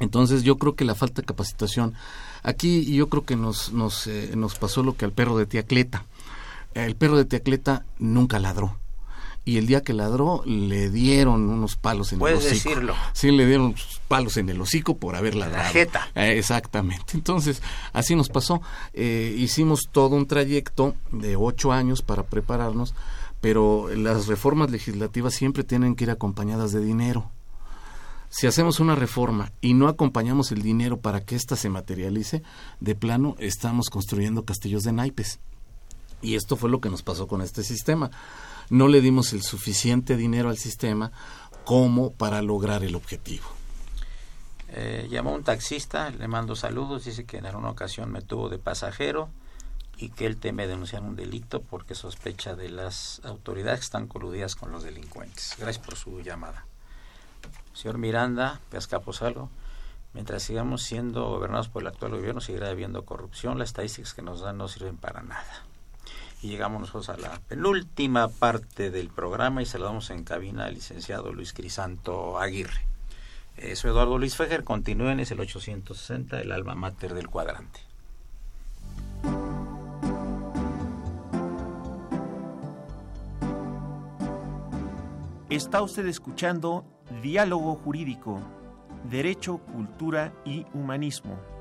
entonces 0.00 0.42
yo 0.42 0.58
creo 0.58 0.74
que 0.74 0.84
la 0.84 0.94
falta 0.94 1.22
de 1.22 1.26
capacitación 1.26 1.94
aquí 2.42 2.84
yo 2.94 3.08
creo 3.08 3.24
que 3.24 3.36
nos 3.36 3.72
nos, 3.72 4.06
nos 4.34 4.58
pasó 4.58 4.82
lo 4.82 4.98
que 4.98 5.06
al 5.06 5.12
perro 5.12 5.38
de 5.38 5.46
Tiacleta. 5.46 6.04
El 6.74 6.94
perro 6.94 7.16
de 7.16 7.24
Tiacleta 7.24 7.86
nunca 7.98 8.38
ladró 8.38 8.76
y 9.46 9.58
el 9.58 9.68
día 9.68 9.82
que 9.82 9.92
ladró 9.92 10.42
le 10.44 10.90
dieron 10.90 11.48
unos 11.48 11.76
palos 11.76 12.12
en 12.12 12.20
el 12.20 12.24
hocico. 12.24 12.40
Puedes 12.40 12.64
decirlo. 12.64 12.94
Sí, 13.12 13.30
le 13.30 13.46
dieron 13.46 13.76
palos 14.08 14.36
en 14.38 14.48
el 14.48 14.60
hocico 14.60 14.96
por 14.96 15.14
haber 15.14 15.36
ladrado. 15.36 15.72
jeta. 15.72 16.08
Eh, 16.16 16.36
exactamente. 16.36 17.12
Entonces, 17.14 17.62
así 17.92 18.16
nos 18.16 18.28
pasó. 18.28 18.60
Eh, 18.92 19.36
hicimos 19.38 19.82
todo 19.92 20.16
un 20.16 20.26
trayecto 20.26 20.96
de 21.12 21.36
ocho 21.36 21.70
años 21.70 22.02
para 22.02 22.24
prepararnos, 22.24 22.96
pero 23.40 23.88
las 23.94 24.26
reformas 24.26 24.72
legislativas 24.72 25.34
siempre 25.34 25.62
tienen 25.62 25.94
que 25.94 26.04
ir 26.04 26.10
acompañadas 26.10 26.72
de 26.72 26.80
dinero. 26.80 27.30
Si 28.28 28.48
hacemos 28.48 28.80
una 28.80 28.96
reforma 28.96 29.52
y 29.60 29.74
no 29.74 29.86
acompañamos 29.86 30.50
el 30.50 30.60
dinero 30.60 30.96
para 30.96 31.20
que 31.20 31.36
ésta 31.36 31.54
se 31.54 31.70
materialice, 31.70 32.42
de 32.80 32.96
plano 32.96 33.36
estamos 33.38 33.90
construyendo 33.90 34.44
castillos 34.44 34.82
de 34.82 34.92
naipes. 34.92 35.38
Y 36.20 36.34
esto 36.34 36.56
fue 36.56 36.68
lo 36.68 36.80
que 36.80 36.90
nos 36.90 37.02
pasó 37.02 37.28
con 37.28 37.42
este 37.42 37.62
sistema 37.62 38.10
no 38.70 38.88
le 38.88 39.00
dimos 39.00 39.32
el 39.32 39.42
suficiente 39.42 40.16
dinero 40.16 40.48
al 40.48 40.58
sistema 40.58 41.12
como 41.64 42.12
para 42.12 42.42
lograr 42.42 42.84
el 42.84 42.94
objetivo. 42.94 43.46
Eh, 44.68 45.08
llamó 45.10 45.32
un 45.32 45.44
taxista, 45.44 46.10
le 46.10 46.28
mando 46.28 46.56
saludos, 46.56 47.04
dice 47.04 47.24
que 47.24 47.38
en 47.38 47.46
alguna 47.46 47.70
ocasión 47.70 48.10
me 48.10 48.22
tuvo 48.22 48.48
de 48.48 48.58
pasajero 48.58 49.28
y 49.96 50.10
que 50.10 50.26
él 50.26 50.36
teme 50.36 50.66
denunciar 50.66 51.02
un 51.02 51.16
delito 51.16 51.62
porque 51.62 51.94
sospecha 51.94 52.54
de 52.54 52.68
las 52.68 53.20
autoridades 53.24 53.80
que 53.80 53.84
están 53.84 54.06
coludidas 54.06 54.54
con 54.54 54.72
los 54.72 54.82
delincuentes. 54.82 55.54
Gracias 55.58 55.84
por 55.84 55.96
su 55.96 56.20
llamada. 56.20 56.66
Señor 57.72 57.98
Miranda, 57.98 58.60
Pescaposalo, 58.70 59.50
mientras 60.12 60.42
sigamos 60.42 60.82
siendo 60.82 61.28
gobernados 61.28 61.68
por 61.68 61.82
el 61.82 61.88
actual 61.88 62.12
gobierno, 62.12 62.40
seguirá 62.40 62.68
habiendo 62.68 63.04
corrupción. 63.04 63.58
Las 63.58 63.70
estadísticas 63.70 64.14
que 64.14 64.22
nos 64.22 64.40
dan 64.40 64.58
no 64.58 64.68
sirven 64.68 64.96
para 64.96 65.22
nada. 65.22 65.64
Llegamos 66.46 66.80
nosotros 66.80 67.08
a 67.08 67.16
la 67.16 67.40
penúltima 67.48 68.28
parte 68.28 68.92
del 68.92 69.08
programa 69.08 69.62
y 69.62 69.66
saludamos 69.66 70.10
en 70.10 70.22
cabina 70.22 70.66
al 70.66 70.74
licenciado 70.74 71.32
Luis 71.32 71.52
Crisanto 71.52 72.38
Aguirre. 72.38 72.86
Eh, 73.56 73.74
soy 73.74 73.90
Eduardo 73.90 74.16
Luis 74.16 74.36
Fejer, 74.36 74.62
continúen, 74.62 75.18
es 75.18 75.32
el 75.32 75.40
860, 75.40 76.40
el 76.40 76.52
alma 76.52 76.76
mater 76.76 77.14
del 77.14 77.28
cuadrante. 77.28 77.80
Está 85.50 85.82
usted 85.82 86.06
escuchando 86.06 86.84
Diálogo 87.22 87.74
Jurídico, 87.74 88.40
Derecho, 89.10 89.58
Cultura 89.58 90.32
y 90.44 90.64
Humanismo. 90.74 91.55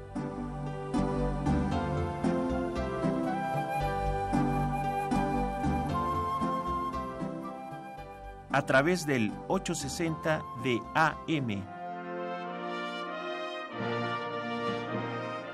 A 8.55 8.65
través 8.65 9.05
del 9.05 9.33
860 9.49 10.41
de 10.63 10.81
AM. 10.93 11.61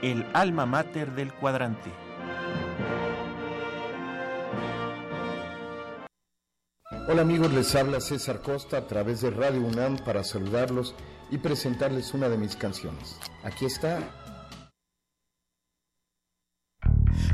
El 0.03 0.23
alma 0.33 0.67
mater 0.67 1.15
del 1.15 1.33
cuadrante. 1.33 1.91
Hola 7.07 7.23
amigos, 7.23 7.51
les 7.51 7.73
habla 7.73 7.99
César 8.01 8.39
Costa 8.43 8.77
a 8.77 8.85
través 8.85 9.21
de 9.21 9.31
Radio 9.31 9.61
UNAM 9.61 9.97
para 10.05 10.23
saludarlos 10.23 10.93
y 11.31 11.39
presentarles 11.39 12.13
una 12.13 12.29
de 12.29 12.37
mis 12.37 12.55
canciones. 12.55 13.17
Aquí 13.43 13.65
está. 13.65 13.97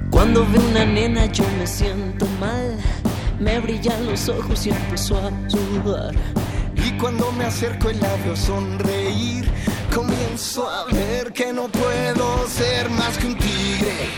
Cuando 0.09 0.45
veo 0.47 0.61
una 0.69 0.85
nena 0.85 1.25
yo 1.25 1.43
me 1.59 1.67
siento 1.67 2.25
mal 2.39 2.77
me 3.39 3.59
brillan 3.59 4.05
los 4.05 4.29
ojos 4.29 4.65
y 4.65 4.69
empezó 4.69 5.17
a 5.17 5.31
sudar. 5.49 6.15
Y 6.75 6.91
cuando 6.97 7.31
me 7.33 7.45
acerco 7.45 7.89
el 7.89 7.99
labio 7.99 8.35
sonreír, 8.35 9.49
comienzo 9.93 10.69
a 10.69 10.85
ver 10.85 11.33
que 11.33 11.51
no 11.53 11.67
puedo 11.67 12.47
ser 12.47 12.89
más 12.89 13.17
que 13.17 13.27
un 13.27 13.37
tigre. 13.37 14.09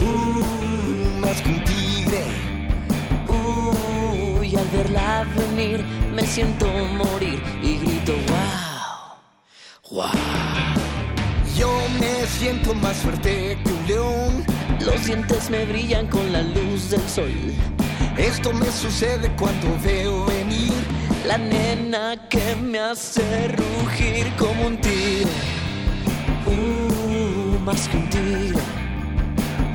Uh, 0.00 1.20
más 1.20 1.40
que 1.42 1.48
un 1.50 1.64
tigre. 1.64 2.24
Uh, 3.28 4.42
y 4.42 4.56
al 4.56 4.68
verla 4.68 5.26
venir 5.36 5.84
me 6.14 6.26
siento 6.26 6.66
morir 6.66 7.42
y 7.62 7.78
grito 7.78 8.12
wow, 9.90 10.02
wow. 10.02 10.10
Yo 11.56 11.70
me 12.00 12.26
siento 12.26 12.74
más 12.74 12.96
fuerte 12.96 13.58
que 13.64 13.72
un 13.72 13.86
león. 13.86 14.44
Los 14.80 15.06
dientes 15.06 15.48
me 15.48 15.64
brillan 15.64 16.06
con 16.08 16.32
la 16.32 16.42
luz 16.42 16.90
del 16.90 17.08
sol. 17.08 17.32
Esto 18.18 18.52
me 18.52 18.70
sucede 18.70 19.30
cuando 19.38 19.68
veo 19.82 20.26
venir 20.26 20.72
la 21.26 21.38
nena 21.38 22.14
que 22.28 22.54
me 22.56 22.78
hace 22.78 23.48
rugir 23.48 24.30
como 24.36 24.66
un 24.66 24.76
tigre. 24.80 25.30
Uh, 26.46 27.58
más 27.60 27.88
que 27.88 27.96
un 27.96 28.10
tigre. 28.10 28.60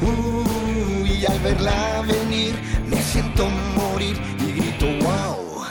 Uh, 0.01 1.05
y 1.05 1.25
al 1.25 1.39
verla 1.39 2.03
venir 2.03 2.53
me 2.87 3.01
siento 3.01 3.49
morir 3.75 4.15
y 4.39 4.51
grito 4.51 4.85
wow, 5.03 5.65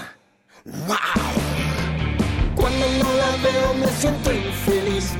wow. 0.88 0.96
Cuando 2.56 2.86
no 2.98 3.12
la 3.16 3.36
veo 3.42 3.74
me 3.74 3.88
siento 3.92 4.32
infeliz. 4.32 5.12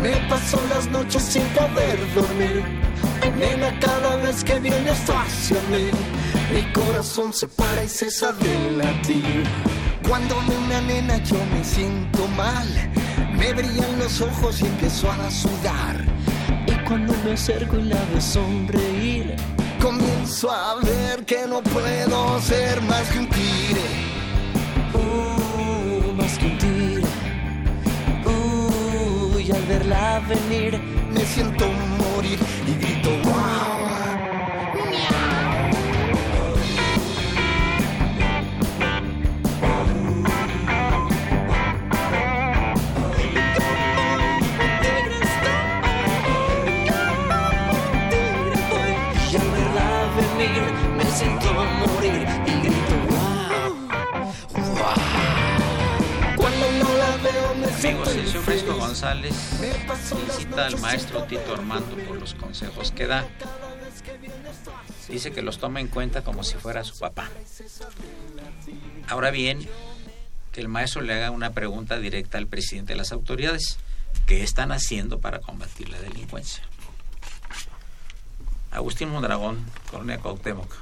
Me 0.00 0.16
paso 0.30 0.58
las 0.70 0.88
noches 0.88 1.22
sin 1.22 1.42
poder 1.48 1.98
dormir. 2.14 2.64
Nena, 3.38 3.78
cada 3.78 4.16
vez 4.16 4.42
que 4.42 4.58
vienes 4.58 4.98
hacia 5.10 5.60
mí 5.70 5.90
Mi 6.52 6.62
corazón 6.72 7.32
se 7.32 7.46
para 7.46 7.84
y 7.84 7.88
cesa 7.88 8.32
de 8.32 8.70
latir. 8.72 9.44
Cuando 10.08 10.34
veo 10.48 10.58
una 10.60 10.80
nena 10.80 11.22
yo 11.22 11.36
me 11.52 11.62
siento 11.62 12.26
mal. 12.28 12.66
Me 13.36 13.52
brillan 13.52 13.98
los 13.98 14.20
ojos 14.20 14.60
y 14.62 14.66
empiezo 14.66 15.10
a 15.10 15.30
sudar. 15.30 16.04
Y 16.66 16.72
cuando 16.88 17.14
me 17.24 17.32
acerco 17.32 17.78
y 17.78 17.82
la 17.82 18.02
veo 18.06 18.20
sonreír, 18.20 19.36
comienzo 19.80 20.50
a 20.50 20.76
ver 20.76 21.24
que 21.26 21.46
no 21.46 21.62
puedo 21.62 22.40
ser 22.40 22.80
más 22.82 23.02
que 23.10 23.18
un 23.18 23.28
tire. 23.28 23.86
Uh, 24.94 26.12
más 26.14 26.38
que 26.38 26.46
un 26.46 26.58
tire. 26.58 27.08
Uh, 28.24 29.38
y 29.38 29.50
al 29.52 29.62
verla 29.66 30.22
venir, 30.28 30.80
me 31.12 31.24
siento 31.26 31.66
morir 31.98 32.38
y 32.66 32.77
González 58.88 59.34
felicita 60.08 60.64
al 60.64 60.80
maestro 60.80 61.24
Tito 61.24 61.52
Armando 61.52 61.94
por 62.06 62.18
los 62.18 62.32
consejos 62.32 62.90
que 62.90 63.06
da. 63.06 63.28
Dice 65.10 65.30
que 65.30 65.42
los 65.42 65.58
toma 65.58 65.80
en 65.80 65.88
cuenta 65.88 66.24
como 66.24 66.42
si 66.42 66.54
fuera 66.56 66.82
su 66.84 66.98
papá. 66.98 67.28
Ahora 69.06 69.30
bien, 69.30 69.68
que 70.52 70.62
el 70.62 70.68
maestro 70.68 71.02
le 71.02 71.12
haga 71.12 71.30
una 71.30 71.50
pregunta 71.50 71.98
directa 71.98 72.38
al 72.38 72.46
presidente 72.46 72.94
de 72.94 72.96
las 72.96 73.12
autoridades. 73.12 73.76
¿Qué 74.26 74.42
están 74.42 74.72
haciendo 74.72 75.20
para 75.20 75.40
combatir 75.40 75.90
la 75.90 76.00
delincuencia? 76.00 76.62
Agustín 78.70 79.10
Mondragón, 79.10 79.66
Colonia 79.90 80.18
Cuauhtémoc, 80.18 80.74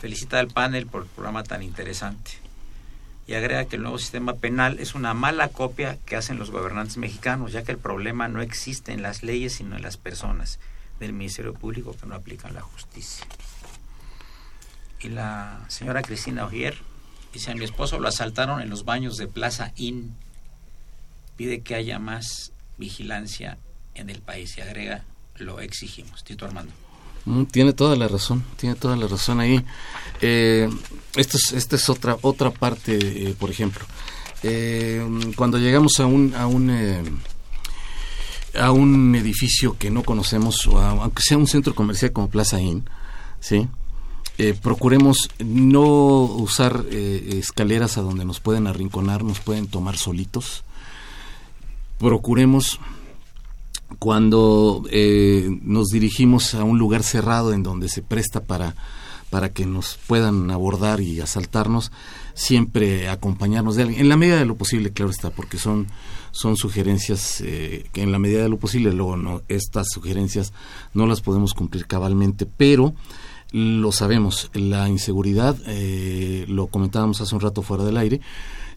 felicita 0.00 0.40
al 0.40 0.48
panel 0.48 0.86
por 0.86 1.02
el 1.02 1.08
programa 1.08 1.44
tan 1.44 1.62
interesante 1.62 2.43
y 3.26 3.34
agrega 3.34 3.64
que 3.64 3.76
el 3.76 3.82
nuevo 3.82 3.98
sistema 3.98 4.34
penal 4.34 4.78
es 4.80 4.94
una 4.94 5.14
mala 5.14 5.48
copia 5.48 5.98
que 6.04 6.16
hacen 6.16 6.38
los 6.38 6.50
gobernantes 6.50 6.98
mexicanos, 6.98 7.52
ya 7.52 7.62
que 7.62 7.72
el 7.72 7.78
problema 7.78 8.28
no 8.28 8.42
existe 8.42 8.92
en 8.92 9.02
las 9.02 9.22
leyes, 9.22 9.54
sino 9.54 9.76
en 9.76 9.82
las 9.82 9.96
personas 9.96 10.58
del 11.00 11.12
Ministerio 11.12 11.54
Público 11.54 11.96
que 11.98 12.06
no 12.06 12.14
aplican 12.14 12.54
la 12.54 12.60
justicia. 12.60 13.26
Y 15.00 15.08
la 15.08 15.64
señora 15.68 16.02
Cristina 16.02 16.44
Ogier 16.44 16.76
dice, 17.32 17.50
a 17.50 17.54
mi 17.54 17.64
esposo 17.64 17.98
lo 17.98 18.08
asaltaron 18.08 18.60
en 18.60 18.70
los 18.70 18.84
baños 18.84 19.16
de 19.16 19.26
Plaza 19.26 19.72
Inn. 19.76 20.14
Pide 21.36 21.62
que 21.62 21.74
haya 21.74 21.98
más 21.98 22.52
vigilancia 22.78 23.58
en 23.94 24.10
el 24.10 24.20
país 24.20 24.56
y 24.58 24.60
agrega, 24.60 25.02
lo 25.36 25.60
exigimos. 25.60 26.24
Tito 26.24 26.44
Armando. 26.44 26.83
Mm, 27.26 27.44
Tiene 27.44 27.72
toda 27.72 27.96
la 27.96 28.08
razón, 28.08 28.44
tiene 28.56 28.74
toda 28.74 28.96
la 28.96 29.06
razón 29.06 29.40
ahí. 29.40 29.64
Eh, 30.20 30.68
esta 31.16 31.76
es 31.76 31.88
otra 31.88 32.18
otra 32.22 32.50
parte, 32.50 32.98
eh, 33.30 33.34
por 33.38 33.50
ejemplo, 33.50 33.84
eh, 34.42 35.06
cuando 35.36 35.58
llegamos 35.58 36.00
a 36.00 36.06
un 36.06 36.34
a 36.34 36.46
un 36.46 37.22
a 38.58 38.70
un 38.70 39.14
edificio 39.16 39.76
que 39.78 39.90
no 39.90 40.02
conocemos, 40.02 40.66
o 40.66 40.78
aunque 40.78 41.22
sea 41.22 41.38
un 41.38 41.46
centro 41.46 41.74
comercial 41.74 42.12
como 42.12 42.30
Plaza 42.30 42.60
Inn, 42.60 42.84
sí, 43.40 43.68
procuremos 44.62 45.28
no 45.38 46.22
usar 46.22 46.84
escaleras 46.90 47.98
a 47.98 48.02
donde 48.02 48.24
nos 48.24 48.40
pueden 48.40 48.66
arrinconar, 48.66 49.24
nos 49.24 49.40
pueden 49.40 49.66
tomar 49.66 49.96
solitos. 49.96 50.62
Procuremos 51.98 52.78
cuando 53.98 54.84
eh, 54.90 55.48
nos 55.62 55.88
dirigimos 55.88 56.54
a 56.54 56.64
un 56.64 56.78
lugar 56.78 57.02
cerrado 57.02 57.52
en 57.52 57.62
donde 57.62 57.88
se 57.88 58.02
presta 58.02 58.40
para, 58.40 58.74
para 59.30 59.50
que 59.52 59.66
nos 59.66 59.98
puedan 60.06 60.50
abordar 60.50 61.00
y 61.00 61.20
asaltarnos, 61.20 61.92
siempre 62.34 63.08
acompañarnos 63.08 63.76
de 63.76 63.82
alguien, 63.82 64.00
en 64.00 64.08
la 64.08 64.16
medida 64.16 64.36
de 64.36 64.44
lo 64.44 64.56
posible, 64.56 64.92
claro 64.92 65.10
está, 65.10 65.30
porque 65.30 65.58
son, 65.58 65.86
son 66.32 66.56
sugerencias 66.56 67.40
eh, 67.40 67.88
que 67.92 68.02
en 68.02 68.12
la 68.12 68.18
medida 68.18 68.42
de 68.42 68.48
lo 68.48 68.58
posible, 68.58 68.92
luego 68.92 69.16
no, 69.16 69.42
estas 69.48 69.88
sugerencias 69.92 70.52
no 70.92 71.06
las 71.06 71.20
podemos 71.20 71.54
cumplir 71.54 71.86
cabalmente, 71.86 72.46
pero 72.46 72.94
lo 73.52 73.92
sabemos, 73.92 74.50
la 74.52 74.88
inseguridad, 74.88 75.56
eh, 75.66 76.44
lo 76.48 76.66
comentábamos 76.66 77.20
hace 77.20 77.34
un 77.36 77.40
rato 77.40 77.62
fuera 77.62 77.84
del 77.84 77.96
aire, 77.96 78.20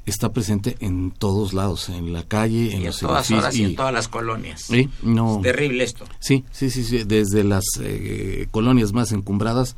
está 0.08 0.32
presente 0.34 0.78
en 0.80 1.12
todos 1.12 1.54
lados, 1.54 1.90
en 1.90 2.14
la 2.14 2.24
calle, 2.24 2.74
en 2.76 2.82
Y 2.82 2.84
a 2.86 2.88
los 2.88 3.00
todas 3.00 3.30
edificios. 3.30 3.40
horas 3.44 3.56
y 3.56 3.64
en 3.64 3.76
todas 3.76 3.94
las 3.94 4.08
colonias. 4.08 4.62
Sí, 4.62 4.90
no. 5.04 5.38
Es 5.38 5.42
terrible 5.44 5.84
esto. 5.84 6.06
Sí, 6.20 6.46
sí, 6.52 6.70
sí, 6.70 6.84
sí, 6.84 7.04
desde 7.04 7.44
las 7.44 7.64
eh, 7.82 8.48
colonias 8.52 8.94
más 8.94 9.12
encumbradas 9.12 9.76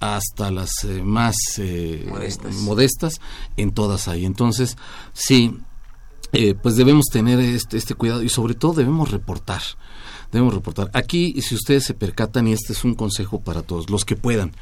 hasta 0.00 0.50
las 0.50 0.84
eh, 0.84 1.02
más 1.02 1.36
eh, 1.58 2.04
Modestas. 2.08 2.54
modestas, 2.56 3.20
en 3.56 3.72
todas 3.72 4.08
hay. 4.08 4.24
Entonces, 4.24 4.76
sí, 5.12 5.56
eh, 6.32 6.54
pues 6.54 6.76
debemos 6.76 7.06
tener 7.12 7.38
este, 7.40 7.76
este 7.76 7.94
cuidado 7.94 8.22
y 8.22 8.28
sobre 8.28 8.54
todo 8.54 8.74
debemos 8.74 9.10
reportar. 9.10 9.62
Debemos 10.32 10.54
reportar. 10.54 10.90
Aquí, 10.92 11.40
si 11.40 11.54
ustedes 11.54 11.84
se 11.84 11.94
percatan, 11.94 12.48
y 12.48 12.52
este 12.52 12.72
es 12.72 12.82
un 12.84 12.94
consejo 12.94 13.40
para 13.40 13.62
todos, 13.62 13.90
los 13.90 14.04
que 14.04 14.16
puedan 14.16 14.52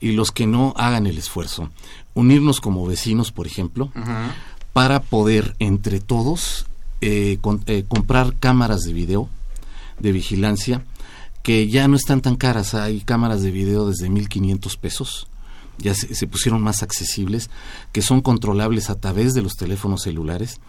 y 0.00 0.12
los 0.12 0.32
que 0.32 0.46
no 0.46 0.72
hagan 0.76 1.06
el 1.06 1.18
esfuerzo, 1.18 1.70
unirnos 2.14 2.60
como 2.60 2.84
vecinos, 2.86 3.30
por 3.30 3.46
ejemplo, 3.46 3.92
para 4.72 5.00
poder 5.00 5.54
entre 5.58 6.00
todos 6.00 6.66
eh, 7.00 7.38
con- 7.40 7.62
eh, 7.66 7.84
comprar 7.88 8.34
cámaras 8.38 8.82
de 8.82 8.92
video 8.92 9.28
de 9.98 10.12
vigilancia 10.12 10.84
que 11.42 11.68
ya 11.68 11.88
no 11.88 11.96
están 11.96 12.20
tan 12.20 12.36
caras. 12.36 12.74
Hay 12.74 13.00
cámaras 13.00 13.42
de 13.42 13.50
video 13.50 13.88
desde 13.88 14.08
1.500 14.08 14.76
pesos, 14.78 15.26
ya 15.78 15.94
se, 15.94 16.14
se 16.14 16.26
pusieron 16.28 16.62
más 16.62 16.82
accesibles, 16.82 17.50
que 17.92 18.02
son 18.02 18.20
controlables 18.20 18.90
a 18.90 18.94
través 18.98 19.34
de 19.34 19.42
los 19.42 19.54
teléfonos 19.54 20.02
celulares. 20.02 20.60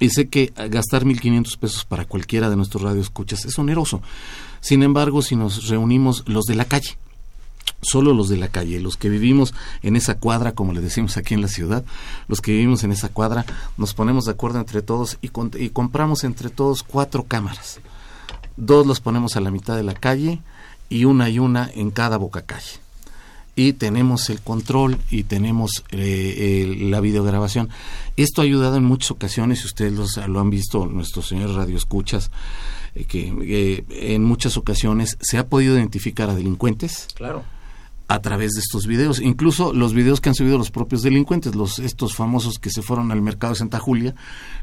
Y 0.00 0.10
sé 0.10 0.28
que 0.28 0.52
gastar 0.70 1.04
1.500 1.04 1.56
pesos 1.58 1.84
para 1.84 2.04
cualquiera 2.04 2.50
de 2.50 2.56
nuestros 2.56 2.82
radioescuchas 2.82 3.44
es 3.46 3.58
oneroso. 3.58 4.02
Sin 4.60 4.82
embargo, 4.82 5.22
si 5.22 5.36
nos 5.36 5.68
reunimos 5.68 6.24
los 6.26 6.44
de 6.44 6.56
la 6.56 6.64
calle, 6.66 6.98
solo 7.84 8.12
los 8.14 8.28
de 8.28 8.36
la 8.36 8.48
calle, 8.48 8.80
los 8.80 8.96
que 8.96 9.08
vivimos 9.08 9.54
en 9.82 9.96
esa 9.96 10.16
cuadra, 10.16 10.52
como 10.52 10.72
le 10.72 10.80
decimos 10.80 11.16
aquí 11.16 11.34
en 11.34 11.42
la 11.42 11.48
ciudad, 11.48 11.84
los 12.28 12.40
que 12.40 12.52
vivimos 12.52 12.82
en 12.84 12.92
esa 12.92 13.08
cuadra, 13.08 13.44
nos 13.76 13.94
ponemos 13.94 14.24
de 14.24 14.32
acuerdo 14.32 14.58
entre 14.58 14.82
todos 14.82 15.18
y, 15.22 15.28
con- 15.28 15.50
y 15.58 15.68
compramos 15.70 16.24
entre 16.24 16.50
todos 16.50 16.82
cuatro 16.82 17.24
cámaras. 17.24 17.80
Dos 18.56 18.86
las 18.86 19.00
ponemos 19.00 19.36
a 19.36 19.40
la 19.40 19.50
mitad 19.50 19.76
de 19.76 19.82
la 19.82 19.94
calle 19.94 20.40
y 20.88 21.04
una 21.04 21.28
y 21.28 21.38
una 21.38 21.70
en 21.74 21.90
cada 21.90 22.16
boca 22.16 22.42
calle. 22.42 22.78
Y 23.56 23.74
tenemos 23.74 24.30
el 24.30 24.40
control 24.40 24.98
y 25.10 25.22
tenemos 25.24 25.84
eh, 25.90 26.62
el- 26.64 26.90
la 26.90 27.00
videograbación. 27.00 27.68
Esto 28.16 28.40
ha 28.40 28.44
ayudado 28.44 28.76
en 28.76 28.84
muchas 28.84 29.12
ocasiones, 29.12 29.62
y 29.62 29.66
ustedes 29.66 29.92
los- 29.92 30.16
lo 30.28 30.40
han 30.40 30.50
visto, 30.50 30.86
nuestros 30.86 31.28
señores 31.28 31.54
radioescuchas, 31.54 32.30
eh, 32.96 33.04
que 33.04 33.32
eh, 33.42 33.84
en 34.12 34.24
muchas 34.24 34.56
ocasiones 34.56 35.16
se 35.20 35.38
ha 35.38 35.46
podido 35.46 35.76
identificar 35.76 36.30
a 36.30 36.34
delincuentes 36.34 37.06
Claro. 37.14 37.44
A 38.06 38.20
través 38.20 38.52
de 38.52 38.60
estos 38.60 38.86
videos, 38.86 39.20
incluso 39.20 39.72
los 39.72 39.94
videos 39.94 40.20
que 40.20 40.28
han 40.28 40.34
subido 40.34 40.58
los 40.58 40.70
propios 40.70 41.02
delincuentes, 41.02 41.54
los 41.54 41.78
estos 41.78 42.14
famosos 42.14 42.58
que 42.58 42.70
se 42.70 42.82
fueron 42.82 43.10
al 43.10 43.22
mercado 43.22 43.54
de 43.54 43.58
Santa 43.58 43.78
Julia, 43.78 44.14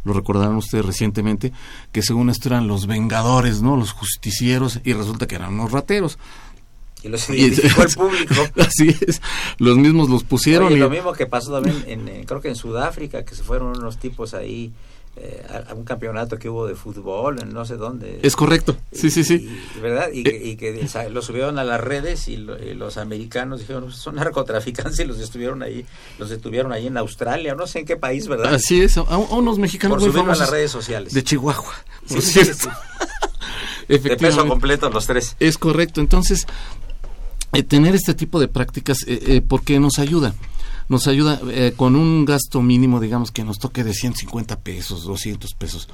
lo 0.04 0.14
recordaron 0.14 0.58
ustedes 0.58 0.86
recientemente, 0.86 1.52
que 1.92 2.04
según 2.04 2.30
esto 2.30 2.50
eran 2.50 2.68
los 2.68 2.86
vengadores, 2.86 3.62
¿no? 3.62 3.78
Los 3.78 3.94
justicieros 3.94 4.80
y 4.84 4.94
resulta 4.94 5.28
que 5.28 5.36
eran 5.36 5.54
unos 5.54 5.72
rateros. 5.72 6.20
Y 7.04 7.10
los 7.10 7.28
identificó 7.32 7.82
el 7.82 7.90
público. 7.90 8.36
Así 8.62 8.96
es, 9.08 9.22
los 9.58 9.76
mismos 9.78 10.08
los 10.10 10.24
pusieron 10.24 10.68
Oye, 10.68 10.76
y 10.76 10.80
lo 10.80 10.90
mismo 10.92 11.14
que 11.14 11.26
pasó 11.26 11.52
también, 11.52 11.84
en, 11.88 12.08
eh, 12.08 12.24
creo 12.28 12.42
que 12.42 12.50
en 12.50 12.56
Sudáfrica, 12.56 13.26
que 13.26 13.34
se 13.34 13.42
fueron 13.42 13.76
unos 13.76 13.98
tipos 13.98 14.36
ahí 14.36 14.72
eh, 15.18 15.46
a, 15.50 15.72
a 15.72 15.74
un 15.74 15.84
campeonato 15.84 16.38
que 16.40 16.50
hubo 16.50 16.66
de 16.68 16.76
fútbol, 16.76 17.40
en 17.42 17.54
no 17.54 17.66
sé 17.66 17.76
dónde. 17.76 18.20
es 18.24 18.36
correcto. 18.36 18.78
Sí, 18.92 19.12
sí, 19.12 19.24
sí. 19.24 19.50
Y- 19.76 19.80
¿Verdad? 19.82 20.08
Y, 20.14 20.24
que- 20.24 20.42
y 20.44 20.56
que 20.56 20.88
lo 21.12 21.22
subieron 21.22 21.60
a 21.60 21.64
las 21.64 21.82
redes 21.82 22.28
y, 22.30 22.38
lo- 22.38 22.58
y 22.58 22.74
los 22.74 22.98
americanos 22.98 23.60
dijeron, 23.60 23.92
son 23.92 24.16
narcotraficantes 24.16 25.00
y 25.02 25.04
los 25.06 25.20
estuvieron 25.20 25.64
ahí, 25.64 25.86
los 26.18 26.30
detuvieron 26.30 26.72
ahí 26.72 26.88
en 26.88 26.98
Australia, 26.98 27.56
no 27.56 27.68
sé 27.68 27.80
en 27.80 27.86
qué 27.86 27.98
país, 27.98 28.28
¿verdad? 28.28 28.54
Así 28.54 28.82
es, 28.82 28.98
a, 28.98 29.02
a 29.02 29.18
unos 29.18 29.60
mexicanos 29.60 30.02
Por 30.02 30.14
muy 30.14 30.32
a 30.32 30.36
las 30.36 30.50
redes 30.50 30.72
sociales. 30.72 31.14
de 31.14 31.24
Chihuahua, 31.24 31.74
por 32.08 32.22
sí, 32.22 32.32
cierto. 32.44 32.54
sí. 32.64 32.70
De 33.88 34.00
peso 34.16 34.48
completo 34.48 34.90
los 34.90 35.06
tres. 35.06 35.36
Es 35.42 35.58
correcto. 35.58 36.00
Entonces, 36.00 36.46
eh, 37.52 37.62
tener 37.64 37.94
este 37.94 38.14
tipo 38.14 38.40
de 38.40 38.48
prácticas, 38.48 39.00
eh, 39.06 39.20
eh, 39.28 39.42
porque 39.46 39.78
nos 39.82 40.00
ayuda. 40.00 40.34
Nos 40.92 41.08
ayuda 41.08 41.40
eh, 41.50 41.72
con 41.74 41.96
un 41.96 42.26
gasto 42.26 42.62
mínimo, 42.62 43.00
digamos, 43.00 43.32
que 43.32 43.46
nos 43.46 43.60
toque 43.60 43.86
de 43.86 43.94
150 43.94 44.60
pesos, 44.60 45.06
200 45.06 45.54
pesos. 45.54 45.88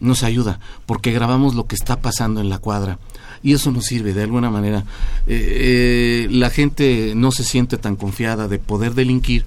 nos 0.00 0.22
ayuda, 0.22 0.60
porque 0.84 1.12
grabamos 1.12 1.54
lo 1.54 1.66
que 1.66 1.74
está 1.74 2.02
pasando 2.02 2.42
en 2.42 2.50
la 2.50 2.58
cuadra. 2.58 2.98
Y 3.42 3.54
eso 3.54 3.70
nos 3.70 3.86
sirve 3.86 4.12
de 4.12 4.24
alguna 4.24 4.50
manera. 4.50 4.84
Eh, 5.26 6.26
eh, 6.26 6.28
la 6.30 6.50
gente 6.50 7.14
no 7.16 7.32
se 7.32 7.42
siente 7.42 7.78
tan 7.78 7.96
confiada 7.96 8.46
de 8.46 8.58
poder 8.58 8.92
delinquir 8.92 9.46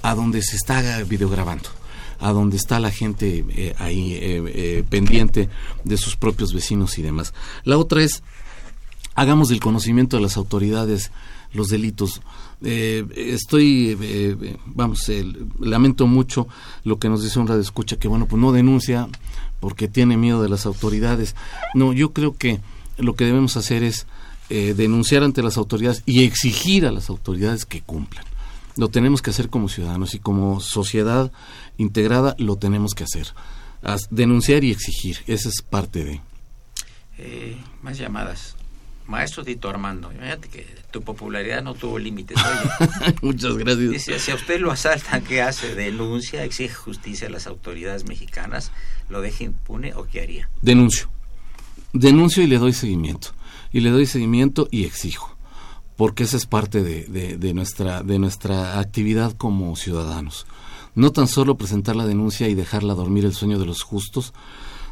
a 0.00 0.14
donde 0.14 0.40
se 0.40 0.56
está 0.56 1.04
videograbando 1.04 1.68
a 2.18 2.32
donde 2.32 2.56
está 2.56 2.80
la 2.80 2.90
gente 2.90 3.44
eh, 3.50 3.74
ahí 3.78 4.82
pendiente 4.88 5.50
de 5.84 5.96
sus 5.98 6.16
propios 6.16 6.54
vecinos 6.54 6.98
y 6.98 7.02
demás. 7.02 7.34
La 7.64 7.76
otra 7.76 8.02
es, 8.02 8.22
hagamos 9.14 9.50
del 9.50 9.60
conocimiento 9.60 10.16
de 10.16 10.22
las 10.22 10.38
autoridades 10.38 11.12
los 11.52 11.68
delitos. 11.68 12.20
Estoy, 12.62 13.96
vamos, 14.66 15.10
lamento 15.60 16.06
mucho 16.06 16.48
lo 16.84 16.98
que 16.98 17.08
nos 17.08 17.22
dice 17.22 17.38
un 17.38 17.46
radio 17.46 17.60
escucha, 17.60 17.96
que 17.96 18.08
bueno, 18.08 18.26
pues 18.26 18.40
no 18.40 18.52
denuncia 18.52 19.08
porque 19.60 19.88
tiene 19.88 20.16
miedo 20.16 20.42
de 20.42 20.48
las 20.48 20.66
autoridades. 20.66 21.34
No, 21.74 21.92
yo 21.92 22.12
creo 22.12 22.36
que 22.36 22.60
lo 22.96 23.14
que 23.14 23.24
debemos 23.24 23.56
hacer 23.56 23.82
es 23.82 24.06
eh, 24.50 24.74
denunciar 24.76 25.22
ante 25.22 25.42
las 25.42 25.56
autoridades 25.56 26.02
y 26.06 26.24
exigir 26.24 26.86
a 26.86 26.92
las 26.92 27.10
autoridades 27.10 27.64
que 27.64 27.80
cumplan. 27.80 28.24
Lo 28.76 28.88
tenemos 28.88 29.22
que 29.22 29.30
hacer 29.30 29.50
como 29.50 29.68
ciudadanos 29.68 30.14
y 30.14 30.20
como 30.20 30.60
sociedad 30.60 31.32
integrada 31.76 32.34
lo 32.38 32.56
tenemos 32.56 32.94
que 32.94 33.04
hacer. 33.04 33.28
denunciar 34.10 34.64
y 34.64 34.70
exigir, 34.70 35.18
esa 35.26 35.48
es 35.48 35.62
parte 35.62 36.04
de. 36.04 36.20
Eh, 37.18 37.56
más 37.82 37.98
llamadas. 37.98 38.57
Maestro 39.08 39.42
Tito 39.42 39.68
Armando, 39.68 40.12
imagínate 40.12 40.48
que 40.48 40.66
tu 40.92 41.02
popularidad 41.02 41.62
no 41.62 41.74
tuvo 41.74 41.98
límites. 41.98 42.38
Muchas 43.22 43.56
gracias. 43.56 43.90
Dice, 43.90 44.18
si 44.20 44.30
a 44.30 44.36
usted 44.36 44.60
lo 44.60 44.70
asaltan, 44.70 45.24
¿qué 45.24 45.42
hace? 45.42 45.74
¿Denuncia? 45.74 46.44
¿Exige 46.44 46.74
justicia 46.74 47.26
a 47.26 47.30
las 47.30 47.46
autoridades 47.46 48.04
mexicanas? 48.04 48.70
¿Lo 49.08 49.20
deja 49.20 49.42
impune 49.42 49.94
o 49.94 50.06
qué 50.06 50.20
haría? 50.20 50.48
Denuncio 50.62 51.08
denuncio 51.92 52.42
y 52.42 52.46
le 52.46 52.58
doy 52.58 52.72
seguimiento. 52.72 53.28
Y 53.72 53.80
le 53.80 53.90
doy 53.90 54.06
seguimiento 54.06 54.68
y 54.70 54.84
exijo, 54.84 55.36
porque 55.96 56.24
esa 56.24 56.36
es 56.36 56.46
parte 56.46 56.82
de, 56.82 57.36
de, 57.36 57.54
nuestra, 57.54 58.02
de 58.02 58.18
nuestra 58.18 58.78
actividad 58.78 59.32
como 59.32 59.76
ciudadanos. 59.76 60.46
No 60.94 61.12
tan 61.12 61.28
solo 61.28 61.56
presentar 61.56 61.94
la 61.94 62.06
denuncia 62.06 62.48
y 62.48 62.54
dejarla 62.54 62.94
dormir 62.94 63.24
el 63.26 63.34
sueño 63.34 63.58
de 63.58 63.66
los 63.66 63.82
justos, 63.82 64.32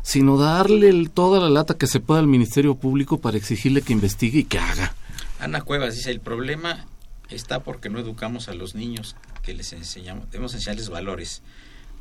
sino 0.07 0.38
darle 0.38 1.09
toda 1.09 1.40
la 1.40 1.50
lata 1.50 1.74
que 1.74 1.88
se 1.88 1.98
pueda 1.98 2.20
al 2.20 2.28
Ministerio 2.28 2.76
Público 2.76 3.18
para 3.18 3.36
exigirle 3.36 3.82
que 3.82 3.92
investigue 3.92 4.38
y 4.38 4.44
que 4.44 4.61
haga. 4.61 4.94
Ana 5.40 5.62
Cuevas 5.62 5.96
dice, 5.96 6.12
el 6.12 6.20
problema 6.20 6.86
está 7.28 7.59
porque 7.59 7.90
no 7.90 7.98
educamos 7.98 8.48
a 8.48 8.54
los 8.54 8.76
niños, 8.76 9.16
que 9.42 9.52
les 9.52 9.72
enseñamos, 9.72 10.30
debemos 10.30 10.54
enseñarles 10.54 10.90
valores. 10.90 11.42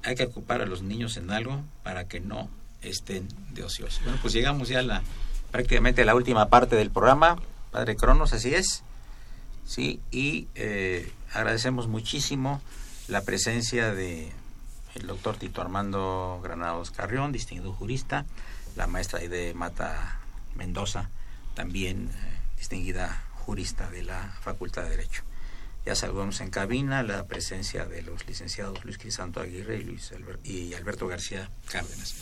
Hay 0.04 0.14
que 0.14 0.24
ocupar 0.24 0.62
a 0.62 0.68
los 0.68 0.84
niños 0.84 1.18
en 1.18 1.32
algo 1.32 1.64
para 1.82 2.08
que 2.08 2.20
no 2.20 2.48
estén 2.84 3.28
de 3.56 3.64
ociosos. 3.64 4.02
Bueno, 4.04 4.20
pues 4.22 4.36
llegamos 4.36 4.70
ya 4.70 4.80
a 4.80 4.84
la 4.84 5.02
prácticamente 5.52 6.04
a 6.04 6.06
la 6.06 6.14
última 6.14 6.48
parte 6.48 6.76
del 6.76 6.92
programa, 6.92 7.38
Padre 7.72 7.96
Cronos, 7.96 8.34
así 8.34 8.54
es. 8.54 8.84
Sí, 9.66 10.00
y 10.12 10.48
eh, 10.54 11.12
agradecemos 11.34 11.88
muchísimo 11.88 12.62
la 13.08 13.24
presencia 13.24 13.96
de 13.96 14.32
el 14.96 15.08
doctor 15.08 15.36
Tito 15.38 15.62
Armando 15.62 16.40
Granados 16.44 16.92
Carrión, 16.92 17.32
distinguido 17.32 17.74
jurista, 17.74 18.26
la 18.76 18.88
maestra 18.88 19.20
de 19.20 19.54
Mata 19.54 20.20
Mendoza, 20.56 21.10
también 21.54 22.10
eh, 22.10 22.40
distinguida 22.58 23.24
jurista 23.34 23.90
de 23.90 24.04
la 24.04 24.36
Facultad 24.42 24.84
de 24.84 24.92
Derecho. 24.92 25.24
Ya 25.86 25.96
saludamos 25.96 26.42
en 26.42 26.50
cabina 26.50 27.04
la 27.04 27.26
presencia 27.26 27.86
de 27.86 28.02
los 28.02 28.26
licenciados 28.26 28.84
Luis 28.86 28.98
Crisanto 28.98 29.40
Aguirre 29.40 29.78
y, 29.78 29.84
Luis 29.84 30.12
y 30.44 30.74
Alberto 30.74 31.08
García 31.08 31.50
Cárdenas. 31.70 32.16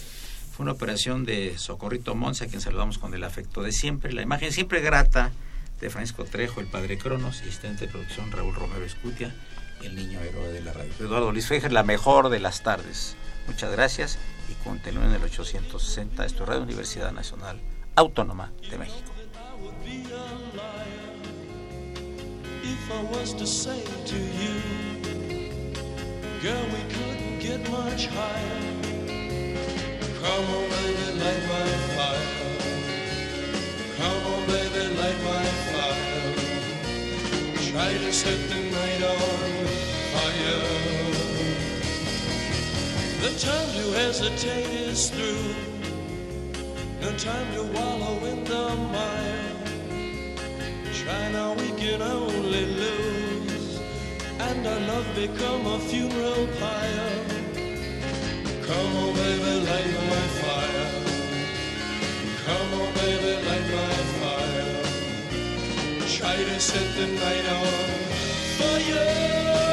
Fue 0.51 0.63
una 0.63 0.73
operación 0.73 1.25
de 1.25 1.57
Socorrito 1.57 2.13
Monza, 2.13 2.45
a 2.45 2.47
quien 2.47 2.61
saludamos 2.61 2.97
con 2.97 3.13
el 3.13 3.23
afecto 3.23 3.63
de 3.63 3.71
siempre. 3.71 4.11
La 4.11 4.21
imagen 4.21 4.51
siempre 4.51 4.81
grata 4.81 5.31
de 5.79 5.89
Francisco 5.89 6.25
Trejo, 6.25 6.59
el 6.59 6.67
padre 6.67 6.97
Cronos, 6.97 7.41
asistente 7.41 7.85
de 7.85 7.91
producción 7.91 8.31
Raúl 8.31 8.53
Romero 8.53 8.85
Escutia, 8.85 9.33
el 9.83 9.95
niño 9.95 10.19
héroe 10.21 10.51
de 10.51 10.61
la 10.61 10.73
radio. 10.73 10.91
Eduardo 10.99 11.31
Luis 11.31 11.47
Fejer, 11.47 11.71
la 11.71 11.83
mejor 11.83 12.29
de 12.29 12.39
las 12.39 12.63
tardes. 12.63 13.15
Muchas 13.47 13.71
gracias 13.71 14.17
y 14.49 14.53
continúen 14.63 15.07
en 15.07 15.15
el 15.15 15.23
860. 15.23 16.25
Esto 16.25 16.43
es 16.43 16.49
Radio 16.49 16.63
Universidad 16.63 17.11
Nacional 17.11 17.59
Autónoma 17.95 18.51
de 18.69 18.77
México. 18.77 19.11
Try 37.73 37.93
to 37.97 38.13
set 38.13 38.49
the 38.49 38.61
night 38.69 39.01
on 39.01 39.52
fire. 40.43 40.61
The 43.21 43.31
time 43.39 43.69
to 43.73 43.91
hesitate 43.99 44.69
is 44.69 45.09
through. 45.09 45.55
No 47.01 47.11
time 47.17 47.53
to 47.53 47.63
wallow 47.63 48.25
in 48.25 48.43
the 48.43 48.75
mire. 48.91 49.51
Try 50.93 51.31
now, 51.31 51.53
we 51.53 51.69
can 51.71 52.01
only 52.01 52.65
lose. 52.65 53.79
And 54.39 54.67
our 54.67 54.79
love 54.79 55.15
become 55.15 55.65
a 55.67 55.79
funeral 55.79 56.47
pyre. 56.59 57.25
Come 58.67 58.95
on, 58.95 59.13
baby, 59.15 59.53
light 59.67 59.93
my 60.11 60.27
fire. 60.41 60.89
Come 62.45 62.73
on, 62.81 62.93
baby, 62.93 63.33
light 63.47 63.67
my 63.79 63.95
fire. 64.19 64.83
Try 66.07 66.35
to 66.35 66.59
set 66.59 66.95
the 66.95 67.07
night 67.07 67.45
on 67.49 67.67
fire. 68.57 69.72